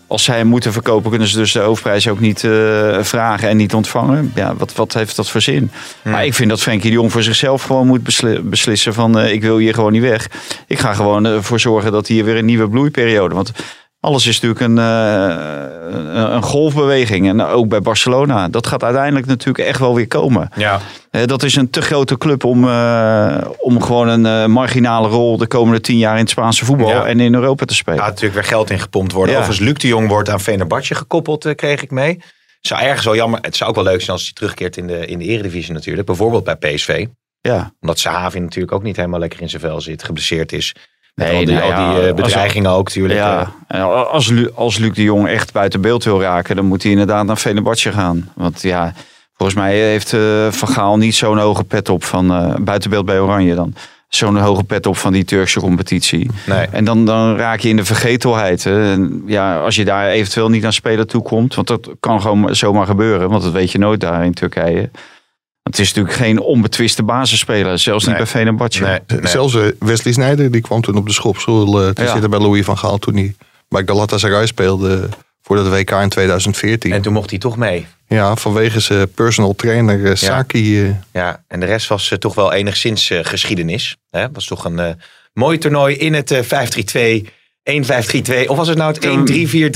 Als 0.08 0.24
zij 0.24 0.38
hem 0.38 0.48
moeten 0.48 0.74
verkopen, 0.74 1.10
kunnen 1.10 1.28
ze 1.28 1.38
dus 1.38 1.52
de 1.52 1.60
hoofdprijs 1.60 2.08
ook 2.08 2.20
niet 2.20 2.44
eh, 2.44 2.98
vragen 3.02 3.50
en 3.50 3.58
niet 3.58 3.74
ontvangen. 3.74 4.32
Ja, 4.36 4.56
wat, 4.56 4.74
wat 4.76 4.94
heeft 4.94 5.16
dat 5.16 5.30
voor 5.30 5.42
zin? 5.42 5.72
Maar 6.04 6.26
ik 6.26 6.34
vind 6.34 6.50
dat 6.50 6.62
Frenkie 6.62 6.90
de 6.90 6.96
Jong 6.96 7.12
voor 7.12 7.24
zichzelf 7.24 7.64
gewoon 7.64 7.88
moet 7.88 8.04
besli- 8.04 8.40
beslissen 8.42 8.94
van 8.94 9.20
eh, 9.20 9.32
ik 9.32 9.42
wil 9.42 9.58
hier 9.58 9.74
gewoon 9.74 9.92
niet 9.92 10.02
weg. 10.02 10.28
Ik 10.68 10.80
ga 10.80 10.94
gewoon 10.94 11.26
ervoor 11.26 11.60
zorgen 11.60 11.92
dat 11.92 12.08
hier 12.08 12.26
weer 12.26 12.38
een 12.38 12.46
nieuwe 12.46 12.70
bloeiperiode. 12.70 13.36
Want 13.36 13.52
alles 14.04 14.28
is 14.28 14.40
natuurlijk 14.42 14.62
een, 14.62 14.78
eh, 14.78 15.36
een- 15.92 16.34
een 16.36 16.42
golfbeweging. 16.44 17.28
En 17.28 17.42
ook 17.42 17.68
bij 17.68 17.82
Barcelona. 17.82 18.48
Dat 18.50 18.68
gaat 18.68 18.84
uiteindelijk 18.84 19.26
natuurlijk 19.26 19.68
echt 19.68 19.80
wel 19.80 19.96
weer 19.96 20.08
komen. 20.08 20.50
Ja. 20.56 20.80
Eh, 21.12 21.26
dat 21.26 21.44
is 21.44 21.56
een 21.56 21.70
te 21.70 21.82
grote 21.82 22.18
club 22.18 22.44
om, 22.44 22.68
eh, 22.68 23.38
om 23.60 23.82
gewoon 23.82 24.08
een 24.08 24.52
marginale 24.52 25.08
rol 25.08 25.38
de 25.38 25.48
komende 25.48 25.82
tien 25.82 25.98
jaar 25.98 26.14
in 26.14 26.20
het 26.22 26.30
Spaanse 26.30 26.66
voetbal 26.66 26.90
Ja. 26.90 27.06
en 27.06 27.20
in 27.20 27.34
Europa 27.34 27.66
te 27.66 27.74
spelen. 27.74 28.00
gaat 28.00 28.08
natuurlijk 28.08 28.34
weer 28.36 28.44
geld 28.44 28.70
in 28.70 28.80
gepompt 28.80 29.12
worden. 29.12 29.34
Ja. 29.34 29.40
Overigens, 29.40 29.68
Luc 29.70 29.78
de 29.78 29.88
Jong 29.88 30.08
wordt 30.08 30.30
aan 30.30 30.40
Fenerbahce 30.42 30.96
gekoppeld, 30.96 31.56
kreeg 31.56 31.82
ik 31.82 31.92
mee. 31.92 32.20
Zou 32.62 32.82
ergens 32.82 33.06
wel 33.06 33.16
jammer. 33.16 33.40
Het 33.42 33.56
zou 33.56 33.70
ook 33.70 33.76
wel 33.76 33.86
leuk 33.86 34.00
zijn 34.02 34.12
als 34.12 34.24
hij 34.24 34.34
terugkeert 34.34 34.78
in 34.78 34.88
de, 34.88 35.06
in 35.06 35.18
de 35.20 35.26
Eredivisie 35.26 35.74
natuurlijk. 35.74 36.06
Bijvoorbeeld 36.08 36.44
bij 36.44 36.56
PSV. 36.56 37.06
ja. 37.42 37.74
Omdat 37.82 38.00
Sahavi 38.00 38.40
natuurlijk 38.40 38.74
ook 38.74 38.84
niet 38.84 38.96
helemaal 38.96 39.20
lekker 39.20 39.42
in 39.42 39.50
zijn 39.50 39.62
vel 39.62 39.82
zit. 39.82 40.04
Geblesseerd 40.04 40.52
is. 40.52 40.76
Met 41.16 41.28
Nee, 41.28 41.40
al 41.40 41.46
die, 41.46 41.56
nou 41.56 41.74
al 41.74 41.92
die 41.94 42.02
eh, 42.02 42.12
als- 42.12 42.22
bedreigingen 42.22 42.72
ook 42.72 42.88
natuurlijk. 42.88 43.20
eh. 43.20 43.26
Ja, 43.26 43.52
en 43.68 44.08
als, 44.08 44.28
Lu- 44.30 44.50
als 44.56 44.78
Luc 44.78 44.94
de 44.94 45.04
Jong 45.04 45.28
echt 45.28 45.52
buiten 45.54 45.82
beeld 45.82 46.04
wil 46.04 46.22
raken, 46.22 46.56
dan 46.56 46.66
moet 46.66 46.84
hij 46.84 46.92
inderdaad 46.92 47.26
naar 47.26 47.36
Fenerbahce 47.36 47.92
gaan. 47.92 48.32
Want 48.36 48.62
ja, 48.62 48.94
volgens 49.38 49.58
mij 49.60 49.76
heeft 49.78 50.14
eh 50.14 50.48
Van 50.52 50.68
Gaal 50.68 50.98
niet 50.98 51.16
zo'n 51.16 51.38
hoge 51.38 51.64
pet 51.64 51.90
op 51.90 52.04
van 52.04 52.32
eh 52.32 52.56
buiten 52.60 52.90
beeld 52.90 53.06
bij 53.06 53.20
Oranje 53.20 53.56
dan. 53.56 53.74
Zo'n 54.08 54.38
hoge 54.38 54.64
pet 54.64 54.86
op 54.86 54.98
van 54.98 55.14
die 55.14 55.26
Turkse 55.26 55.60
competitie. 55.60 56.30
Nee. 56.46 56.68
En 56.72 56.86
dan, 56.86 57.06
dan 57.06 57.36
raak 57.38 57.60
je 57.60 57.70
in 57.70 57.76
de 57.76 57.86
vergetelheid. 57.86 58.64
Hè. 58.64 58.92
En 58.92 59.24
ja, 59.26 59.60
als 59.60 59.76
je 59.76 59.86
daar 59.86 60.08
eventueel 60.08 60.50
niet 60.50 60.66
aan 60.66 60.74
spelen 60.74 61.08
toekomt, 61.08 61.56
want 61.56 61.68
dat 61.68 61.90
kan 62.00 62.22
gewoon 62.22 62.56
zomaar 62.56 62.86
gebeuren, 62.86 63.30
want 63.30 63.44
dat 63.44 63.52
weet 63.52 63.72
je 63.72 63.78
nooit 63.78 64.00
daar 64.00 64.26
in 64.26 64.34
Turkije. 64.34 64.90
Het 65.64 65.80
is 65.80 65.88
natuurlijk 65.94 66.16
geen 66.16 66.40
onbetwiste 66.40 67.04
basisspeler, 67.04 67.80
zelfs 67.80 68.06
Nee. 68.06 68.16
niet 68.16 68.24
bij 68.24 68.34
Fenerbahce. 68.34 68.84
Nee, 68.84 69.00
nee. 69.08 69.28
Zelfs 69.28 69.56
eh, 69.56 69.62
Wesley 69.80 70.14
Sneijder, 70.14 70.52
die 70.52 70.62
kwam 70.62 70.82
toen 70.82 70.96
op 70.98 71.08
de 71.08 71.14
schopstoel 71.14 71.82
eh, 71.84 71.90
te 71.90 72.02
Ja. 72.04 72.12
zitten 72.12 72.30
bij 72.30 72.40
Louis 72.40 72.66
van 72.66 72.78
Gaal. 72.78 72.98
Toen 72.98 73.16
hij 73.16 73.36
bij 73.70 73.84
Galatasaray 73.86 74.46
speelde 74.48 75.10
voor 75.42 75.56
dat 75.56 75.68
WK 75.68 75.92
in 75.92 76.10
2014. 76.10 76.92
En 76.92 77.02
toen 77.02 77.14
mocht 77.14 77.30
hij 77.30 77.40
toch 77.40 77.58
mee. 77.58 77.86
Ja, 78.08 78.36
vanwege 78.36 78.80
zijn 78.80 79.12
personal 79.12 79.56
trainer 79.56 80.06
eh, 80.06 80.16
Saki. 80.16 80.84
eh, 80.84 80.90
Ja, 81.14 81.44
en 81.48 81.60
de 81.60 81.66
rest 81.66 81.88
was 81.88 82.12
eh, 82.12 82.18
toch 82.18 82.36
wel 82.36 82.54
enigszins 82.54 83.10
eh, 83.10 83.20
geschiedenis. 83.24 83.98
Hè? 84.10 84.32
was 84.32 84.46
toch 84.46 84.66
een 84.66 84.80
eh, 84.80 84.94
mooi 85.34 85.58
toernooi 85.58 85.96
in 85.96 86.14
het 86.14 86.32
eh 86.32 86.42
5-3-2, 87.24 87.28
1-5-3-2. 87.72 88.48
Of 88.48 88.58
was 88.58 88.68
het 88.68 88.78
nou 88.78 88.94
het 88.94 89.06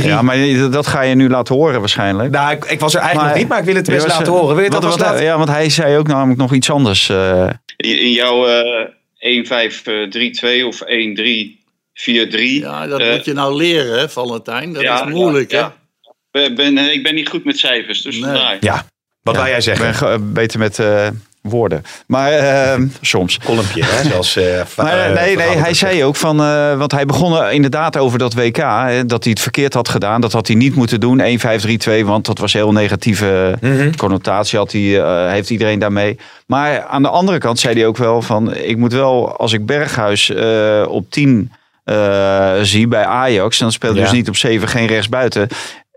1-3-4-3? 0.03 0.05
Ja, 0.05 0.21
maar 0.21 0.69
dat 0.71 0.87
ga 0.87 1.01
je 1.01 1.15
nu 1.15 1.29
laten 1.29 1.55
horen 1.55 1.79
waarschijnlijk. 1.79 2.31
Nou, 2.31 2.51
ik, 2.51 2.65
ik 2.65 2.79
was 2.79 2.93
er 2.93 2.99
eigenlijk 3.01 3.15
Maar- 3.15 3.25
nog 3.29 3.37
niet, 3.37 3.47
maar 3.47 3.59
ik 3.59 3.65
wil 3.65 3.75
het 3.75 3.85
best 3.89 4.07
laten 4.07 4.33
horen. 4.33 4.55
Wil 4.55 4.63
je 4.65 4.69
het 4.75 4.83
wat 4.83 4.99
laten? 4.99 5.23
Ja, 5.23 5.37
want 5.37 5.49
hij 5.49 5.69
zei 5.69 5.97
ook 5.97 6.07
namelijk 6.07 6.39
nog 6.39 6.53
iets 6.53 6.69
anders. 6.69 7.09
eh. 7.09 7.49
In 7.77 8.11
jouw 8.11 8.47
eh 8.47 8.87
1-5-3-2 9.19 10.65
of 10.65 10.81
1-3-4-3. 10.81 12.59
Ja, 12.61 12.87
dat 12.87 12.99
Eh, 12.99 13.11
moet 13.11 13.25
je 13.25 13.33
nou 13.33 13.55
leren, 13.55 13.99
hè, 13.99 14.09
Valentijn. 14.09 14.73
Dat 14.73 14.81
ja, 14.81 15.05
is 15.05 15.13
moeilijk, 15.13 15.51
ja, 15.51 15.57
hè? 15.57 16.39
ja. 16.41 16.45
Ik 16.47 16.55
Ben, 16.55 16.77
ik 16.77 17.03
ben 17.03 17.15
niet 17.15 17.29
goed 17.29 17.45
met 17.45 17.57
cijfers, 17.59 18.01
dus 18.01 18.15
Nee. 18.15 18.23
vandaar. 18.23 18.57
Ja, 18.59 18.85
wat 19.21 19.35
wou 19.35 19.47
jij 19.47 19.57
ik 19.57 19.63
zeggen? 19.63 19.85
ben 19.85 19.95
ge- 19.95 20.19
beter 20.19 20.59
met 20.59 20.79
eh, 20.79 21.07
woorden. 21.49 21.83
Maar 22.07 22.31
eh, 22.31 22.81
soms. 23.01 23.39
Kolompje, 23.43 23.83
hè? 23.85 24.09
Zoals, 24.09 24.35
eh, 24.35 24.43
Maar, 24.77 25.05
eh, 25.09 25.13
nee, 25.21 25.35
nee, 25.35 25.57
hij 25.57 25.73
zei 25.73 26.03
ook 26.03 26.15
van, 26.15 26.41
eh, 26.41 26.77
want 26.77 26.91
hij 26.91 27.05
begon 27.05 27.37
er 27.37 27.51
inderdaad 27.51 27.97
over 27.97 28.19
dat 28.19 28.33
WK, 28.33 28.57
hè, 28.57 29.05
dat 29.05 29.23
hij 29.23 29.31
het 29.31 29.41
verkeerd 29.41 29.73
had 29.73 29.89
gedaan. 29.89 30.21
Dat 30.21 30.31
had 30.33 30.47
hij 30.47 30.55
niet 30.55 30.75
moeten 30.75 30.99
doen, 30.99 31.19
1-5-3-2, 31.21 32.05
want 32.05 32.25
dat 32.25 32.37
was 32.37 32.53
heel 32.53 32.71
negatieve 32.71 33.57
Mhm. 33.61 33.95
connotatie, 33.95 34.57
had 34.57 34.71
hij, 34.71 35.01
eh, 35.01 35.31
heeft 35.31 35.49
iedereen 35.49 35.79
daarmee. 35.79 36.17
Maar 36.45 36.83
aan 36.83 37.01
de 37.01 37.09
andere 37.09 37.37
kant 37.37 37.59
zei 37.59 37.75
hij 37.75 37.87
ook 37.87 37.97
wel 37.97 38.21
van, 38.21 38.55
ik 38.55 38.77
moet 38.77 38.93
wel, 38.93 39.37
als 39.37 39.53
ik 39.53 39.65
Berghuis 39.65 40.29
eh, 40.29 40.85
op 40.87 41.11
10 41.11 41.51
eh, 41.83 42.53
zie 42.61 42.87
bij 42.87 43.05
Ajax, 43.05 43.57
dan 43.57 43.71
speelt 43.71 43.93
hij 43.93 44.01
Ja. 44.01 44.07
dus 44.09 44.17
niet 44.17 44.27
op 44.27 44.35
7, 44.35 44.67
geen 44.67 44.87
rechtsbuiten. 44.87 45.47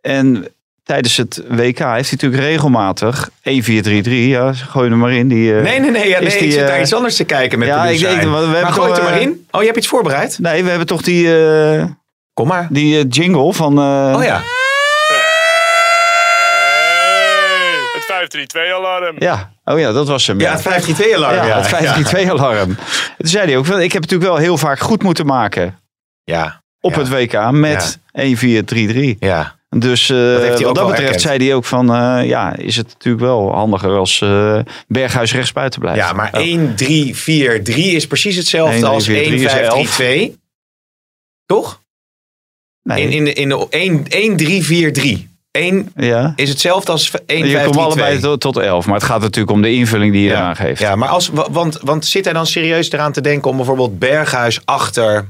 En 0.00 0.46
tijdens 0.90 1.16
het 1.16 1.42
WK 1.48 1.78
heeft 1.78 1.80
hij 1.82 1.94
natuurlijk 2.10 2.42
regelmatig 2.42 3.28
1-4-3-3, 3.30 3.32
ja, 4.10 4.52
gooi 4.52 4.84
hem 4.84 4.92
er 4.92 4.96
maar 4.98 5.12
in. 5.12 5.28
Die, 5.28 5.56
eh, 5.56 5.62
Nee, 5.62 5.80
nee, 5.80 5.90
nee. 5.90 6.08
Ja, 6.08 6.18
is 6.18 6.28
nee 6.28 6.38
die, 6.38 6.48
ik 6.48 6.52
zit 6.54 6.62
eh, 6.62 6.68
naar 6.68 6.80
iets 6.80 6.94
anders 6.94 7.16
te 7.16 7.24
kijken 7.24 7.58
met 7.58 7.68
ja, 7.68 7.86
de 7.86 7.92
ik 7.92 8.00
denk, 8.00 8.20
we 8.22 8.28
hebben 8.28 8.50
Maar 8.62 8.72
gooi 8.72 8.88
het 8.88 8.96
er 8.98 9.02
toch, 9.02 9.10
maar 9.10 9.20
eh, 9.20 9.26
in. 9.26 9.46
Oh, 9.50 9.60
je 9.60 9.66
hebt 9.66 9.78
iets 9.78 9.88
voorbereid? 9.88 10.38
Nee, 10.38 10.62
we 10.62 10.68
hebben 10.68 10.86
toch 10.86 11.02
die, 11.02 11.44
eh, 11.44 11.84
Kom 12.34 12.46
maar. 12.48 12.66
die 12.70 12.98
eh, 12.98 13.04
jingle 13.08 13.52
van... 13.52 13.78
eh, 13.78 14.14
Oh 14.16 14.24
ja. 14.24 14.42
Het 17.92 18.30
532-alarm. 18.52 19.16
Ja, 19.18 19.52
oh 19.64 19.78
ja, 19.78 19.92
dat 19.92 20.08
was 20.08 20.26
hem. 20.26 20.40
Ja, 20.40 20.52
het 20.56 20.84
5-3-2-alarm. 20.90 21.34
Ja, 21.34 21.46
Ja, 21.46 21.60
het 21.60 22.08
532-alarm. 22.08 22.74
Toen 23.18 23.28
zei 23.28 23.46
hij 23.46 23.56
ook, 23.56 23.66
ik 23.66 23.92
heb 23.92 24.02
natuurlijk 24.02 24.30
wel 24.30 24.36
heel 24.40 24.56
vaak 24.58 24.78
goed 24.78 25.02
moeten 25.02 25.26
maken 25.26 25.78
Ja, 26.24 26.62
op 26.80 26.92
Ja. 26.94 26.98
het 26.98 27.08
WK 27.08 27.50
met 27.50 27.98
1-4-3-3. 28.12 29.16
ja. 29.18 29.58
Dus 29.76 30.10
eh, 30.10 30.16
ook 30.16 30.58
wat 30.60 30.74
dat 30.74 30.74
betreft 30.74 31.00
erkend. 31.00 31.20
zei 31.20 31.44
hij 31.44 31.54
ook 31.54 31.64
van, 31.64 31.94
eh, 31.94 32.26
ja, 32.28 32.56
is 32.56 32.76
het 32.76 32.88
natuurlijk 32.88 33.24
wel 33.24 33.52
handiger 33.52 33.96
als 33.96 34.20
eh, 34.20 34.58
Berghuis 34.88 35.32
rechtsbuiten 35.32 35.80
blijft. 35.80 35.98
Ja, 36.00 36.12
maar 36.12 36.30
Oh. 36.32 36.40
1-3-4-3 36.40 37.74
is 37.74 38.06
precies 38.06 38.36
hetzelfde 38.36 38.76
1-3-4-3 38.80 38.84
als 38.84 39.08
is 39.08 40.30
1-5-3-2. 40.32 40.38
Toch? 41.46 41.82
Nee. 42.82 43.02
In, 43.02 43.12
in, 43.12 43.24
de- 43.24 43.32
in 43.70 44.04
de 44.36 45.22
1-3-4-3. 45.24 45.28
1 45.50 45.92
ja. 45.96 46.32
is 46.36 46.48
hetzelfde 46.48 46.92
als 46.92 47.10
1-5-3-2. 47.10 47.24
Je 47.26 47.60
komt 47.64 47.76
allebei 47.76 48.18
tot, 48.20 48.40
tot 48.40 48.56
11, 48.56 48.86
maar 48.86 48.94
het 48.94 49.04
gaat 49.04 49.20
natuurlijk 49.20 49.50
om 49.52 49.62
de 49.62 49.72
invulling 49.72 50.12
die 50.12 50.22
je 50.22 50.30
eraan 50.30 50.56
geeft. 50.56 50.80
Ja, 50.80 50.96
maar 50.96 51.08
als, 51.08 51.28
wa- 51.28 51.50
want, 51.50 51.78
want 51.82 52.04
zit 52.06 52.24
hij 52.24 52.32
dan 52.34 52.46
serieus 52.46 52.92
eraan 52.92 53.12
te 53.12 53.20
denken 53.20 53.50
om 53.50 53.56
bijvoorbeeld 53.56 53.98
Berghuis 53.98 54.60
achter 54.64 55.28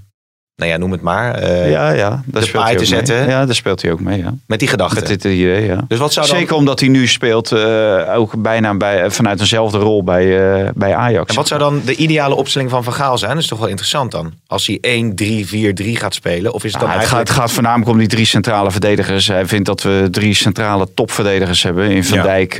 nou 0.61 0.73
ja, 0.73 0.79
noem 0.79 0.91
het 0.93 1.01
maar. 1.01 1.35
eh, 1.35 1.71
ja, 1.71 1.91
ja. 1.91 2.09
Daar 2.27 2.41
de 2.43 2.47
speelt 2.49 2.65
hij 2.65 2.77
te 2.77 2.85
zetten. 2.85 3.29
Ja, 3.29 3.47
daar 3.47 3.55
speelt 3.55 3.83
hij 3.83 3.93
ook 3.93 4.01
mee, 4.01 4.19
ja. 4.19 4.35
Met 4.47 4.59
die 4.59 4.69
gedachte. 4.69 4.95
Met 4.95 5.07
dit 5.07 5.25
idee, 5.25 5.67
ja. 5.67 5.85
Dus 5.89 5.99
wat 5.99 6.13
zou 6.13 6.27
dan, 6.27 6.37
Zeker 6.37 6.55
omdat 6.55 6.81
hij 6.81 6.89
nu 6.89 7.07
speelt, 7.07 7.53
eh, 7.53 8.15
ook 8.15 8.43
bijna 8.43 8.75
bij, 8.75 9.11
vanuit 9.11 9.39
dezelfde 9.39 9.79
rol 9.79 10.05
bij, 10.05 10.55
eh, 10.65 10.69
bij 10.75 10.95
Ajax. 10.95 11.31
en 11.31 11.35
wat 11.37 11.49
zou 11.49 11.61
dan 11.61 11.81
de 11.85 11.95
ideale 11.97 12.35
opstelling 12.35 12.71
van 12.71 12.85
Van 12.85 12.93
Gaal 12.93 13.19
zijn? 13.19 13.33
Dat 13.33 13.43
is 13.43 13.47
toch 13.49 13.59
wel 13.59 13.69
interessant 13.69 14.11
dan. 14.11 14.33
Als 14.47 14.67
hij 14.67 14.79
1-3-4-3 14.81 15.97
gaat 15.97 16.15
spelen. 16.15 16.53
Of 16.53 16.65
is 16.65 16.73
het 16.73 16.81
dan 16.81 16.91
Ah, 16.91 16.97
het, 16.97 17.05
gaat, 17.05 17.13
eigenlijk... 17.13 17.29
het 17.29 17.39
gaat 17.39 17.53
voornamelijk 17.53 17.91
om 17.91 17.99
die 17.99 18.09
drie 18.09 18.25
centrale 18.25 18.71
verdedigers. 18.71 19.27
Hij 19.27 19.47
vindt 19.47 19.67
dat 19.67 19.83
we 19.83 20.09
drie 20.11 20.35
centrale 20.35 20.89
topverdedigers 20.95 21.63
hebben. 21.63 21.91
In 21.91 22.05
Van 22.05 22.19
Ja. 22.19 22.23
Dijk, 22.25 22.57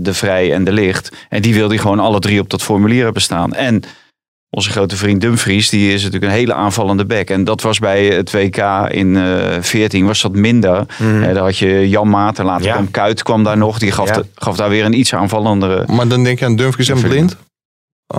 De 0.00 0.14
Vrij 0.14 0.52
en 0.52 0.64
De 0.64 0.72
Licht. 0.72 1.08
En 1.28 1.42
die 1.42 1.54
wil 1.54 1.68
hij 1.68 1.78
gewoon 1.78 2.00
alle 2.00 2.18
drie 2.18 2.40
op 2.40 2.50
dat 2.50 2.62
formulier 2.62 3.04
hebben 3.04 3.22
staan. 3.22 3.52
En 3.54 3.82
onze 4.50 4.70
grote 4.70 4.96
vriend 4.96 5.20
Dumfries, 5.20 5.68
die 5.68 5.92
is 5.92 6.02
natuurlijk 6.02 6.32
een 6.32 6.38
hele 6.38 6.54
aanvallende 6.54 7.04
back. 7.04 7.30
En 7.30 7.44
dat 7.44 7.60
was 7.62 7.78
bij 7.78 8.06
het 8.06 8.32
WK 8.32 8.56
in 8.90 9.16
eh 9.16 9.56
14 9.60 10.06
was 10.06 10.22
dat 10.22 10.32
minder. 10.32 10.86
Eh, 10.98 11.22
daar 11.22 11.36
had 11.36 11.58
je 11.58 11.88
Jan 11.88 12.10
Maarten, 12.10 12.44
later 12.44 12.66
Ja. 12.66 12.72
kwam 12.72 12.90
Kuit 12.90 13.22
kwam 13.22 13.44
daar 13.44 13.56
nog. 13.56 13.78
Die 13.78 13.92
gaf, 13.92 14.08
Ja. 14.08 14.14
de- 14.14 14.26
gaf 14.34 14.56
daar 14.56 14.68
weer 14.68 14.84
een 14.84 14.98
iets 14.98 15.14
aanvallendere... 15.14 15.84
Maar 15.86 16.08
dan 16.08 16.24
denk 16.24 16.38
je 16.38 16.44
aan 16.44 16.56
Dumfries 16.56 16.88
en 16.88 17.00
Blind? 17.00 17.36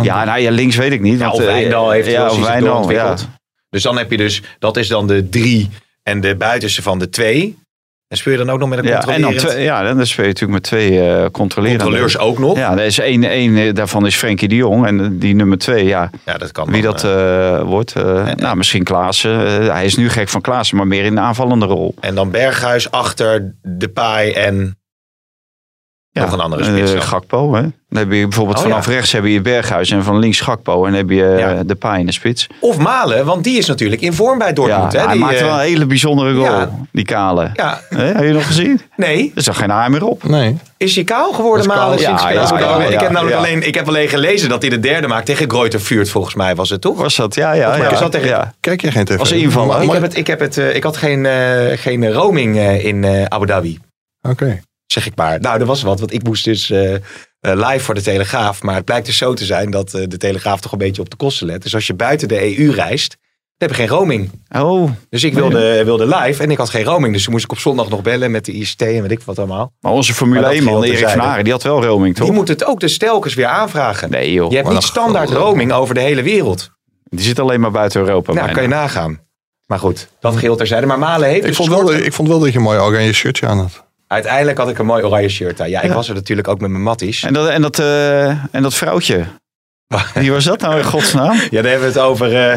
Ja, 0.02 0.24
nou 0.26 0.40
ja, 0.40 0.52
links 0.52 0.76
weet 0.76 0.92
ik 0.92 1.02
niet. 1.02 1.20
Ja, 1.20 1.26
want, 1.26 1.34
of 1.34 1.40
eh, 1.40 1.46
Wijndal 1.46 1.92
heeft 1.92 2.08
ja, 2.08 2.40
Wijndal, 2.40 2.60
doorontwikkeld. 2.60 3.20
ja. 3.20 3.38
Dus 3.70 3.84
dan 3.84 3.98
heb 3.98 4.12
je 4.12 4.18
dus, 4.18 4.42
dat 4.60 4.78
is 4.78 4.88
dan 4.88 5.08
de 5.08 5.30
drie 5.30 5.70
en 6.04 6.22
de 6.22 6.36
buitenste 6.36 6.82
van 6.82 7.00
de 7.00 7.10
twee. 7.10 7.58
En 8.10 8.18
speel 8.18 8.32
je 8.34 8.40
dan 8.40 8.50
ook 8.50 8.60
nog 8.60 8.70
met 8.70 8.80
een 8.80 8.86
Ja, 8.86 9.02
en 9.08 9.22
dan 9.22 9.34
twee, 9.36 9.64
ja, 9.64 9.94
dan 9.94 10.06
speel 10.08 10.26
je 10.26 10.32
natuurlijk 10.32 10.62
met 10.62 10.64
twee 10.64 11.00
eh 11.02 11.26
controlerende. 11.32 11.84
controleurs 11.84 12.18
ook 12.18 12.40
nog. 12.40 12.58
Ja, 12.58 12.72
er 12.72 12.86
is 12.86 13.00
één, 13.00 13.24
één 13.24 13.58
eh, 13.58 13.74
daarvan 13.74 14.06
is 14.06 14.16
Frenkie 14.16 14.48
de 14.48 14.56
Jong. 14.56 14.86
En 14.86 15.20
die 15.20 15.36
nummer 15.36 15.58
twee, 15.58 15.86
ja, 15.86 16.10
Ja, 16.26 16.38
dat 16.38 16.52
kan 16.52 16.72
wie 16.72 16.82
dan, 16.82 16.92
dat 16.92 17.04
eh. 17.04 17.62
wordt. 17.62 17.96
eh, 17.96 18.26
nou, 18.36 18.58
misschien 18.58 18.84
Klaassen. 18.84 19.40
Hij 19.72 19.86
is 19.86 19.96
nu 19.96 20.10
gek 20.10 20.30
van 20.30 20.42
Klaassen, 20.42 20.78
maar 20.78 20.88
meer 20.88 21.04
in 21.04 21.16
de 21.16 21.22
aanvallende 21.22 21.66
rol. 21.66 21.96
En 22.00 22.16
dan 22.16 22.32
Berghuis 22.32 22.92
achter 22.92 23.54
de 23.62 23.88
paai 23.90 24.32
en 24.32 24.79
Ja, 26.12 26.22
nog 26.22 26.32
een 26.34 26.40
andere 26.40 26.64
eh, 26.64 26.70
spits. 26.76 26.92
dan. 26.92 27.02
Gakpo, 27.02 27.54
hè. 27.54 27.62
Dan 27.62 27.72
heb 28.04 28.12
je 28.12 28.22
bijvoorbeeld 28.28 28.58
Oh, 28.58 28.64
vanaf 28.64 28.86
ja. 28.86 28.92
rechts 28.92 29.12
heb 29.12 29.26
je 29.26 29.42
Berghuis 29.42 29.92
en 29.92 30.04
van 30.04 30.20
links 30.20 30.40
Gakpo. 30.42 30.86
En 30.86 30.92
dan 30.92 31.00
heb 31.00 31.10
je 31.10 31.26
eh, 31.26 31.40
Ja. 31.40 31.64
de 31.64 31.76
paai 31.76 32.00
in 32.00 32.06
de 32.06 32.12
spits. 32.12 32.48
Of 32.60 32.78
Malen, 32.78 33.26
want 33.26 33.44
die 33.44 33.58
is 33.58 33.66
natuurlijk 33.68 34.02
in 34.02 34.14
vorm 34.14 34.38
bij 34.38 34.54
Dortmund. 34.54 34.92
ja, 34.92 35.00
hè? 35.00 35.04
hij 35.06 35.14
Die, 35.14 35.24
maakt 35.24 35.36
eh, 35.36 35.42
wel 35.42 35.54
een 35.54 35.60
hele 35.60 35.86
bijzondere 35.86 36.34
goal, 36.34 36.46
ja. 36.60 36.70
die 36.92 37.06
kale. 37.06 37.50
Ja, 37.54 37.80
Hè, 37.90 38.04
heb 38.04 38.24
je 38.24 38.32
nog 38.32 38.46
gezien? 38.48 38.82
nee. 38.96 39.32
Er 39.36 39.42
zag 39.42 39.58
geen 39.58 39.70
haar 39.70 39.92
meer 39.92 40.04
op. 40.06 40.24
Nee. 40.24 40.58
Is 40.78 40.96
hij 40.96 41.04
kaal 41.04 41.32
geworden, 41.34 41.68
Malen? 41.68 42.00
sinds 42.00 42.22
Ja, 42.22 42.28
gedaan? 42.28 42.60
ja, 42.60 42.60
ja, 42.70 42.78
Want 42.78 42.90
ik 42.94 43.00
heb 43.00 43.10
namelijk 43.12 43.36
ja. 43.42 43.46
alleen, 43.46 43.68
ik 43.68 43.76
heb 43.76 43.88
alleen 43.88 44.08
gelezen 44.10 44.50
dat 44.50 44.62
hij 44.62 44.70
de 44.70 44.80
derde 44.80 45.08
maakt 45.08 45.26
tegen 45.26 45.50
Greuter 45.52 45.82
Vuurt, 45.82 46.10
volgens 46.10 46.36
mij 46.36 46.56
was 46.56 46.70
het 46.70 46.82
toch? 46.82 46.98
Was 46.98 47.16
dat? 47.16 47.36
Ja, 47.36 47.52
ja, 47.54 47.76
ja. 47.76 47.90
is 47.92 48.00
dat 48.00 48.12
tegen- 48.12 48.28
ja. 48.28 48.54
Kijk 48.60 48.82
je 48.82 48.92
geen 48.92 49.06
tv? 49.06 49.18
Als 49.20 49.32
ik, 49.32 49.52
heb 49.92 50.02
het, 50.02 50.18
ik, 50.18 50.28
heb 50.28 50.40
het, 50.40 50.58
eh, 50.58 50.76
ik 50.76 50.84
had 50.84 50.98
geen, 50.98 51.26
eh, 51.26 51.78
geen 51.78 52.12
roaming 52.12 52.58
eh, 52.58 52.86
in 52.86 53.04
eh, 53.04 53.24
Abu 53.24 53.46
Dhabi. 53.46 53.80
Oké. 54.22 54.60
Zeg 54.92 55.06
ik 55.06 55.16
maar. 55.16 55.40
Nou, 55.40 55.60
er 55.60 55.66
was 55.66 55.82
wat. 55.82 56.00
Want 56.00 56.14
ik 56.14 56.24
moest 56.24 56.44
dus 56.44 56.70
eh, 56.70 56.94
eh, 56.94 57.00
live 57.40 57.80
voor 57.80 57.94
de 57.94 58.02
Telegraaf. 58.02 58.62
Maar 58.64 58.76
het 58.76 58.86
blijkt 58.86 59.06
dus 59.06 59.18
zo 59.18 59.34
te 59.34 59.46
zijn 59.46 59.72
dat 59.72 59.94
eh, 59.94 60.04
de 60.08 60.18
Telegraaf 60.18 60.60
toch 60.60 60.72
een 60.72 60.78
beetje 60.78 61.02
op 61.02 61.10
de 61.10 61.16
kosten 61.16 61.48
let. 61.48 61.64
Dus 61.64 61.76
als 61.76 61.88
je 61.88 61.94
buiten 61.94 62.28
de 62.28 62.58
EU 62.58 62.72
reist, 62.72 63.18
dan 63.58 63.68
heb 63.70 63.78
je 63.78 63.84
geen 63.84 63.98
roaming. 63.98 64.32
Oh, 64.56 64.92
Dus 65.10 65.24
ik 65.24 65.34
wilde, 65.34 65.84
wilde 65.86 66.06
live 66.06 66.44
en 66.44 66.52
ik 66.52 66.58
had 66.58 66.70
geen 66.70 66.84
roaming. 66.84 67.14
Dus 67.14 67.24
toen 67.24 67.32
moest 67.34 67.44
ik 67.44 67.52
op 67.52 67.60
zondag 67.60 67.90
nog 67.90 68.02
bellen 68.02 68.32
met 68.32 68.46
de 68.46 68.52
ICT 68.52 68.82
en 68.82 69.02
weet 69.02 69.12
ik 69.12 69.22
wat 69.22 69.38
allemaal. 69.38 69.74
maar 69.80 69.92
onze 69.92 70.14
Formule 70.14 70.42
Maar 70.42 70.50
dat 70.50 70.60
1-man, 70.60 70.82
geheel 70.82 70.94
Erik 70.94 71.10
van. 71.10 71.20
Haren, 71.20 71.44
die 71.44 71.54
had 71.54 71.64
wel 71.64 71.84
roaming, 71.84 72.16
toch? 72.16 72.26
Die 72.26 72.36
moet 72.36 72.48
het 72.48 72.66
ook 72.66 72.80
dus 72.80 72.98
telkens 72.98 73.34
weer 73.34 73.46
aanvragen. 73.46 74.10
Nee 74.10 74.34
joh, 74.34 74.50
Je 74.52 74.56
hebt 74.58 74.70
niet 74.70 74.84
standaard 74.84 75.30
roaming 75.30 75.72
over 75.72 75.94
de 75.96 76.02
hele 76.02 76.22
wereld. 76.22 76.70
die 77.04 77.26
zit 77.26 77.40
alleen 77.40 77.60
maar 77.60 77.72
buiten 77.72 78.02
Europa. 78.02 78.34
Nou, 78.34 78.46
bijna. 78.46 78.54
kan 78.54 78.64
je 78.64 78.70
nagaan. 78.76 79.20
Maar 79.66 79.80
goed, 79.80 80.08
dat 80.20 80.34
geheel 80.34 80.56
terzijde. 80.56 80.86
Maar 80.86 81.00
Malen 81.00 81.28
heeft 81.28 81.42
Ik 81.42 81.46
dus 81.48 81.56
vond, 81.56 81.70
wel, 81.70 81.94
ik 81.94 82.14
vond 82.14 82.28
wel 82.28 82.40
dat 82.40 82.52
je 82.52 82.58
een 82.58 82.64
mooi 82.64 82.80
oranje 82.80 83.14
shirtje 83.14 83.48
aan 83.48 83.58
had. 83.60 83.88
Uiteindelijk 84.14 84.58
had 84.58 84.70
ik 84.70 84.78
een 84.78 84.86
mooi 84.86 85.04
oranje 85.04 85.30
shirt 85.30 85.62
aan. 85.62 85.70
Ja, 85.70 85.82
ik 85.82 85.92
was 85.92 86.10
er 86.10 86.16
natuurlijk 86.16 86.48
ook 86.48 86.60
met 86.60 86.70
mijn 86.70 86.84
matties. 86.84 87.24
En 87.24 87.34
dat, 87.34 87.48
en, 87.48 87.62
dat, 87.62 87.80
eh, 87.80 88.28
en 88.28 88.62
dat 88.62 88.74
vrouwtje, 88.74 89.26
wie 90.14 90.32
was 90.32 90.44
dat 90.44 90.62
nou 90.62 90.78
in 90.78 90.84
godsnaam? 90.84 91.36
Ja, 91.50 91.62
daar 91.62 91.72
hebben 91.72 91.94
we 91.94 92.00
het 92.00 92.08
over. 92.10 92.36
eh, 92.36 92.54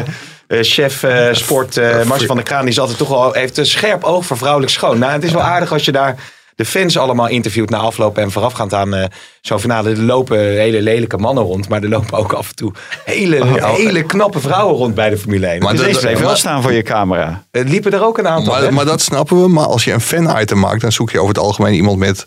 eh, 0.47 0.59
chef 0.61 1.05
sport 1.31 1.77
eh 1.77 2.03
Mars 2.03 2.25
van 2.25 2.35
der 2.35 2.45
Kraan. 2.45 2.61
Die 2.61 2.69
is 2.69 2.79
altijd 2.79 2.97
toch 2.97 3.09
wel, 3.09 3.33
heeft 3.33 3.57
een 3.57 3.65
scherp 3.65 4.03
oog 4.03 4.25
voor 4.25 4.37
vrouwelijk 4.37 4.71
schoon. 4.71 4.99
Nou, 4.99 5.11
het 5.11 5.23
is 5.23 5.31
wel 5.31 5.41
aardig 5.41 5.71
als 5.71 5.85
je 5.85 5.91
daar 5.91 6.15
de 6.55 6.65
fans 6.65 6.97
allemaal 6.97 7.27
interviewt 7.27 7.69
na 7.69 7.77
afloop. 7.77 8.17
En 8.17 8.31
voorafgaand 8.31 8.73
aan 8.73 8.93
eh, 8.93 9.05
zo'n 9.41 9.59
finale. 9.59 9.89
Er 9.89 10.01
lopen 10.01 10.39
hele 10.39 10.81
lelijke 10.81 11.17
mannen 11.17 11.43
rond. 11.43 11.69
Maar 11.69 11.83
er 11.83 11.89
lopen 11.89 12.17
ook 12.17 12.33
af 12.33 12.49
en 12.49 12.55
toe 12.55 12.71
hele, 13.05 13.59
hele 13.61 14.03
knappe 14.03 14.39
vrouwen 14.39 14.75
rond 14.75 14.95
bij 14.95 15.09
de 15.09 15.17
Formule 15.17 15.47
1. 15.47 15.61
Maar 15.61 15.73
Dus 15.73 15.81
Bleef 15.81 15.99
bleef 15.99 16.19
wel 16.19 16.35
staan 16.35 16.61
voor 16.61 16.73
je 16.73 16.81
camera. 16.81 17.43
Het 17.51 17.69
liepen 17.69 17.91
er 17.91 18.03
ook 18.03 18.17
een 18.17 18.27
aantal. 18.27 18.53
Maar, 18.53 18.73
maar 18.73 18.85
dat 18.85 19.01
snappen 19.01 19.41
we. 19.41 19.47
Maar 19.47 19.65
als 19.65 19.83
je 19.83 19.91
een 19.91 20.01
fan-item 20.01 20.59
maakt, 20.59 20.81
dan 20.81 20.91
zoek 20.91 21.11
je 21.11 21.19
over 21.19 21.33
het 21.33 21.43
algemeen 21.43 21.73
iemand 21.73 21.97
met 21.97 22.25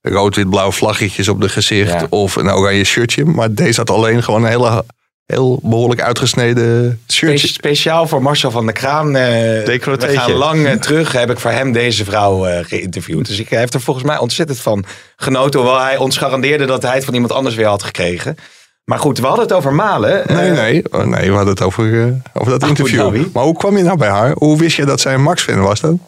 rood-wit-blauw 0.00 0.72
vlaggetjes 0.72 1.28
op 1.28 1.40
de 1.40 1.48
gezicht. 1.48 1.92
Ja. 1.92 2.06
Of 2.10 2.36
een 2.36 2.50
oranje 2.50 2.84
shirtje. 2.84 3.24
Maar 3.24 3.54
deze 3.54 3.80
had 3.80 3.90
alleen 3.90 4.22
gewoon 4.22 4.42
een 4.42 4.50
hele, 4.50 4.84
heel 5.32 5.60
behoorlijk 5.62 6.00
uitgesneden 6.02 7.00
Spe- 7.06 7.14
shirtje. 7.14 7.48
Speciaal 7.48 8.06
voor 8.06 8.22
Marcel 8.22 8.50
van 8.50 8.64
der 8.64 8.74
Kraan. 8.74 9.16
eh 9.16 9.22
we 9.64 9.98
gaan 9.98 10.32
lang 10.32 10.66
eh, 10.66 10.72
terug. 10.72 11.12
Heb 11.12 11.30
ik 11.30 11.38
voor 11.38 11.50
hem 11.50 11.72
deze 11.72 12.04
vrouw 12.04 12.46
eh, 12.46 12.64
geïnterviewd. 12.64 13.26
Dus 13.26 13.38
ik 13.38 13.48
heb 13.48 13.74
er 13.74 13.80
volgens 13.80 14.06
mij 14.06 14.18
ontzettend 14.18 14.60
van 14.60 14.84
genoten. 15.16 15.60
Hoewel 15.60 15.80
hij 15.80 15.96
ons 15.96 16.16
garandeerde 16.16 16.64
dat 16.64 16.82
hij 16.82 16.94
het 16.94 17.04
van 17.04 17.14
iemand 17.14 17.32
anders 17.32 17.54
weer 17.54 17.66
had 17.66 17.82
gekregen. 17.82 18.36
Maar 18.84 18.98
goed, 18.98 19.18
we 19.18 19.26
hadden 19.26 19.44
het 19.44 19.54
over 19.54 19.72
Malen. 19.74 20.22
Nee, 20.26 20.50
nee, 20.50 20.84
oh, 20.90 21.04
nee, 21.04 21.28
we 21.30 21.36
hadden 21.36 21.54
het 21.54 21.62
over, 21.62 22.14
over 22.32 22.50
dat 22.52 22.62
Abu 22.62 22.68
interview. 22.68 23.24
Maar 23.32 23.44
hoe 23.44 23.56
kwam 23.56 23.76
je 23.76 23.82
nou 23.82 23.98
bij 23.98 24.08
haar? 24.08 24.32
Hoe 24.34 24.58
wist 24.58 24.76
je 24.76 24.84
dat 24.84 25.00
zij 25.00 25.14
een 25.14 25.22
Max-fan 25.22 25.60
was 25.60 25.80
dan? 25.80 26.00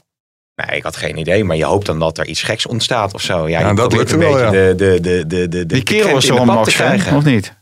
Nee, 0.67 0.77
ik 0.77 0.83
had 0.83 0.97
geen 0.97 1.19
idee. 1.19 1.45
Maar 1.45 1.57
je 1.57 1.65
hoopt 1.65 1.87
dan 1.87 1.99
dat 1.99 2.19
er 2.19 2.27
iets 2.27 2.43
geks 2.43 2.67
ontstaat 2.67 3.15
of 3.15 3.21
zo. 3.21 3.49
Ja, 3.49 3.73
dat 3.73 3.93
lukte 3.93 4.13
een 4.15 4.19
wel, 4.21 4.33
beetje 4.33 4.51
de, 4.51 4.75
de, 4.77 5.01
de, 5.01 5.27
de, 5.27 5.49
de, 5.49 5.67
Die 5.67 5.79
de 5.79 5.83
kerel 5.83 6.13
was 6.13 6.25
te 6.25 6.33
Max 6.33 6.75
krijgen. 6.75 7.17
of 7.17 7.25
niet? 7.25 7.59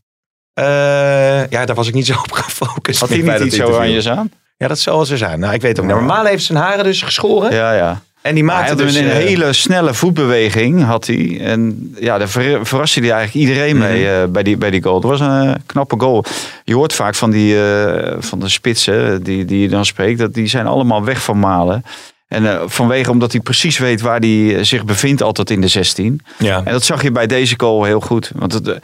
Eh, 0.59 1.51
ja, 1.51 1.64
daar 1.64 1.75
was 1.75 1.88
ik 1.88 1.94
niet 1.94 2.07
zo 2.07 2.12
op 2.12 2.33
gefocust. 2.33 3.01
Had 3.01 3.09
hij 3.09 3.18
niet 3.18 3.40
iets 3.40 3.61
oranjes 3.62 4.09
aan? 4.09 4.31
Ja, 4.57 4.68
dat 4.68 4.79
zal 4.79 5.05
zo 5.05 5.16
zijn. 5.16 5.40
Nou, 5.40 5.55
ik 5.55 5.61
weet 5.61 5.77
het 5.77 5.87
ook 5.87 5.92
niet. 5.92 6.07
Malen 6.07 6.31
heeft 6.31 6.44
zijn 6.44 6.59
haren 6.59 6.85
dus 6.85 7.03
geschoren. 7.03 7.55
Ja, 7.55 7.73
ja. 7.73 8.01
En 8.23 8.35
die 8.35 8.44
maakte 8.44 8.75
dus... 8.75 8.94
een 8.94 9.05
eh, 9.09 9.12
hele 9.12 9.53
snelle 9.53 9.94
voetbeweging, 9.94 10.85
had 10.85 11.07
hij. 11.07 11.40
En 11.40 11.92
ja, 12.01 12.18
daar 12.18 12.29
ver- 12.29 12.66
verraste 12.66 13.01
hij 13.01 13.11
eigenlijk 13.11 13.47
iedereen 13.49 13.77
Mhm. 13.77 13.87
mee 13.88 14.11
eh, 14.11 14.25
bij, 14.29 14.42
die, 14.42 14.57
bij 14.57 14.71
die 14.71 14.83
goal. 14.83 14.94
Het 14.94 15.05
was 15.05 15.21
een 15.21 15.62
knappe 15.66 15.94
goal. 15.99 16.25
Je 16.64 16.75
hoort 16.75 16.92
vaak 16.92 17.14
van, 17.14 17.31
die, 17.31 17.57
van 18.18 18.38
de 18.40 18.49
spitsen 18.49 19.23
die, 19.23 19.44
die 19.44 19.61
je 19.61 19.68
dan 19.68 19.85
spreekt, 19.85 20.18
dat 20.18 20.35
die 20.35 20.47
zijn 20.47 20.66
allemaal 20.66 21.05
weg 21.05 21.23
van 21.23 21.38
Malen. 21.38 21.85
En 22.29 22.71
vanwege 22.71 23.11
omdat 23.11 23.33
hij 23.33 23.40
precies 23.40 23.79
weet 23.79 24.01
waar 24.01 24.18
hij 24.21 24.64
zich 24.64 24.85
bevindt 24.85 25.23
altijd 25.23 25.51
in 25.51 25.61
de 25.61 25.68
16. 25.68 26.21
Ja. 26.38 26.61
En 26.64 26.73
dat 26.73 26.85
zag 26.85 27.03
je 27.03 27.12
bij 27.12 27.27
deze 27.27 27.55
goal 27.57 27.85
heel 27.85 28.01
goed. 28.01 28.31
Want 28.35 28.53
het, 28.53 28.79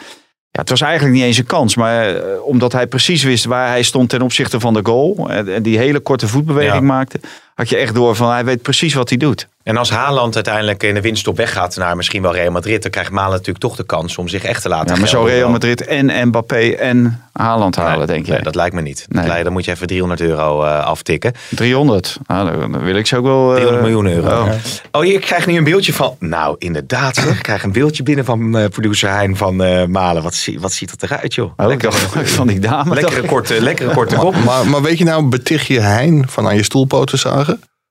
ja, 0.55 0.61
het 0.61 0.71
was 0.71 0.81
eigenlijk 0.81 1.15
niet 1.15 1.25
eens 1.25 1.39
een 1.39 1.47
kans. 1.47 1.77
Maar 1.77 2.17
eh, 2.17 2.43
omdat 2.45 2.73
hij 2.73 2.87
precies 2.87 3.23
wist 3.23 3.45
waar 3.45 3.69
hij 3.69 3.83
stond 3.83 4.09
ten 4.09 4.23
opzichte 4.23 4.61
van 4.61 4.75
de 4.75 4.81
goal. 4.83 5.31
En, 5.31 5.55
en 5.55 5.63
die 5.63 5.79
hele 5.79 6.01
korte 6.01 6.29
voetbeweging 6.29 6.75
Ja. 6.75 6.81
maakte. 6.81 7.21
Had 7.55 7.69
je 7.69 7.77
echt 7.77 7.95
door 7.95 8.17
van 8.17 8.31
hij 8.31 8.45
weet 8.45 8.63
precies 8.63 8.95
wat 8.95 9.09
hij 9.09 9.19
doet. 9.19 9.49
En 9.63 9.77
als 9.77 9.91
Haaland 9.91 10.35
uiteindelijk 10.35 10.83
in 10.83 10.95
de 10.95 11.01
winststop 11.01 11.37
weggaat 11.37 11.77
naar 11.77 11.97
misschien 11.97 12.23
wel 12.23 12.35
Real 12.35 12.51
Madrid, 12.53 12.83
dan 12.83 12.91
krijgt 12.91 13.11
Malen 13.11 13.31
natuurlijk 13.31 13.59
toch 13.59 13.77
de 13.77 13.85
kans 13.85 14.19
om 14.19 14.29
zich 14.29 14.45
echt 14.45 14.63
te 14.63 14.69
laten 14.69 14.95
Ja, 14.95 15.01
maar 15.01 15.09
zo. 15.09 15.23
Real 15.25 15.51
Madrid 15.51 15.87
en 15.87 16.29
Mbappé 16.29 16.71
en 16.71 17.23
Haaland 17.33 17.77
halen, 17.77 17.99
Nee, 17.99 18.07
denk 18.07 18.27
je. 18.27 18.33
Nee, 18.33 18.43
dat 18.43 18.55
lijkt 18.55 18.75
me 18.75 18.81
niet. 18.83 19.07
Nee. 19.09 19.45
Dan 19.45 19.53
moet 19.53 19.65
je 19.65 19.71
even 19.71 19.87
300 19.87 20.21
euro 20.21 20.63
eh, 20.63 20.85
aftikken. 20.85 21.33
300. 21.51 22.19
Nou, 22.27 22.59
dan 22.59 22.85
wil 22.85 22.95
ik 22.97 23.07
ze 23.07 23.17
ook 23.17 23.25
wel... 23.25 23.49
eh, 23.49 23.55
300 23.55 23.83
miljoen 23.83 24.07
euro. 24.07 24.43
oh. 24.43 24.51
Oh, 24.91 25.05
ik 25.05 25.21
krijg 25.21 25.47
nu 25.47 25.57
een 25.57 25.65
beeldje 25.65 25.93
van... 25.93 26.17
Nou, 26.19 26.57
inderdaad 26.59 27.15
zeg. 27.15 27.37
Ik 27.37 27.43
krijg 27.43 27.63
een 27.63 27.73
beeldje 27.73 28.03
binnen 28.03 28.25
van 28.25 28.59
eh, 28.59 28.69
producer 28.69 29.11
Hein 29.11 29.37
van 29.37 29.63
eh, 29.63 29.87
Malen. 29.87 30.23
Wat, 30.23 30.49
wat 30.59 30.73
ziet 30.73 30.91
dat 31.01 31.11
eruit, 31.11 31.35
joh. 31.35 31.53
Oh, 31.57 31.79
dacht 31.79 32.31
van 32.31 32.47
die 32.47 32.59
dame. 32.59 32.95
lekkere, 32.95 33.27
korte, 33.27 33.63
lekkere 33.63 33.95
korte 33.95 34.17
kop. 34.25 34.35
Maar, 34.45 34.67
maar 34.67 34.83
weet 34.83 34.99
je 34.99 35.05
nou, 35.05 35.25
beticht 35.29 35.67
je 35.67 35.81
Hein 35.81 36.25
van 36.29 36.47
aan 36.47 36.57
je 36.57 36.63
stoelpoten 36.63 37.19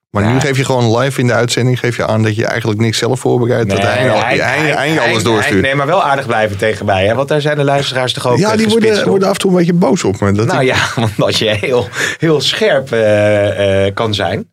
Maar 0.10 0.34
nu 0.34 0.40
geef 0.40 0.58
je 0.58 0.66
gewoon 0.66 0.98
live 0.98 1.20
in 1.20 1.28
de 1.28 1.34
uitzending 1.34 1.80
geef 1.80 1.96
je 1.98 2.06
aan 2.08 2.24
dat 2.24 2.36
je 2.36 2.46
eigenlijk 2.46 2.80
niks 2.80 2.98
zelf 2.98 3.20
voorbereidt. 3.20 3.70
dat 3.70 3.80
Hein, 3.80 4.12
al- 4.12 4.84
je 4.84 5.02
alles 5.02 5.24
doorstuurt. 5.24 5.62
Nee, 5.62 5.76
maar 5.76 5.86
wel 5.86 6.04
aardig 6.04 6.26
blijven 6.26 6.58
tegen 6.58 6.86
mij. 6.86 7.06
Hè? 7.06 7.14
Want 7.16 7.28
daar 7.28 7.42
zijn 7.42 7.58
de 7.58 7.64
luisteraars 7.64 8.14
toch 8.14 8.28
ook 8.28 8.38
ja, 8.38 8.52
eh, 8.52 8.58
die 8.58 8.68
worden, 8.68 9.08
worden 9.08 9.28
af 9.28 9.34
en 9.34 9.40
toe 9.40 9.52
een 9.52 9.58
beetje 9.58 9.74
boos 9.74 10.04
op 10.04 10.20
me. 10.20 10.32
Dat 10.32 10.46
Nou 10.48 10.62
ik- 10.62 10.68
ja, 10.68 10.88
want 11.02 11.22
als 11.22 11.38
je 11.38 11.50
heel, 11.50 11.88
heel 12.18 12.42
scherp 12.42 12.92
eh, 12.92 13.86
eh, 13.88 13.94
kan 13.94 14.14
zijn. 14.14 14.50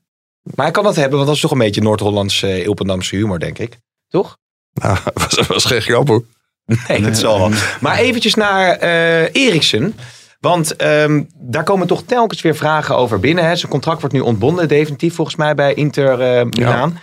Maar 0.55 0.65
hij 0.65 0.75
kan 0.75 0.85
dat 0.85 0.97
hebben, 0.97 1.15
want 1.15 1.27
dat 1.27 1.35
is 1.37 1.41
toch 1.43 1.51
een 1.51 1.59
beetje 1.59 1.81
Noord-Hollands 1.83 2.43
uh, 2.43 2.65
Ilpendamse 2.65 3.17
humor, 3.17 3.39
denk 3.39 3.59
ik. 3.59 3.77
Toch? 4.09 4.37
Nou, 4.73 4.97
was, 5.15 5.47
was 5.47 5.65
geen 5.65 5.83
grap 5.83 6.09
hoor. 6.09 6.25
Nee, 6.89 7.01
dat 7.03 7.17
zal 7.19 7.39
wel. 7.39 7.51
Maar 7.81 7.99
eventjes 7.99 8.35
naar 8.35 8.71
eh 8.71 9.23
Eriksen. 9.35 9.95
Want 10.41 10.77
ehm, 10.77 11.23
daar 11.35 11.65
komen 11.65 11.87
toch 11.87 12.03
telkens 12.03 12.43
weer 12.43 12.57
vragen 12.57 12.97
over 12.97 13.21
binnen. 13.21 13.45
Hè. 13.45 13.57
Zijn 13.57 13.71
contract 13.73 14.01
wordt 14.01 14.15
nu 14.15 14.21
ontbonden, 14.21 14.69
definitief 14.69 15.15
volgens 15.15 15.37
mij 15.37 15.55
bij 15.55 15.75
Inter 15.75 16.47
Milaan. 16.47 16.99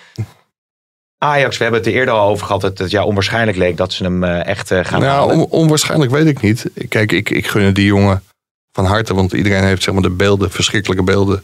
Ajax, 1.18 1.58
we 1.58 1.64
hebben 1.64 1.82
het 1.82 1.90
er 1.90 1.96
eerder 1.96 2.14
al 2.14 2.30
over 2.30 2.46
gehad 2.46 2.62
dat 2.62 2.78
het 2.78 2.92
ja, 2.92 3.04
onwaarschijnlijk 3.04 3.58
leek 3.58 3.78
dat 3.78 3.94
ze 3.94 4.04
hem 4.04 4.24
eh, 4.24 4.46
echt 4.46 4.72
eh, 4.72 4.86
gaan 4.86 5.00
nou, 5.00 5.12
halen. 5.12 5.36
on- 5.36 5.50
onwaarschijnlijk 5.50 6.12
weet 6.12 6.26
ik 6.26 6.42
niet. 6.42 6.70
Kijk, 6.90 7.12
ik, 7.12 7.30
ik 7.30 7.48
gun 7.48 7.74
die 7.74 7.86
jongen 7.86 8.24
van 8.72 8.86
harte. 8.86 9.14
Want 9.14 9.32
iedereen 9.34 9.64
heeft 9.64 9.84
zeg 9.84 9.94
maar, 9.94 10.04
de 10.04 10.10
beelden, 10.10 10.52
verschrikkelijke 10.52 11.04
beelden 11.04 11.44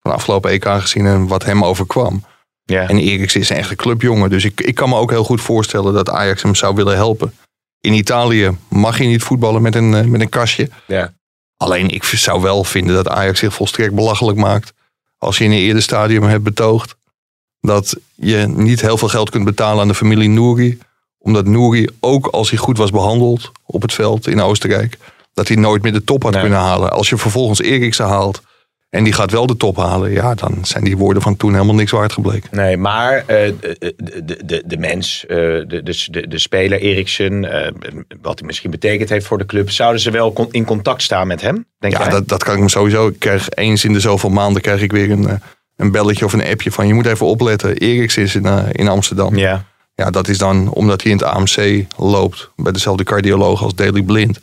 van 0.00 0.12
afgelopen 0.12 0.50
EK 0.50 0.64
gezien 0.64 1.06
en 1.06 1.26
wat 1.26 1.44
hem 1.44 1.64
overkwam. 1.64 2.24
Ja. 2.62 2.88
En 2.88 2.98
Eriksen 2.98 3.40
is 3.40 3.50
een 3.50 3.56
echte 3.56 3.76
clubjongen. 3.76 4.30
Dus 4.30 4.44
ik, 4.44 4.60
ik 4.60 4.74
kan 4.74 4.88
me 4.88 4.96
ook 4.96 5.10
heel 5.10 5.24
goed 5.24 5.40
voorstellen 5.40 5.94
dat 5.94 6.10
Ajax 6.10 6.42
hem 6.42 6.54
zou 6.54 6.74
willen 6.74 6.94
helpen. 6.94 7.34
In 7.80 7.92
Italië 7.92 8.56
mag 8.68 8.98
je 8.98 9.04
niet 9.06 9.22
voetballen 9.22 9.62
met 9.62 9.74
een, 9.74 10.10
met 10.10 10.20
een 10.20 10.28
kastje. 10.28 10.68
Ja. 10.86 11.12
Alleen 11.56 11.88
ik 11.88 12.04
zou 12.04 12.42
wel 12.42 12.64
vinden 12.64 12.94
dat 12.94 13.08
Ajax 13.08 13.38
zich 13.38 13.54
volstrekt 13.54 13.94
belachelijk 13.94 14.38
maakt. 14.38 14.72
Als 15.18 15.38
je 15.38 15.44
in 15.44 15.50
een 15.50 15.58
eerder 15.58 15.82
stadium 15.82 16.22
hebt 16.22 16.42
betoogd 16.42 16.96
dat 17.60 17.96
je 18.14 18.36
niet 18.48 18.80
heel 18.80 18.98
veel 18.98 19.08
geld 19.08 19.30
kunt 19.30 19.44
betalen 19.44 19.80
aan 19.80 19.88
de 19.88 19.94
familie 19.94 20.28
Nouri. 20.28 20.78
Omdat 21.18 21.46
Nouri, 21.46 21.88
ook 22.00 22.26
als 22.26 22.50
hij 22.50 22.58
goed 22.58 22.78
was 22.78 22.90
behandeld 22.90 23.52
op 23.64 23.82
het 23.82 23.92
veld 23.92 24.26
in 24.26 24.40
Oostenrijk, 24.40 24.98
dat 25.34 25.48
hij 25.48 25.56
nooit 25.56 25.82
meer 25.82 25.92
de 25.92 26.04
top 26.04 26.22
had 26.22 26.32
Nee. 26.32 26.40
kunnen 26.40 26.58
halen. 26.58 26.90
Als 26.90 27.08
je 27.08 27.16
vervolgens 27.16 27.60
Eriksen 27.60 28.06
haalt 28.06 28.42
en 28.90 29.04
die 29.04 29.12
gaat 29.12 29.30
wel 29.30 29.46
de 29.46 29.56
top 29.56 29.76
halen, 29.76 30.12
ja, 30.12 30.34
dan 30.34 30.58
zijn 30.62 30.84
die 30.84 30.96
woorden 30.96 31.22
van 31.22 31.36
toen 31.36 31.52
helemaal 31.52 31.74
niks 31.74 31.90
waard 31.90 32.12
gebleken. 32.12 32.48
Nee, 32.52 32.76
maar 32.76 33.16
eh, 33.16 33.52
de, 33.58 34.40
de, 34.44 34.62
de, 34.66 34.76
mens, 34.76 35.26
eh, 35.26 35.36
de, 35.36 35.80
de, 35.82 36.06
de, 36.10 36.28
de 36.28 36.38
speler 36.38 36.80
Eriksen, 36.80 37.44
eh, 37.44 37.72
wat 38.22 38.38
hij 38.38 38.46
misschien 38.46 38.70
betekend 38.70 39.08
heeft 39.08 39.26
voor 39.26 39.38
de 39.38 39.46
club, 39.46 39.70
zouden 39.70 40.00
ze 40.00 40.10
wel 40.10 40.32
con- 40.32 40.48
in 40.50 40.64
contact 40.64 41.02
staan 41.02 41.26
met 41.26 41.40
hem? 41.40 41.66
Denk 41.78 41.92
ja, 41.92 42.00
jij? 42.00 42.08
dat, 42.08 42.28
dat 42.28 42.44
kan 42.44 42.54
ik 42.54 42.60
me 42.60 42.68
sowieso. 42.68 43.08
Ik 43.08 43.18
krijg 43.18 43.50
eens 43.50 43.84
in 43.84 43.92
de 43.92 44.00
zoveel 44.00 44.30
maanden 44.30 44.62
krijg 44.62 44.82
ik 44.82 44.92
weer 44.92 45.10
een, 45.10 45.40
een 45.76 45.90
belletje 45.90 46.24
of 46.24 46.32
een 46.32 46.46
appje 46.46 46.72
van 46.72 46.86
je 46.86 46.94
moet 46.94 47.06
even 47.06 47.26
opletten. 47.26 47.76
Eriksen 47.76 48.22
is 48.22 48.34
in, 48.34 48.46
in 48.72 48.88
Amsterdam. 48.88 49.36
Ja. 49.36 49.64
Ja, 49.94 50.10
dat 50.10 50.28
is 50.28 50.38
dan 50.38 50.70
omdat 50.70 51.02
hij 51.02 51.10
in 51.10 51.16
het 51.16 51.26
AMC 51.26 51.84
loopt 51.96 52.50
bij 52.56 52.72
dezelfde 52.72 53.04
cardioloog 53.04 53.62
als 53.62 53.74
Daley 53.74 54.02
Blind. 54.02 54.40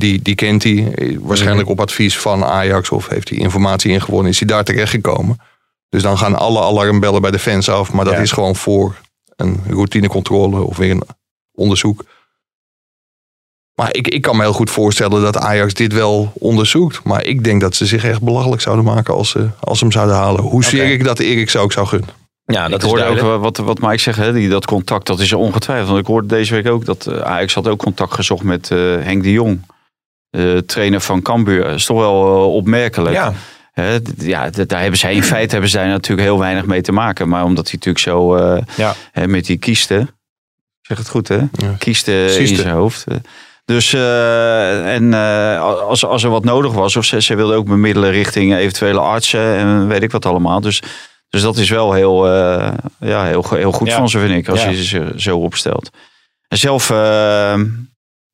Die, 0.00 0.22
die 0.22 0.34
kent 0.34 0.62
hij 0.62 1.18
waarschijnlijk 1.20 1.68
op 1.68 1.80
advies 1.80 2.18
van 2.18 2.44
Ajax 2.44 2.90
of 2.90 3.08
heeft 3.08 3.28
hij 3.28 3.38
informatie 3.38 3.90
ingewonnen, 3.92 4.30
is 4.32 4.38
hij 4.38 4.48
daar 4.48 4.64
terechtgekomen. 4.64 5.38
Dus 5.88 6.02
dan 6.02 6.18
gaan 6.18 6.34
alle 6.34 6.60
alarmbellen 6.60 7.20
bij 7.22 7.30
de 7.30 7.38
fans 7.38 7.68
af, 7.68 7.92
maar 7.92 8.04
dat 8.04 8.14
Ja. 8.14 8.20
is 8.20 8.32
gewoon 8.32 8.56
voor 8.56 8.96
een 9.36 9.60
routinecontrole 9.68 10.60
of 10.62 10.76
weer 10.76 10.90
een 10.90 11.02
onderzoek. 11.52 12.04
Maar 13.74 13.94
ik, 13.94 14.08
ik 14.08 14.22
kan 14.22 14.36
me 14.36 14.42
heel 14.42 14.52
goed 14.52 14.70
voorstellen 14.70 15.22
dat 15.22 15.36
Ajax 15.36 15.74
dit 15.74 15.92
wel 15.92 16.32
onderzoekt. 16.34 17.04
Maar 17.04 17.24
ik 17.24 17.44
denk 17.44 17.60
dat 17.60 17.74
ze 17.74 17.86
zich 17.86 18.04
echt 18.04 18.22
belachelijk 18.22 18.62
zouden 18.62 18.84
maken 18.84 19.14
als 19.14 19.30
ze, 19.30 19.48
als 19.60 19.78
ze 19.78 19.84
hem 19.84 19.92
zouden 19.92 20.16
halen. 20.16 20.42
Hoe 20.42 20.64
zeer 20.64 20.82
Oké. 20.82 20.90
ik 20.92 21.04
dat 21.04 21.18
Erik 21.18 21.50
zou 21.50 21.64
ook 21.64 21.72
zou 21.72 21.86
gunnen. 21.86 22.08
Ja, 22.44 22.68
dat 22.68 22.82
ik 22.82 22.88
hoorde 22.88 23.04
ook 23.04 23.08
duidelijk. 23.16 23.42
wat, 23.42 23.56
wat 23.56 23.80
Mike 23.80 23.98
zegt, 23.98 24.18
hè, 24.18 24.32
die, 24.32 24.48
dat 24.48 24.66
contact, 24.66 25.06
dat 25.06 25.20
is 25.20 25.30
er 25.32 25.38
ongetwijfeld. 25.38 25.88
Want 25.88 26.00
ik 26.00 26.06
hoorde 26.06 26.28
deze 26.28 26.54
week 26.54 26.66
ook 26.68 26.84
dat 26.84 27.06
eh, 27.06 27.20
Ajax 27.20 27.54
had 27.54 27.68
ook 27.68 27.78
contact 27.78 28.14
gezocht 28.14 28.42
met 28.42 28.70
eh, 28.70 28.78
Henk 28.78 29.22
de 29.22 29.32
Jong. 29.32 29.60
Eh, 30.36 30.56
trainer 30.58 31.00
van 31.00 31.22
Cambuur. 31.22 31.64
Dat 31.64 31.74
is 31.74 31.84
toch 31.84 31.98
wel 31.98 32.36
eh, 32.36 32.54
opmerkelijk. 32.54 33.14
Ja. 33.14 33.32
Ja, 34.16 34.50
daar 34.66 34.80
hebben 34.80 34.98
zij 34.98 35.14
in 35.14 35.22
feite 35.22 35.52
hebben 35.52 35.70
zij 35.70 35.86
natuurlijk 35.86 36.28
heel 36.28 36.38
weinig 36.38 36.66
mee 36.66 36.80
te 36.80 36.92
maken. 36.92 37.28
Maar 37.28 37.44
omdat 37.44 37.64
hij 37.70 37.74
natuurlijk 37.74 38.04
zo 38.04 38.34
eh, 38.36 38.62
Ja. 38.76 38.94
met 39.26 39.44
die 39.46 39.56
kiesten. 39.56 40.00
Ik 40.00 40.86
zeg 40.96 40.98
het 40.98 41.08
goed 41.08 41.28
hè? 41.28 41.36
Ja. 41.36 41.74
Kiesten 41.78 42.38
in 42.38 42.56
zijn 42.56 42.74
hoofd. 42.74 43.04
eh. 43.06 43.16
Dus 43.64 43.92
eh, 43.92 44.94
en 44.94 45.14
eh, 45.14 45.60
als, 45.62 46.04
als 46.06 46.24
er 46.24 46.30
wat 46.30 46.44
nodig 46.44 46.72
was, 46.72 46.96
of 46.96 47.04
ze, 47.04 47.22
ze 47.22 47.34
wilde 47.34 47.54
ook 47.54 47.66
bemiddelen 47.66 48.10
richting 48.10 48.54
eventuele 48.54 49.00
artsen 49.00 49.56
en 49.56 49.88
weet 49.88 50.02
ik 50.02 50.10
wat 50.12 50.26
allemaal. 50.26 50.60
Dus, 50.60 50.82
dus 51.28 51.42
dat 51.42 51.56
is 51.56 51.70
wel 51.70 51.92
heel, 51.92 52.26
eh, 52.26 52.68
ja, 53.00 53.24
heel, 53.24 53.44
heel 53.50 53.72
goed 53.72 53.88
Ja. 53.88 53.96
van 53.96 54.08
ze, 54.08 54.18
vind 54.18 54.32
ik, 54.34 54.48
als 54.48 54.64
je 54.64 54.84
ze 54.84 55.12
zo 55.16 55.38
opstelt. 55.38 55.90
En 56.48 56.58
zelf, 56.58 56.90
eh, 56.90 57.54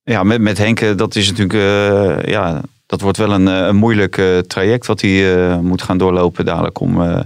ja, 0.05 0.23
met, 0.23 0.41
met 0.41 0.59
Henk, 0.59 0.99
dat 0.99 1.15
is 1.17 1.29
natuurlijk, 1.33 1.55
eh, 1.55 2.31
ja, 2.33 2.61
dat 2.87 3.01
wordt 3.01 3.17
wel 3.19 3.33
een, 3.33 3.49
eh, 3.49 3.67
een 3.67 3.77
moeilijk 3.77 4.19
eh, 4.19 4.39
traject 4.39 4.87
wat 4.87 5.01
hij 5.01 5.35
eh, 5.51 5.59
moet 5.59 5.83
gaan 5.83 5.99
doorlopen 5.99 6.45
dadelijk 6.45 6.81
om, 6.81 7.03
eh, 7.03 7.21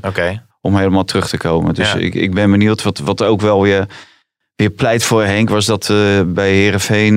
om 0.60 0.76
helemaal 0.76 1.04
terug 1.04 1.28
te 1.28 1.36
komen. 1.36 1.74
Dus 1.74 1.92
Ja. 1.92 1.98
ik, 1.98 2.14
ik 2.14 2.34
ben 2.34 2.50
benieuwd 2.50 2.82
wat, 2.82 2.98
wat 2.98 3.22
ook 3.22 3.40
wel 3.40 3.62
weer, 3.62 3.86
weer 4.56 4.70
pleit 4.70 5.04
voor 5.04 5.24
Henk 5.24 5.48
was 5.48 5.66
dat 5.66 5.90
eh, 5.90 5.96
bij 6.26 6.52
Herenveen, 6.52 7.16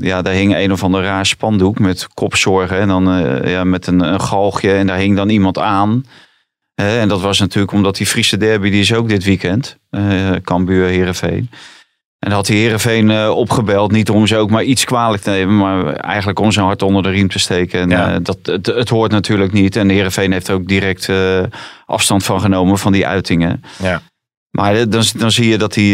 ja, 0.00 0.22
daar 0.22 0.32
hing 0.32 0.54
een 0.56 0.72
of 0.72 0.82
ander 0.82 1.02
raar 1.02 1.26
spandoek 1.26 1.78
met 1.78 2.06
kopzorgen 2.14 2.78
en 2.78 2.88
dan 2.88 3.10
eh, 3.10 3.50
ja, 3.50 3.64
met 3.64 3.86
een, 3.86 4.00
een 4.00 4.20
galgje 4.20 4.72
en 4.72 4.86
daar 4.86 4.98
hing 4.98 5.16
dan 5.16 5.28
iemand 5.28 5.58
aan. 5.58 6.04
En 6.74 7.08
dat 7.08 7.20
was 7.20 7.38
natuurlijk 7.40 7.72
omdat 7.72 7.96
die 7.96 8.06
Friese 8.06 8.36
derby, 8.36 8.70
die 8.70 8.80
is 8.80 8.94
ook 8.94 9.08
dit 9.08 9.24
weekend. 9.24 9.76
eh 9.90 10.30
Cambuur, 10.42 10.86
Herenveen. 10.86 11.50
En 12.26 12.32
had 12.32 12.46
die 12.46 12.56
Herenveen 12.56 13.10
eh, 13.10 13.30
opgebeld, 13.30 13.92
niet 13.92 14.10
om 14.10 14.26
ze 14.26 14.36
ook 14.36 14.50
maar 14.50 14.62
iets 14.62 14.84
kwalijk 14.84 15.22
te 15.22 15.30
nemen, 15.30 15.56
maar 15.56 15.94
eigenlijk 15.94 16.38
om 16.38 16.52
zijn 16.52 16.66
hart 16.66 16.82
onder 16.82 17.02
de 17.02 17.08
riem 17.10 17.28
te 17.28 17.38
steken. 17.38 17.80
En, 17.80 17.88
Ja. 17.88 18.14
eh, 18.14 18.18
dat, 18.22 18.38
het, 18.42 18.66
het 18.66 18.88
hoort 18.88 19.10
natuurlijk 19.10 19.52
niet. 19.52 19.76
En 19.76 19.88
de 19.88 19.94
Herenveen 19.94 20.32
heeft 20.32 20.48
er 20.48 20.54
ook 20.54 20.66
direct 20.66 21.08
eh, 21.08 21.42
afstand 21.84 22.24
van 22.24 22.40
genomen 22.40 22.78
van 22.78 22.92
die 22.92 23.06
uitingen. 23.06 23.62
Ja. 23.82 24.02
Maar 24.50 24.88
dan, 24.88 25.04
dan 25.16 25.30
zie 25.30 25.48
je 25.48 25.58
dat 25.58 25.74
hij, 25.74 25.84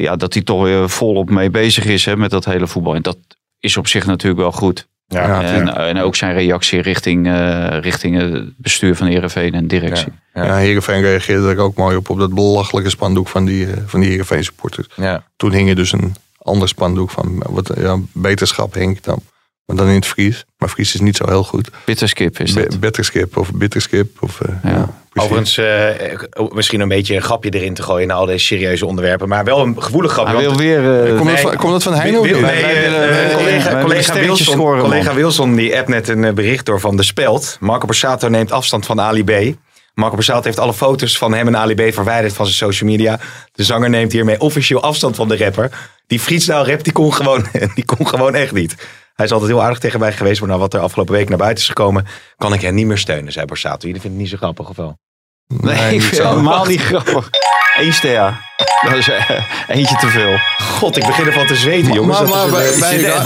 ja, 0.00 0.16
dat 0.16 0.34
hij 0.34 0.42
toch 0.42 0.62
weer 0.62 0.90
volop 0.90 1.30
mee 1.30 1.50
bezig 1.50 1.84
is 1.84 2.04
hè, 2.04 2.16
met 2.16 2.30
dat 2.30 2.44
hele 2.44 2.66
voetbal. 2.66 2.94
En 2.94 3.02
dat 3.02 3.18
is 3.58 3.76
op 3.76 3.86
zich 3.88 4.06
natuurlijk 4.06 4.40
wel 4.40 4.52
goed. 4.52 4.86
Ja, 5.06 5.26
Ja, 5.26 5.42
en, 5.42 5.76
en 5.76 5.98
ook 5.98 6.16
zijn 6.16 6.32
reactie 6.34 6.82
richting, 6.82 7.26
eh, 7.26 7.78
richting 7.80 8.18
het 8.20 8.52
bestuur 8.56 8.96
van 8.96 9.06
Herenveen 9.06 9.54
en 9.54 9.66
directie. 9.66 10.12
Ja. 10.34 10.44
Ja, 10.44 10.56
Heerenveen 10.56 11.00
reageerde 11.00 11.48
er 11.48 11.58
ook 11.58 11.76
mooi 11.76 11.96
op, 11.96 12.10
op 12.10 12.18
dat 12.18 12.34
belachelijke 12.34 12.90
spandoek 12.90 13.28
van 13.28 13.44
die, 13.44 13.66
eh, 13.66 13.72
van 13.86 14.00
die 14.00 14.08
Heerenveen 14.08 14.44
supporters. 14.44 14.88
Ja. 14.96 15.24
Toen 15.36 15.52
hing 15.52 15.68
er 15.68 15.74
dus 15.74 15.92
een 15.92 16.14
ander 16.38 16.68
spandoek 16.68 17.10
van 17.10 17.42
wat, 17.48 17.70
ja, 17.76 17.96
beterschap 18.12 18.74
Henk 18.74 19.02
dan. 19.02 19.18
Maar 19.66 19.76
dan 19.76 19.88
in 19.88 19.94
het 19.94 20.06
Fries. 20.06 20.44
Maar 20.58 20.68
Fries 20.68 20.94
is 20.94 21.00
niet 21.00 21.16
zo 21.16 21.24
heel 21.28 21.44
goed. 21.44 21.68
Bitterskip 21.84 22.38
is 22.38 22.54
dat. 22.54 22.80
Betterskip 22.80 23.36
of 23.36 23.52
bitterskip. 23.52 24.22
Of, 24.22 24.40
eh, 24.40 24.72
Ja. 24.72 24.88
Overigens, 25.16 25.58
eh, 25.58 25.88
misschien 26.54 26.80
een 26.80 26.88
beetje 26.88 27.14
een 27.14 27.22
grapje 27.22 27.50
erin 27.50 27.74
te 27.74 27.82
gooien 27.82 28.08
naar 28.08 28.16
al 28.16 28.26
deze 28.26 28.44
serieuze 28.44 28.86
onderwerpen. 28.86 29.28
Maar 29.28 29.44
wel 29.44 29.60
een 29.60 29.82
gevoelig 29.82 30.12
grapje. 30.12 30.32
Hij 30.34 30.42
wil 30.42 30.56
weer... 30.56 30.78
eh, 31.00 31.06
Komt, 31.06 31.16
dat 31.16 31.24
Nee. 31.24 31.36
van, 31.36 31.56
komt 31.56 31.72
dat 31.72 31.82
van 31.82 31.94
Heino? 31.94 32.22
nee, 32.22 32.32
wij 32.40 32.40
willen- 32.82 32.98
wij 33.00 33.82
collega, 33.82 34.14
Wilson, 34.20 34.54
scoren, 34.54 34.82
collega 34.82 35.14
Wilson 35.14 35.54
die 35.54 35.76
appt 35.78 35.88
net 35.88 36.08
een 36.08 36.34
bericht 36.34 36.66
door 36.66 36.80
van 36.80 36.96
De 36.96 37.02
Speld. 37.02 37.56
Marco 37.60 37.86
Borsato 37.86 38.28
neemt 38.28 38.52
afstand 38.52 38.86
van 38.86 39.00
Ali 39.00 39.24
B. 39.24 39.54
Marco 39.94 40.14
Borsato 40.14 40.42
heeft 40.42 40.58
alle 40.58 40.74
foto's 40.74 41.18
van 41.18 41.34
hem 41.34 41.46
en 41.46 41.56
Ali 41.56 41.74
B 41.74 41.94
verwijderd 41.94 42.32
van 42.34 42.46
zijn 42.46 42.56
social 42.72 42.90
media. 42.90 43.18
De 43.52 43.62
zanger 43.64 43.90
neemt 43.90 44.12
hiermee 44.12 44.40
officieel 44.40 44.82
afstand 44.82 45.16
van 45.16 45.28
de 45.28 45.36
rapper. 45.36 45.70
Die 46.06 46.20
freestyle 46.20 46.64
rap 46.64 46.84
die 46.84 46.92
kon 46.92 47.14
gewoon, 47.14 47.46
die 47.74 47.84
kon 47.84 48.08
gewoon 48.08 48.34
echt 48.34 48.52
niet. 48.52 48.74
Hij 49.14 49.26
is 49.26 49.32
altijd 49.32 49.50
heel 49.50 49.62
aardig 49.62 49.78
tegen 49.78 50.00
mij 50.00 50.12
geweest, 50.12 50.40
maar 50.40 50.48
nou 50.48 50.60
wat 50.60 50.74
er 50.74 50.80
afgelopen 50.80 51.14
week 51.14 51.28
naar 51.28 51.38
buiten 51.38 51.62
is 51.62 51.68
gekomen, 51.68 52.06
kan 52.36 52.52
ik 52.52 52.60
hem 52.60 52.74
niet 52.74 52.86
meer 52.86 52.98
steunen, 52.98 53.32
zei 53.32 53.46
Borsato. 53.46 53.86
Jullie 53.86 54.00
vinden 54.00 54.20
het 54.20 54.30
niet 54.30 54.38
zo 54.38 54.44
grappig 54.44 54.68
of 54.68 54.76
wel? 54.76 54.98
Nee, 55.46 55.94
ik 55.94 56.00
vind 56.00 56.16
het 56.16 56.28
helemaal 56.28 56.64
niet 56.64 56.80
grappig. 56.80 57.30
Eén 57.78 57.92
ster. 57.92 58.40
Dat 58.84 58.96
is 58.96 59.08
eh, 59.08 59.30
eentje 59.68 59.96
te 59.96 60.06
veel. 60.06 60.38
God, 60.58 60.96
ik 60.96 61.06
begin 61.06 61.26
ervan 61.26 61.46
te 61.46 61.54
zweten, 61.54 61.92
jongens. 61.92 62.20
maar 62.20 62.28
maar 62.28 62.50
bij, 62.50 62.70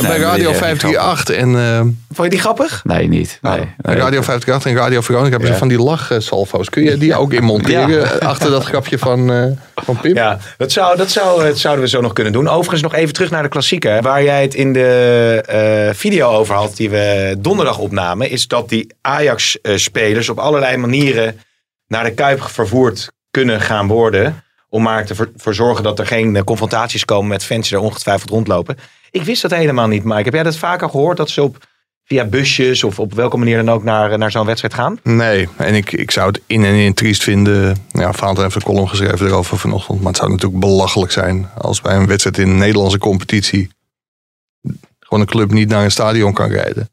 bij, 0.03 0.19
Radio 0.19 0.51
nee, 0.51 0.59
538 0.59 1.37
en, 1.37 1.57
eh, 1.57 1.81
Vond 1.81 2.23
je 2.23 2.29
die 2.29 2.39
grappig? 2.39 2.81
Nee, 2.85 3.09
niet. 3.09 3.39
Nee. 3.43 3.53
bij 3.59 3.95
Nee. 3.95 4.03
Radio 4.03 4.23
538 4.23 4.71
en 4.71 4.77
Radio 4.77 5.01
Veronica 5.01 5.31
hebben 5.31 5.49
Ja. 5.49 5.55
ze 5.55 5.59
van 5.59 5.69
die 5.69 5.79
lachsalvo's. 5.79 6.71
Kun 6.71 6.83
je 6.83 6.99
die 6.99 7.15
ook 7.15 7.33
inmonteren 7.33 8.01
Ja. 8.01 8.05
achter 8.33 8.51
dat 8.51 8.65
grapje 8.65 8.99
van, 8.99 9.33
eh, 9.33 9.45
van 9.75 10.01
Pim? 10.01 10.15
Ja, 10.15 10.39
dat, 10.57 10.73
zou, 10.73 10.97
dat, 10.97 11.11
zou, 11.11 11.43
dat 11.43 11.59
zouden 11.59 11.85
we 11.85 11.91
zo 11.91 12.01
nog 12.01 12.13
kunnen 12.13 12.33
doen. 12.33 12.49
Overigens 12.49 12.83
nog 12.83 12.95
even 12.95 13.15
terug 13.15 13.31
naar 13.31 13.43
de 13.43 13.49
klassieker. 13.49 14.03
Waar 14.03 14.23
jij 14.23 14.43
het 14.43 14.55
in 14.55 14.73
de 14.73 15.43
eh, 15.47 15.95
video 15.95 16.29
over 16.31 16.55
had 16.55 16.77
die 16.77 16.91
we 16.91 17.37
donderdag 17.39 17.79
opnamen. 17.79 18.31
Is 18.31 18.47
dat 18.47 18.69
die 18.69 18.95
Ajax-spelers 19.01 20.29
op 20.29 20.39
allerlei 20.39 20.77
manieren 20.77 21.41
naar 21.87 22.05
de 22.05 22.13
Kuip 22.13 22.43
vervoerd 22.43 23.09
kunnen 23.31 23.61
gaan 23.61 23.87
worden. 23.87 24.43
Om 24.69 24.83
maar 24.83 25.05
te 25.07 25.31
voor 25.37 25.55
zorgen 25.55 25.85
dat 25.85 25.99
er 25.99 26.07
geen 26.07 26.37
eh, 26.37 26.43
confrontaties 26.43 27.05
komen 27.05 27.29
met 27.29 27.45
fans 27.45 27.69
die 27.69 27.79
er 27.79 27.85
ongetwijfeld 27.85 28.31
rondlopen. 28.31 28.77
Ik 29.11 29.23
wist 29.23 29.43
dat 29.43 29.51
helemaal 29.51 29.87
niet, 29.89 30.05
Mike. 30.05 30.23
Heb 30.23 30.33
jij 30.35 30.43
dat 30.43 30.57
vaker 30.57 30.91
gehoord? 30.91 31.17
Dat 31.17 31.31
ze 31.31 31.43
op, 31.43 31.67
via 32.05 32.25
busjes 32.25 32.85
of 32.85 32.99
op 32.99 33.15
welke 33.15 33.37
manier 33.37 33.57
dan 33.57 33.71
ook 33.75 33.83
naar, 33.83 34.19
naar 34.19 34.31
zo'n 34.31 34.47
wedstrijd 34.47 34.75
gaan? 34.75 34.99
Nee, 35.03 35.49
en 35.57 35.75
ik, 35.75 35.93
ik 35.93 36.11
zou 36.11 36.27
het 36.29 36.41
in 36.47 36.65
en 36.65 36.75
in 36.75 36.95
triest 36.95 37.23
vinden. 37.23 37.77
Ja, 37.93 38.13
Vaanten 38.13 38.43
heeft 38.43 38.55
een 38.57 38.63
column 38.63 38.89
geschreven 38.89 39.27
erover 39.27 39.59
vanochtend. 39.59 39.99
Maar 39.99 40.09
het 40.09 40.17
zou 40.17 40.31
natuurlijk 40.31 40.61
belachelijk 40.61 41.13
zijn 41.13 41.51
als 41.59 41.81
bij 41.81 41.95
een 41.97 42.07
wedstrijd 42.07 42.39
in 42.39 42.49
een 42.49 42.59
Nederlandse 42.59 42.99
competitie. 42.99 43.71
gewoon 45.01 45.21
een 45.21 45.27
club 45.31 45.51
niet 45.51 45.69
naar 45.69 45.85
een 45.85 45.91
stadion 45.91 46.33
kan 46.33 46.49
rijden. 46.51 46.91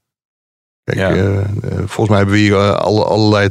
Kijk, 0.84 0.98
Ja. 0.98 1.10
eh, 1.10 1.38
eh, 1.40 1.46
volgens 1.78 2.08
mij 2.10 2.18
hebben 2.18 2.36
we 2.36 2.42
hier 2.42 2.56
eh, 2.56 2.76
alle, 2.76 3.04
allerlei 3.04 3.50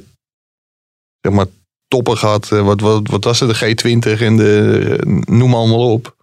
zeg 1.20 1.32
maar, 1.32 1.46
toppen 1.94 2.18
gehad. 2.18 2.52
Eh, 2.52 2.60
wat, 2.60 2.80
wat, 2.80 3.08
wat 3.08 3.24
was 3.24 3.40
het? 3.40 3.58
De 3.58 3.74
G20 4.16 4.20
en 4.22 4.36
de. 4.36 4.96
eh, 5.00 5.34
noem 5.34 5.54
allemaal 5.54 5.92
op. 5.92 6.16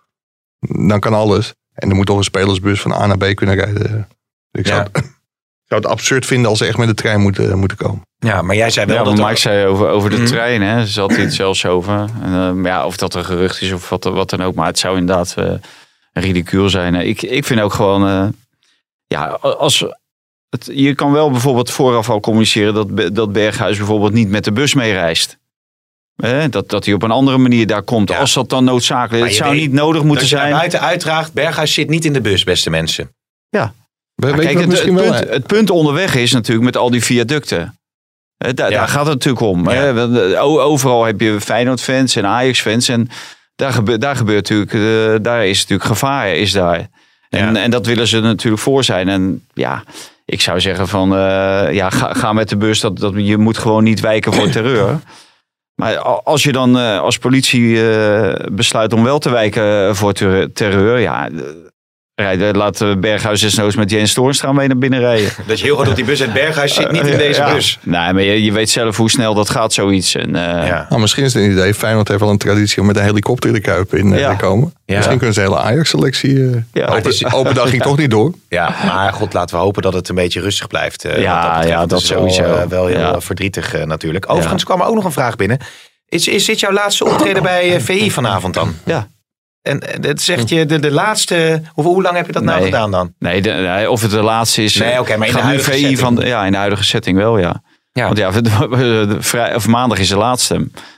Dan 0.60 1.00
kan 1.00 1.14
alles. 1.14 1.54
En 1.74 1.90
er 1.90 1.96
moet 1.96 2.06
toch 2.06 2.18
een 2.18 2.24
spelersbus 2.24 2.82
van 2.82 2.92
A 2.92 3.06
naar 3.06 3.18
B 3.18 3.36
kunnen 3.36 3.56
rijden. 3.56 4.08
Dus 4.52 4.62
ik 4.62 4.68
zou, 4.68 4.80
Ja. 4.80 4.88
het, 4.92 4.98
ik 5.64 5.68
zou 5.68 5.82
het 5.82 5.86
absurd 5.86 6.26
vinden 6.26 6.50
als 6.50 6.58
ze 6.60 6.66
echt 6.66 6.78
met 6.78 6.88
de 6.88 6.94
trein 6.94 7.22
moeten, 7.22 7.58
moeten 7.60 7.78
komen. 7.78 8.02
Ja, 8.18 8.42
maar 8.42 8.56
jij 8.56 8.70
zei 8.70 8.86
wel 8.86 8.96
Ja, 8.96 9.04
dat 9.04 9.18
er- 9.20 9.26
Mike 9.26 9.40
zei 9.40 9.66
over, 9.66 9.88
over 9.90 10.10
de 10.10 10.16
Mhm. 10.18 10.26
trein, 10.26 10.62
hè. 10.62 10.86
Ze 10.88 11.00
had 11.00 11.16
het 11.16 11.34
zelfs 11.34 11.66
over. 11.66 12.06
En, 12.22 12.34
eh, 12.58 12.64
ja, 12.64 12.86
of 12.86 12.98
dat 12.98 13.14
een 13.16 13.26
gerucht 13.26 13.62
is 13.62 13.72
of 13.72 13.90
wat, 13.90 14.04
wat 14.04 14.30
dan 14.30 14.42
ook. 14.42 14.56
Maar 14.56 14.68
het 14.68 14.80
zou 14.80 14.98
inderdaad 14.98 15.34
eh 15.38 15.54
ridicuul 16.14 16.70
zijn. 16.70 16.96
Eh, 16.96 17.08
Ik, 17.08 17.22
ik 17.22 17.46
vind 17.46 17.60
ook 17.62 17.74
gewoon... 17.74 18.08
eh, 18.08 18.28
ja, 19.08 19.26
als, 19.42 19.86
het, 20.50 20.70
je 20.74 20.96
kan 20.96 21.12
wel 21.12 21.32
bijvoorbeeld 21.32 21.72
vooraf 21.72 22.10
al 22.10 22.20
communiceren 22.20 22.74
dat, 22.74 23.16
dat 23.16 23.32
Berghuis 23.34 23.78
bijvoorbeeld 23.78 24.14
niet 24.14 24.30
met 24.30 24.44
de 24.44 24.52
bus 24.52 24.74
meereist. 24.74 25.38
Hè, 26.22 26.50
dat, 26.50 26.70
dat 26.70 26.86
hij 26.86 26.94
op 26.94 27.04
een 27.04 27.12
andere 27.12 27.38
manier 27.38 27.68
daar 27.68 27.84
komt. 27.84 28.16
Als 28.16 28.34
dat 28.34 28.50
dan 28.50 28.64
noodzakelijk 28.64 29.24
is. 29.24 29.30
Het 29.30 29.38
zou 29.38 29.52
weet 29.52 29.62
niet 29.62 29.72
nodig 29.72 30.04
moeten 30.04 30.28
zijn. 30.28 30.52
buiten 30.52 30.82
uitdraagt, 30.82 31.34
Berghuis 31.34 31.74
zit 31.74 31.90
niet 31.90 32.06
in 32.06 32.14
de 32.14 32.22
bus, 32.22 32.44
beste 32.44 32.70
mensen. 32.70 33.16
Ja. 33.50 33.74
We 34.16 34.32
kijk, 34.32 34.60
het, 34.60 34.68
misschien 34.68 34.96
het 34.96 35.04
wel. 35.04 35.14
punt, 35.20 35.30
het 35.30 35.48
punt 35.48 35.70
onderweg 35.70 36.16
is 36.16 36.32
natuurlijk 36.32 36.66
met 36.66 36.78
al 36.78 36.90
die 36.90 37.04
viaducten. 37.04 37.80
Hè, 38.38 38.54
Daar, 38.54 38.72
Ja. 38.72 38.78
daar 38.78 38.88
gaat 38.88 39.06
het 39.06 39.14
natuurlijk 39.14 39.44
om. 39.44 39.70
Overal 40.40 41.06
heb 41.06 41.22
je 41.22 41.42
Feyenoord-fans 41.42 42.16
en 42.16 42.26
Ajax-fans. 42.26 42.88
En 42.88 43.10
daar 43.56 43.74
gebeurt, 43.74 44.02
daar 44.02 44.16
gebeurt 44.16 44.50
natuurlijk, 44.50 44.74
eh, 44.74 45.24
daar 45.24 45.48
is 45.48 45.60
natuurlijk 45.60 45.90
gevaar 45.90 46.36
is 46.36 46.52
daar. 46.52 46.90
En, 47.30 47.56
en 47.56 47.72
dat 47.72 47.86
willen 47.86 48.08
ze 48.08 48.20
natuurlijk 48.20 48.62
voor 48.62 48.84
zijn. 48.84 49.10
En 49.10 49.48
ja, 49.54 49.84
ik 50.26 50.42
zou 50.42 50.62
zeggen 50.62 50.88
van, 50.88 51.16
eh, 51.16 51.74
ja, 51.74 51.90
ga, 51.90 52.14
ga 52.14 52.34
met 52.34 52.50
de 52.50 52.58
bus. 52.58 52.80
Dat, 52.80 52.98
dat, 52.98 53.14
je 53.16 53.38
moet 53.38 53.58
gewoon 53.58 53.84
niet 53.84 54.00
wijken 54.00 54.34
voor 54.34 54.50
terreur. 54.50 55.00
Maar 55.82 55.98
als 56.24 56.44
je 56.44 56.52
dan 56.52 56.78
eh, 56.78 57.00
als 57.00 57.18
politie 57.18 57.92
eh, 57.92 58.46
besluit 58.52 58.94
om 58.94 59.04
wel 59.04 59.20
te 59.20 59.30
wijken 59.30 59.96
voor 59.96 60.14
ter- 60.14 60.54
terreur, 60.54 61.00
ja, 61.00 61.30
rijden, 62.22 62.58
laat 62.58 63.00
Berghuis 63.00 63.42
desnoods 63.42 63.76
met 63.76 63.90
Jens 63.92 64.14
Toornstra 64.14 64.52
mee 64.52 64.68
naar 64.68 64.78
binnen 64.78 65.00
rijden. 65.00 65.30
Dat 65.48 65.60
je 65.60 65.66
heel 65.66 65.76
goed 65.76 65.88
op 65.88 65.96
die 65.96 66.06
bus 66.06 66.22
uit 66.22 66.34
Berghuis 66.34 66.74
zit 66.74 66.92
niet 66.92 67.08
in 67.08 67.18
deze 67.18 67.42
Ja. 67.42 67.54
bus. 67.54 67.80
Nee, 67.82 68.14
maar 68.14 68.22
je, 68.22 68.44
je 68.44 68.52
weet 68.52 68.70
zelf 68.70 68.98
hoe 68.98 69.10
snel 69.10 69.34
dat 69.34 69.50
gaat, 69.50 69.74
zoiets. 69.74 70.16
En, 70.16 70.36
eh, 70.36 70.90
Nou, 70.90 71.02
misschien 71.02 71.24
is 71.24 71.34
het 71.34 71.44
een 71.44 71.52
idee. 71.52 71.74
Feyenoord 71.74 72.08
heeft 72.08 72.20
wel 72.20 72.30
een 72.30 72.38
traditie 72.38 72.82
om 72.82 72.88
met 72.88 72.98
een 72.98 73.04
helikopter 73.04 73.50
in 73.50 73.56
de 73.56 73.62
Kuip 73.62 73.94
in 73.94 74.14
eh, 74.14 74.20
Ja. 74.20 74.30
te 74.36 74.36
komen. 74.46 74.74
Ja. 74.86 74.96
Misschien 74.96 75.18
kunnen 75.18 75.36
ze 75.36 75.42
de 75.42 75.48
hele 75.48 75.60
Ajax-selectie... 75.62 76.36
eh 76.50 76.56
Ja. 76.74 76.82
open, 76.86 76.96
het 76.96 77.06
is- 77.06 77.26
open 77.34 77.54
dag 77.54 77.70
ging 77.70 77.82
toch 77.82 77.98
niet 77.98 78.10
door. 78.12 78.34
Ja, 78.50 78.76
maar 78.86 79.14
god, 79.14 79.34
laten 79.34 79.56
we 79.56 79.62
hopen 79.62 79.82
dat 79.82 79.94
het 79.94 80.10
een 80.10 80.16
beetje 80.16 80.42
rustig 80.42 80.68
blijft. 80.68 81.06
eh, 81.06 81.22
Ja, 81.22 81.42
dat, 81.42 81.50
betreft. 81.52 81.70
ja, 81.80 81.86
dat 81.86 82.02
is 82.02 82.10
wel, 82.10 82.20
sowieso. 82.30 82.68
wel 82.70 82.86
heel 82.88 83.00
Ja. 83.00 83.22
verdrietig 83.22 83.86
natuurlijk. 83.86 84.30
Overigens 84.32 84.64
kwam 84.64 84.82
er 84.82 84.88
ook 84.88 84.96
nog 84.96 85.06
een 85.06 85.12
vraag 85.12 85.36
binnen. 85.36 85.58
Is, 86.10 86.28
is 86.28 86.46
dit 86.46 86.60
jouw 86.60 86.72
laatste 86.72 87.06
optreden 87.06 87.44
bij 87.44 87.82
VI 87.82 88.12
vanavond 88.12 88.54
dan? 88.54 88.76
Ja. 88.86 89.08
En 89.62 89.80
eh, 89.80 90.00
dat 90.02 90.22
zegt 90.22 90.50
je 90.50 90.66
de, 90.66 90.80
de 90.80 90.92
laatste... 90.92 91.62
Hoe, 91.74 91.86
hoe 91.86 92.02
lang 92.02 92.16
heb 92.16 92.26
je 92.26 92.32
dat 92.32 92.44
nou 92.44 92.58
Nee. 92.60 92.66
gedaan 92.66 92.92
dan? 92.92 93.14
Nee, 93.20 93.42
de- 93.42 93.50
nee, 93.52 93.90
of 93.92 94.02
het 94.02 94.12
de 94.12 94.22
laatste 94.22 94.64
is. 94.64 94.76
Nee, 94.76 95.00
oké, 95.00 95.18
maar 95.18 95.28
in 95.28 95.34
de 95.34 95.40
huidige 95.42 95.72
VI 95.72 95.78
setting. 95.80 96.00
Van, 96.00 96.16
ja, 96.26 96.46
in 96.46 96.52
de 96.52 96.58
huidige 96.58 96.84
setting 96.84 97.18
wel, 97.18 97.38
ja. 97.38 97.62
Ja. 97.94 98.06
Want 98.06 98.18
ja, 98.18 98.32
de- 98.42 99.18
vrij, 99.20 99.56
of 99.56 99.68
maandag 99.68 100.00
is 100.00 100.10
de 100.10 100.18
laatste. 100.18 100.56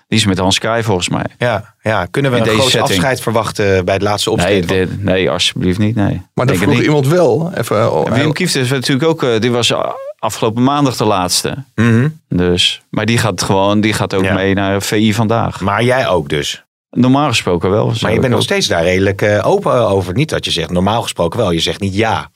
Die 0.08 0.20
is 0.20 0.26
met 0.26 0.38
Hans 0.38 0.60
Kraaij 0.60 0.84
volgens 0.84 1.10
mij. 1.10 1.26
Ja, 1.38 1.74
ja. 1.82 2.06
kunnen 2.06 2.32
we 2.32 2.38
In 2.38 2.44
een 2.44 2.50
groot 2.50 2.64
setting. 2.70 2.90
afscheid 2.90 3.22
verwachten 3.22 3.86
bij 3.86 3.94
het 3.94 4.04
laatste 4.04 4.30
Nee, 4.30 4.40
optreden? 4.40 4.68
dit- 4.90 5.04
nee, 5.04 5.30
alsjeblieft 5.30 5.80
niet. 5.80 5.96
Nee. 5.96 6.22
Maar 6.34 6.46
dan 6.46 6.56
vroeg 6.56 6.82
iemand 6.82 7.08
wel... 7.08 7.52
Even, 7.58 7.94
oh, 7.94 8.08
En 8.08 8.14
Wim 8.14 8.34
Kieft 8.34 8.56
is 8.56 8.70
natuurlijk 8.70 9.10
ook, 9.10 9.24
eh, 9.24 9.40
die 9.40 9.52
was 9.52 9.74
afgelopen 10.20 10.64
maandag 10.64 10.96
de 10.98 11.06
laatste. 11.06 11.64
Mhm. 11.76 12.08
Dus, 12.30 12.82
maar 12.90 13.06
die 13.06 13.18
gaat 13.18 13.42
gewoon, 13.44 13.82
die 13.82 13.94
gaat 13.94 14.14
ook 14.14 14.24
Ja. 14.24 14.34
mee 14.34 14.54
naar 14.54 14.82
VI 14.82 15.14
vandaag. 15.14 15.62
Maar 15.62 15.84
jij 15.84 16.08
ook 16.08 16.30
dus. 16.30 16.64
Normaal 16.96 17.28
gesproken 17.28 17.70
wel. 17.70 17.94
Maar 18.02 18.14
je 18.14 18.20
bent 18.20 18.34
nog 18.34 18.44
steeds 18.44 18.68
daar 18.68 18.84
redelijk 18.84 19.22
eh, 19.22 19.48
open 19.48 19.72
over. 19.88 20.14
Niet 20.14 20.30
dat 20.30 20.46
je 20.46 20.52
zegt 20.52 20.70
normaal 20.72 21.02
gesproken 21.02 21.40
wel. 21.40 21.52
Je 21.52 21.60
zegt 21.60 21.80
niet 21.80 21.96
ja. 21.96 22.32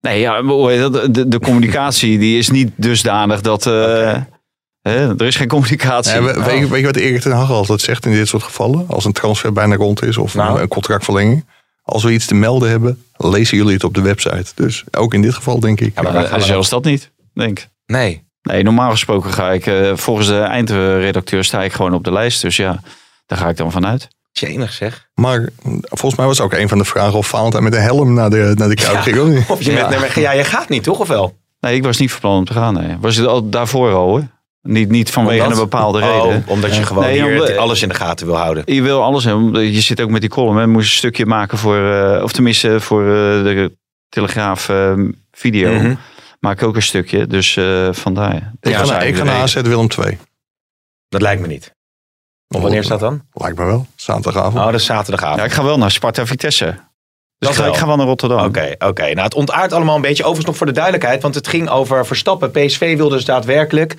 Nee, 0.00 0.20
ja, 0.20 0.42
de, 0.42 1.24
de 1.28 1.40
communicatie 1.40 2.18
die 2.18 2.38
is 2.38 2.50
niet 2.50 2.70
dusdanig 2.76 3.40
dat. 3.40 3.66
eh, 3.66 3.72
hè, 4.82 5.08
er 5.18 5.22
is 5.26 5.36
geen 5.36 5.48
communicatie. 5.48 6.12
Ja, 6.14 6.22
we- 6.22 6.42
weet, 6.44 6.58
je- 6.58 6.68
weet 6.68 6.80
je 6.80 6.86
wat 6.86 6.96
Erik 6.96 7.20
ten 7.20 7.32
Hag 7.32 7.50
altijd 7.50 7.80
zegt 7.80 8.06
in 8.06 8.12
dit 8.12 8.28
soort 8.28 8.42
gevallen? 8.42 8.84
Als 8.88 9.04
een 9.04 9.12
transfer 9.12 9.52
bijna 9.52 9.74
rond 9.76 10.02
is 10.02 10.16
of 10.16 10.34
Nou. 10.34 10.54
een, 10.56 10.62
een 10.62 10.68
contractverlenging. 10.68 11.44
Als 11.82 12.02
we 12.04 12.12
iets 12.12 12.26
te 12.26 12.34
melden 12.34 12.68
hebben, 12.70 13.04
lezen 13.16 13.56
jullie 13.56 13.72
het 13.74 13.84
op 13.84 13.94
de 13.94 14.00
website. 14.02 14.46
Dus 14.54 14.84
ook 14.90 15.14
in 15.14 15.22
dit 15.22 15.34
geval 15.34 15.60
denk 15.60 15.80
ik. 15.80 15.92
Ja, 15.94 16.02
maar 16.02 16.14
eh, 16.24 16.32
er- 16.32 16.42
zelfs 16.42 16.68
dat 16.68 16.84
niet, 16.84 17.10
denk 17.34 17.58
ik. 17.58 17.68
Nee. 17.86 18.24
Nee, 18.42 18.62
normaal 18.62 18.90
gesproken 18.90 19.32
ga 19.32 19.50
ik, 19.52 19.66
eh, 19.66 19.92
volgens 19.96 20.26
de 20.26 20.38
eindredacteur 20.38 21.44
sta 21.44 21.62
ik 21.62 21.72
gewoon 21.72 21.94
op 21.94 22.04
de 22.04 22.12
lijst. 22.12 22.42
Dus 22.42 22.56
ja, 22.56 22.80
daar 23.26 23.38
ga 23.38 23.48
ik 23.48 23.56
dan 23.56 23.72
vanuit. 23.72 24.08
Jemig 24.32 24.72
zeg. 24.72 25.08
Maar 25.14 25.48
volgens 25.80 26.16
mij 26.16 26.26
was 26.26 26.40
ook 26.40 26.52
een 26.52 26.68
van 26.68 26.78
de 26.78 26.84
vragen 26.84 27.18
of 27.18 27.28
Valentijn 27.28 27.62
met 27.62 27.74
een 27.74 27.80
helm 27.80 28.14
naar 28.14 28.30
de, 28.30 28.52
naar 28.54 28.68
de 28.68 28.74
Kuip 28.74 28.92
Ja. 28.94 29.00
ging. 29.00 29.18
Of 29.18 29.28
niet? 29.28 29.44
Of 29.48 29.62
je 29.62 29.72
Ja. 29.72 29.88
met, 29.88 30.14
nee, 30.14 30.24
ja, 30.24 30.30
je 30.32 30.44
gaat 30.44 30.68
niet 30.68 30.82
toch 30.82 30.98
of 30.98 31.08
wel? 31.08 31.36
Nee, 31.60 31.74
ik 31.76 31.82
was 31.84 31.98
niet 31.98 32.10
van 32.10 32.20
plan 32.20 32.36
om 32.36 32.44
te 32.44 32.52
gaan. 32.52 32.74
Nee. 32.74 32.96
Was 33.00 33.16
het 33.16 33.26
al 33.26 33.48
daarvoor 33.50 33.92
al 33.92 34.06
hoor. 34.08 34.22
Niet, 34.62 34.88
niet 34.88 35.10
vanwege 35.10 35.42
Omdat? 35.42 35.56
een 35.58 35.62
bepaalde 35.62 36.02
Oh, 36.02 36.24
reden. 36.24 36.44
omdat 36.46 36.76
je 36.76 36.82
gewoon 36.82 37.02
Nee, 37.04 37.22
hier 37.22 37.32
omdat- 37.40 37.56
alles 37.56 37.82
in 37.82 37.88
de 37.88 37.94
gaten 37.94 38.26
wil 38.26 38.36
houden. 38.36 38.62
Je 38.74 38.82
wil 38.82 39.02
alles 39.02 39.24
hebben. 39.24 39.72
Je 39.72 39.80
zit 39.80 40.00
ook 40.00 40.10
met 40.10 40.20
die 40.20 40.30
column. 40.30 40.56
Hè. 40.58 40.66
Moest 40.66 40.90
een 40.90 40.96
stukje 40.96 41.26
maken 41.26 41.58
voor, 41.58 41.90
eh, 41.92 42.22
of 42.22 42.32
tenminste 42.32 42.80
voor 42.80 43.02
eh, 43.02 43.08
de 43.08 43.76
Telegraaf 44.08 44.68
eh, 44.68 44.92
video. 45.32 45.72
Mhm. 45.72 45.94
Maak 46.40 46.60
ik 46.60 46.66
ook 46.68 46.76
een 46.76 46.82
stukje. 46.82 47.26
Dus 47.26 47.56
eh 47.56 47.88
vandaar. 47.92 48.52
Ik 48.60 48.74
ga, 48.74 48.84
naar- 48.84 49.06
ik 49.06 49.16
ga 49.16 49.22
de 49.24 49.30
naar. 49.30 49.40
AZ 49.40 49.54
Willem 49.54 49.88
2. 49.88 50.18
Dat 51.08 51.22
lijkt 51.22 51.40
me 51.40 51.46
niet. 51.46 51.74
Of 52.48 52.60
wanneer 52.60 52.80
is 52.80 52.86
dat 52.86 53.00
dan? 53.00 53.22
Lijkt 53.32 53.58
me 53.58 53.64
wel. 53.64 53.86
Zaterdagavond. 53.96 54.54
Oh, 54.54 54.64
dat 54.64 54.74
is 54.74 54.84
zaterdagavond. 54.84 55.38
Ja, 55.38 55.44
ik 55.44 55.52
ga 55.52 55.64
wel 55.64 55.78
naar 55.78 55.90
Sparta 55.90 56.26
Vitesse. 56.26 56.64
Dus 56.64 56.74
Dat 57.38 57.50
ik 57.50 57.56
ga, 57.56 57.62
wel. 57.62 57.72
ik 57.72 57.78
ga 57.78 57.86
wel 57.86 57.96
naar 57.96 58.06
Rotterdam. 58.06 58.44
Oké, 58.44 58.74
oké. 58.78 59.02
Nou, 59.02 59.20
het 59.20 59.34
ontaart 59.34 59.72
allemaal 59.72 59.96
een 59.96 60.00
beetje. 60.00 60.22
Overigens 60.22 60.46
nog 60.46 60.56
voor 60.56 60.66
de 60.66 60.72
duidelijkheid, 60.72 61.22
want 61.22 61.34
het 61.34 61.48
ging 61.48 61.68
over 61.68 62.06
Verstappen. 62.06 62.50
PSV 62.50 62.96
wilde 62.96 63.14
dus 63.14 63.24
daadwerkelijk 63.24 63.94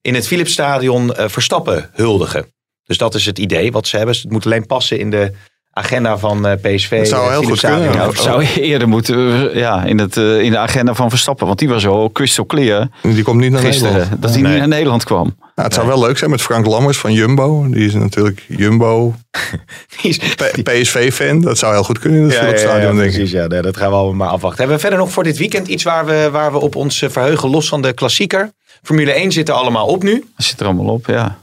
in 0.00 0.14
het 0.14 0.26
Philipsstadion 0.26 1.14
eh, 1.14 1.28
Verstappen 1.28 1.90
huldigen. 1.92 2.52
Dus 2.84 2.98
dat 2.98 3.14
is 3.14 3.26
het 3.26 3.38
idee 3.38 3.72
wat 3.72 3.86
ze 3.86 3.96
hebben. 3.96 4.14
Het 4.14 4.30
moet 4.30 4.44
alleen 4.44 4.66
passen 4.66 4.98
in 4.98 5.10
de 5.10 5.32
agenda 5.80 6.18
van 6.18 6.46
eh, 6.46 6.74
PSV. 6.74 6.96
Dat 6.98 7.08
zou 7.08 7.24
eh, 7.24 7.30
heel 7.30 7.42
goed 7.42 7.60
kunnen. 7.60 7.82
Ja, 7.82 7.92
Ja, 7.92 8.12
zou 8.12 8.42
je 8.44 8.60
eerder 8.62 8.88
moeten, 8.88 9.50
eh, 9.52 9.56
ja, 9.60 9.84
in, 9.84 9.98
het, 9.98 10.16
eh, 10.16 10.40
in 10.40 10.50
de 10.50 10.58
agenda 10.58 10.94
van 10.94 11.08
Verstappen. 11.10 11.46
Want 11.46 11.58
die 11.58 11.68
was 11.68 11.86
al 11.86 12.10
crystal 12.12 12.46
clear 12.46 12.88
Die 13.02 13.22
komt 13.22 13.40
niet 13.40 13.50
naar 13.52 13.60
gisteren. 13.60 13.92
Nederland. 13.92 14.22
Dat 14.22 14.30
hij 14.30 14.40
Nee. 14.40 14.50
niet 14.50 14.60
naar 14.60 14.68
Nederland 14.68 15.04
kwam. 15.04 15.24
Nou, 15.54 15.68
het 15.68 15.74
zou 15.74 15.86
wel 15.86 16.00
leuk 16.00 16.18
zijn 16.18 16.30
met 16.30 16.42
Frank 16.42 16.66
Lammers 16.66 16.98
van 16.98 17.12
Jumbo. 17.12 17.66
Die 17.70 17.86
is 17.86 17.94
natuurlijk 17.94 18.44
Jumbo 18.48 19.14
Die 20.02 20.10
is- 20.10 20.18
P- 20.18 20.60
PSV-fan. 20.62 21.40
Dat 21.40 21.58
zou 21.58 21.72
heel 21.74 21.84
goed 21.84 21.98
kunnen 21.98 22.18
in 22.18 22.24
het 22.24 22.34
Ja, 22.34 22.38
ja, 22.40 22.44
ja, 22.46 22.52
Philipsstadion, 22.52 22.96
denk 22.96 23.08
ik. 23.08 23.14
precies. 23.16 23.32
Ja, 23.32 23.46
nee, 23.46 23.62
dat 23.62 23.76
gaan 23.76 23.88
we 23.90 23.94
allemaal 23.96 24.14
maar 24.14 24.28
afwachten. 24.28 24.58
Hebben 24.58 24.76
we 24.76 24.80
verder 24.82 24.98
nog 24.98 25.10
voor 25.10 25.22
dit 25.24 25.38
weekend 25.38 25.68
iets 25.68 25.82
waar 25.82 26.06
we, 26.06 26.28
waar 26.32 26.52
we 26.52 26.58
op 26.58 26.74
ons 26.76 27.04
verheugen, 27.08 27.50
los 27.50 27.68
van 27.68 27.82
de 27.82 27.92
klassieker? 27.92 28.52
Formule 28.82 29.12
1 29.12 29.32
zit 29.32 29.48
er 29.48 29.54
allemaal 29.54 29.86
op 29.86 30.02
nu. 30.02 30.24
Dat 30.36 30.46
zit 30.46 30.60
er 30.60 30.66
allemaal 30.66 30.94
op, 30.94 31.06
ja. 31.06 31.38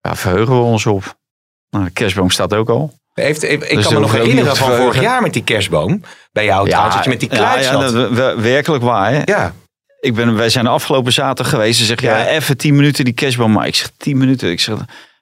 Ja, 0.00 0.16
verheugen 0.16 0.54
we 0.54 0.60
ons 0.62 0.86
op. 0.86 1.16
Nou, 1.70 1.84
de 1.84 1.90
kerstboom 1.90 2.30
staat 2.30 2.54
ook 2.54 2.68
al. 2.68 2.92
Heeft, 3.22 3.42
ik 3.42 3.60
Dus 3.74 3.84
kan 3.84 3.94
me 3.94 4.00
nog 4.00 4.12
herinneren 4.12 4.56
van 4.56 4.76
vorig 4.76 5.00
jaar 5.00 5.22
met 5.22 5.32
die 5.32 5.44
kerstboom. 5.44 6.02
Bij 6.32 6.44
jou 6.44 6.68
trouwens, 6.68 6.94
dat 6.94 7.04
je 7.04 7.10
met 7.10 7.20
die 7.20 7.28
kluit 7.28 7.64
ja, 7.64 7.70
zat. 7.80 7.92
dat- 7.92 8.10
we- 8.10 8.34
werkelijk 8.40 8.82
waar. 8.84 9.12
Hè? 9.12 9.20
Ja, 9.24 9.54
Ik 10.00 10.14
ben, 10.14 10.36
wij 10.36 10.48
zijn 10.48 10.64
de 10.64 10.70
afgelopen 10.70 11.12
zaterdag 11.12 11.48
geweest. 11.52 11.78
Ze 11.78 11.84
zeggen, 11.84 12.08
ja, 12.08 12.18
Ja. 12.18 12.26
even 12.26 12.56
tien 12.56 12.76
minuten 12.76 13.04
die 13.04 13.14
kerstboom. 13.14 13.52
Maar 13.52 13.66
ik 13.66 13.74
zeg, 13.74 13.90
tien 13.96 14.16
minuten. 14.18 14.50
Ik 14.50 14.60
zeg, 14.60 14.76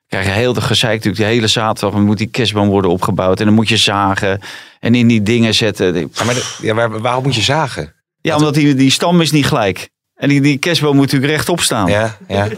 krijg 0.08 0.24
je 0.26 0.30
heel 0.32 0.52
de 0.52 0.60
gezeik 0.60 0.94
natuurlijk. 0.94 1.16
Die 1.22 1.26
hele 1.32 1.46
zaterdag 1.46 2.00
moet 2.00 2.18
die 2.18 2.26
kerstboom 2.26 2.68
worden 2.68 2.90
opgebouwd. 2.90 3.38
En 3.40 3.44
dan 3.46 3.54
moet 3.54 3.68
je 3.68 3.76
zagen 3.76 4.40
en 4.80 4.94
in 4.94 5.06
die 5.06 5.22
dingen 5.22 5.54
zetten. 5.54 5.94
Ja, 6.12 6.24
maar 6.24 6.34
de- 6.34 6.56
ja, 6.62 6.74
waar, 6.74 7.00
waarom 7.00 7.22
moet 7.22 7.34
je 7.34 7.42
zagen? 7.42 7.94
Ja, 8.20 8.36
omdat 8.36 8.54
die, 8.54 8.74
die 8.74 8.90
stam 8.90 9.20
is 9.20 9.30
niet 9.30 9.46
gelijk. 9.46 9.88
En 10.14 10.28
die, 10.28 10.40
die 10.40 10.58
kerstboom 10.58 10.96
moet 10.96 11.04
natuurlijk 11.04 11.32
rechtop 11.32 11.60
staan. 11.60 11.86
Ja, 11.86 12.16
ja. 12.28 12.48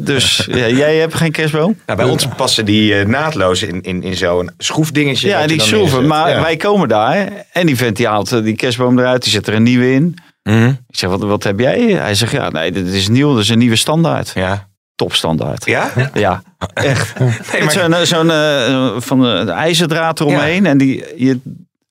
Dus 0.00 0.36
ja, 0.50 0.68
jij 0.68 0.96
hebt 0.96 1.14
geen 1.14 1.32
kerstboom? 1.32 1.78
Nou, 1.86 1.98
bij 1.98 2.08
ons 2.08 2.26
passen 2.36 2.64
die 2.64 2.94
eh, 2.98 3.06
naadloos 3.06 3.62
in, 3.62 3.82
in, 3.82 4.02
in 4.02 4.16
zo'n 4.16 4.50
schroefdingetje. 4.58 5.28
Ja, 5.28 5.46
die 5.46 5.60
schroeven. 5.60 6.06
Maar 6.06 6.30
Ja. 6.30 6.40
wij 6.42 6.56
komen 6.56 6.88
daar. 6.88 7.28
En 7.52 7.66
die 7.66 7.76
vent 7.76 7.96
die 7.96 8.06
haalt 8.06 8.32
eh, 8.32 8.42
die 8.42 8.56
kerstboom 8.56 8.98
eruit. 8.98 9.22
Die 9.22 9.32
zet 9.32 9.46
er 9.46 9.54
een 9.54 9.62
nieuwe 9.62 9.92
in. 9.92 10.16
Mhm. 10.42 10.68
Ik 10.68 10.98
zeg, 10.98 11.10
wat, 11.10 11.20
wat 11.20 11.42
heb 11.42 11.58
jij? 11.58 11.80
Hij 11.80 12.14
zegt, 12.14 12.32
ja, 12.32 12.48
nee, 12.50 12.72
dit 12.72 12.86
is 12.86 13.08
nieuw. 13.08 13.32
Dat 13.32 13.42
is 13.42 13.48
een 13.48 13.58
nieuwe 13.58 13.76
standaard. 13.76 14.32
Ja. 14.34 14.68
Topstandaard. 14.94 15.64
Ja? 15.66 15.90
Ja, 16.14 16.42
echt. 16.74 17.18
Nee, 17.18 17.28
Met 17.52 17.88
maar, 17.88 18.06
zo'n 18.06 18.30
eh, 18.30 18.64
zo'n 18.66 19.02
van 19.02 19.20
de 19.20 19.50
ijzerdraad 19.52 20.20
eromheen. 20.20 20.66
En 20.66 20.78
die, 20.78 21.04
je 21.16 21.38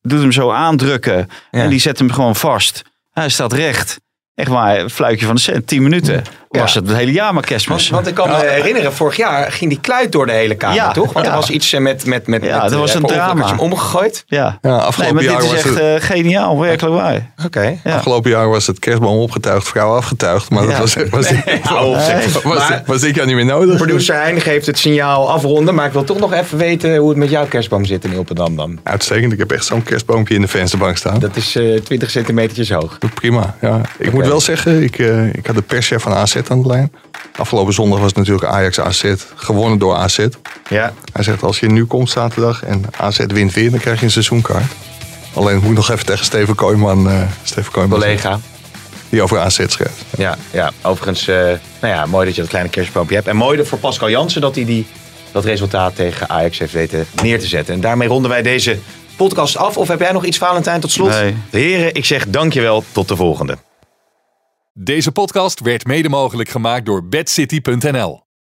doet 0.01 0.21
hem 0.21 0.31
zo 0.31 0.51
aandrukken. 0.51 1.17
Ja. 1.51 1.61
En 1.61 1.69
die 1.69 1.79
zet 1.79 1.97
hem 1.99 2.11
gewoon 2.11 2.35
vast. 2.35 2.81
Hij 3.11 3.29
staat 3.29 3.53
recht. 3.53 3.99
Echt 4.35 4.49
waar, 4.49 4.79
een 4.79 4.89
fluitje 4.89 5.25
van 5.25 5.35
de 5.35 5.41
cent. 5.41 5.67
10 5.67 5.83
minuten. 5.83 6.23
Was 6.61 6.73
het 6.73 6.87
het 6.87 6.97
hele 6.97 7.11
jaar 7.11 7.33
maar 7.33 7.43
kerstmis. 7.43 7.89
want, 7.89 8.05
want 8.05 8.07
ik 8.07 8.13
kan 8.13 8.29
me 8.29 8.49
herinneren, 8.49 8.93
vorig 8.93 9.15
jaar 9.17 9.51
ging 9.51 9.69
die 9.69 9.79
kluit 9.79 10.11
door 10.11 10.25
de 10.25 10.31
hele 10.31 10.55
kamer, 10.55 10.75
Ja, 10.75 10.91
toch? 10.91 11.13
Want 11.13 11.25
er 11.25 11.33
was 11.33 11.49
iets 11.49 11.73
eh, 11.73 11.79
met... 11.79 12.05
met, 12.05 12.27
met 12.27 12.43
Ja, 12.43 12.61
met, 12.61 12.69
dat 12.69 12.79
was 12.79 12.89
eh, 12.89 12.95
een 12.95 13.05
drama. 13.05 13.47
hem 13.47 13.59
omgegooid. 13.59 14.23
ja. 14.27 14.57
Ja, 14.61 14.69
Nee, 14.71 14.81
afgelopen, 14.81 15.15
maar 15.15 15.23
jaar 15.23 15.35
dit 15.35 15.43
is 15.43 15.51
was 15.51 15.63
echt 15.63 15.79
het, 15.79 16.01
eh, 16.01 16.07
geniaal. 16.07 16.59
Werkelijk 16.59 16.95
waar. 16.95 17.31
Oké. 17.45 17.77
Ja. 17.83 17.95
afgelopen 17.95 18.31
jaar 18.31 18.49
was 18.49 18.67
het 18.67 18.79
kerstboom 18.79 19.17
opgetuigd, 19.17 19.67
vrouw 19.67 19.95
afgetuigd. 19.95 20.49
Maar 20.49 20.65
dat 20.65 20.77
was, 20.77 20.95
was, 21.09 21.27
zeg. 22.05 22.41
was, 22.85 23.01
dit 23.01 23.15
jaar 23.15 23.25
niet 23.25 23.35
meer 23.35 23.45
nodig. 23.45 23.77
Producer 23.77 24.15
Hein 24.15 24.41
geeft 24.41 24.65
het 24.65 24.79
signaal 24.79 25.31
afronden, 25.31 25.75
maar 25.75 25.85
ik 25.85 25.93
wil 25.93 26.03
toch 26.03 26.19
nog 26.19 26.33
even 26.33 26.57
weten 26.57 26.95
hoe 26.95 27.09
het 27.09 27.17
met 27.17 27.29
jouw 27.29 27.45
kerstboom 27.45 27.85
zit 27.85 28.05
in 28.05 28.13
Ilpendam 28.13 28.55
dan. 28.55 28.79
Uitstekend. 28.83 29.31
Ik 29.31 29.39
heb 29.39 29.51
echt 29.51 29.65
zo'n 29.65 29.83
kerstboompje 29.83 30.35
in 30.35 30.41
de 30.41 30.47
vensterbank 30.47 30.97
staan. 30.97 31.19
Dat 31.19 31.35
is 31.35 31.55
eh 31.55 31.79
20 31.79 32.09
centimetertjes 32.09 32.71
hoog. 32.71 32.97
Prima. 33.13 33.55
Ja. 33.61 33.81
Ik 33.97 34.13
moet 34.13 34.27
wel 34.27 34.41
zeggen, 34.41 34.83
ik, 34.83 34.99
eh, 34.99 35.33
ik 35.33 35.45
had 35.45 35.55
de 35.55 35.61
perschef 35.61 36.01
van 36.01 36.13
AZ 36.13 36.35
aan 36.51 36.61
de 36.61 36.67
lijn. 36.67 36.91
Afgelopen 37.37 37.73
zondag 37.73 37.99
was 37.99 38.07
het 38.07 38.17
natuurlijk 38.17 38.45
Ajax 38.45 38.79
AZ, 38.79 39.13
gewonnen 39.35 39.77
door 39.79 39.95
AZ. 39.95 40.27
Ja. 40.69 40.93
Hij 41.13 41.23
zegt, 41.23 41.43
als 41.43 41.59
je 41.59 41.67
nu 41.67 41.85
komt 41.85 42.09
zaterdag 42.09 42.63
en 42.63 42.85
AZ 42.97 43.19
wint 43.27 43.53
weer, 43.53 43.71
dan 43.71 43.79
krijg 43.79 43.99
je 43.99 44.05
een 44.05 44.11
seizoenkaart. 44.11 44.71
Alleen 45.33 45.55
moet 45.55 45.69
ik 45.69 45.75
nog 45.75 45.89
even 45.91 46.05
tegen 46.05 46.25
Steven 46.25 46.55
Kooijman, 46.55 47.09
eh 47.09 47.21
Steven 47.43 47.71
Kooijman 47.71 47.99
Collega. 47.99 48.39
die 49.09 49.21
over 49.21 49.39
AZ 49.39 49.65
schrijft. 49.67 50.03
Ja, 50.17 50.37
ja. 50.51 50.71
overigens, 50.81 51.27
eh, 51.27 51.35
nou 51.81 51.93
ja, 51.93 52.05
mooi 52.05 52.25
dat 52.25 52.35
je 52.35 52.41
dat 52.41 52.49
kleine 52.49 52.69
kerstboompje 52.71 53.15
hebt. 53.15 53.27
En 53.27 53.35
mooi 53.35 53.65
voor 53.65 53.77
Pascal 53.77 54.09
Jansen 54.09 54.41
dat 54.41 54.55
hij 54.55 54.65
die, 54.65 54.85
dat 55.31 55.45
resultaat 55.45 55.95
tegen 55.95 56.29
Ajax 56.29 56.59
heeft 56.59 56.73
weten 56.73 57.05
neer 57.21 57.39
te 57.39 57.47
zetten. 57.47 57.73
En 57.73 57.81
daarmee 57.81 58.07
ronden 58.07 58.29
wij 58.31 58.41
deze 58.41 58.79
podcast 59.15 59.57
af. 59.57 59.77
Of 59.77 59.87
heb 59.87 59.99
jij 59.99 60.11
nog 60.11 60.25
iets, 60.25 60.37
Valentijn, 60.37 60.79
tot 60.79 60.91
slot? 60.91 61.09
Nee. 61.09 61.35
Heren, 61.49 61.93
ik 61.93 62.05
zeg 62.05 62.27
dankjewel. 62.27 62.83
Tot 62.91 63.07
de 63.07 63.15
volgende. 63.15 63.57
Deze 64.79 65.11
podcast 65.11 65.59
werd 65.59 65.85
mede 65.85 66.09
mogelijk 66.09 66.49
gemaakt 66.49 66.85
door 66.85 67.07
bedcity.nl. 67.07 68.32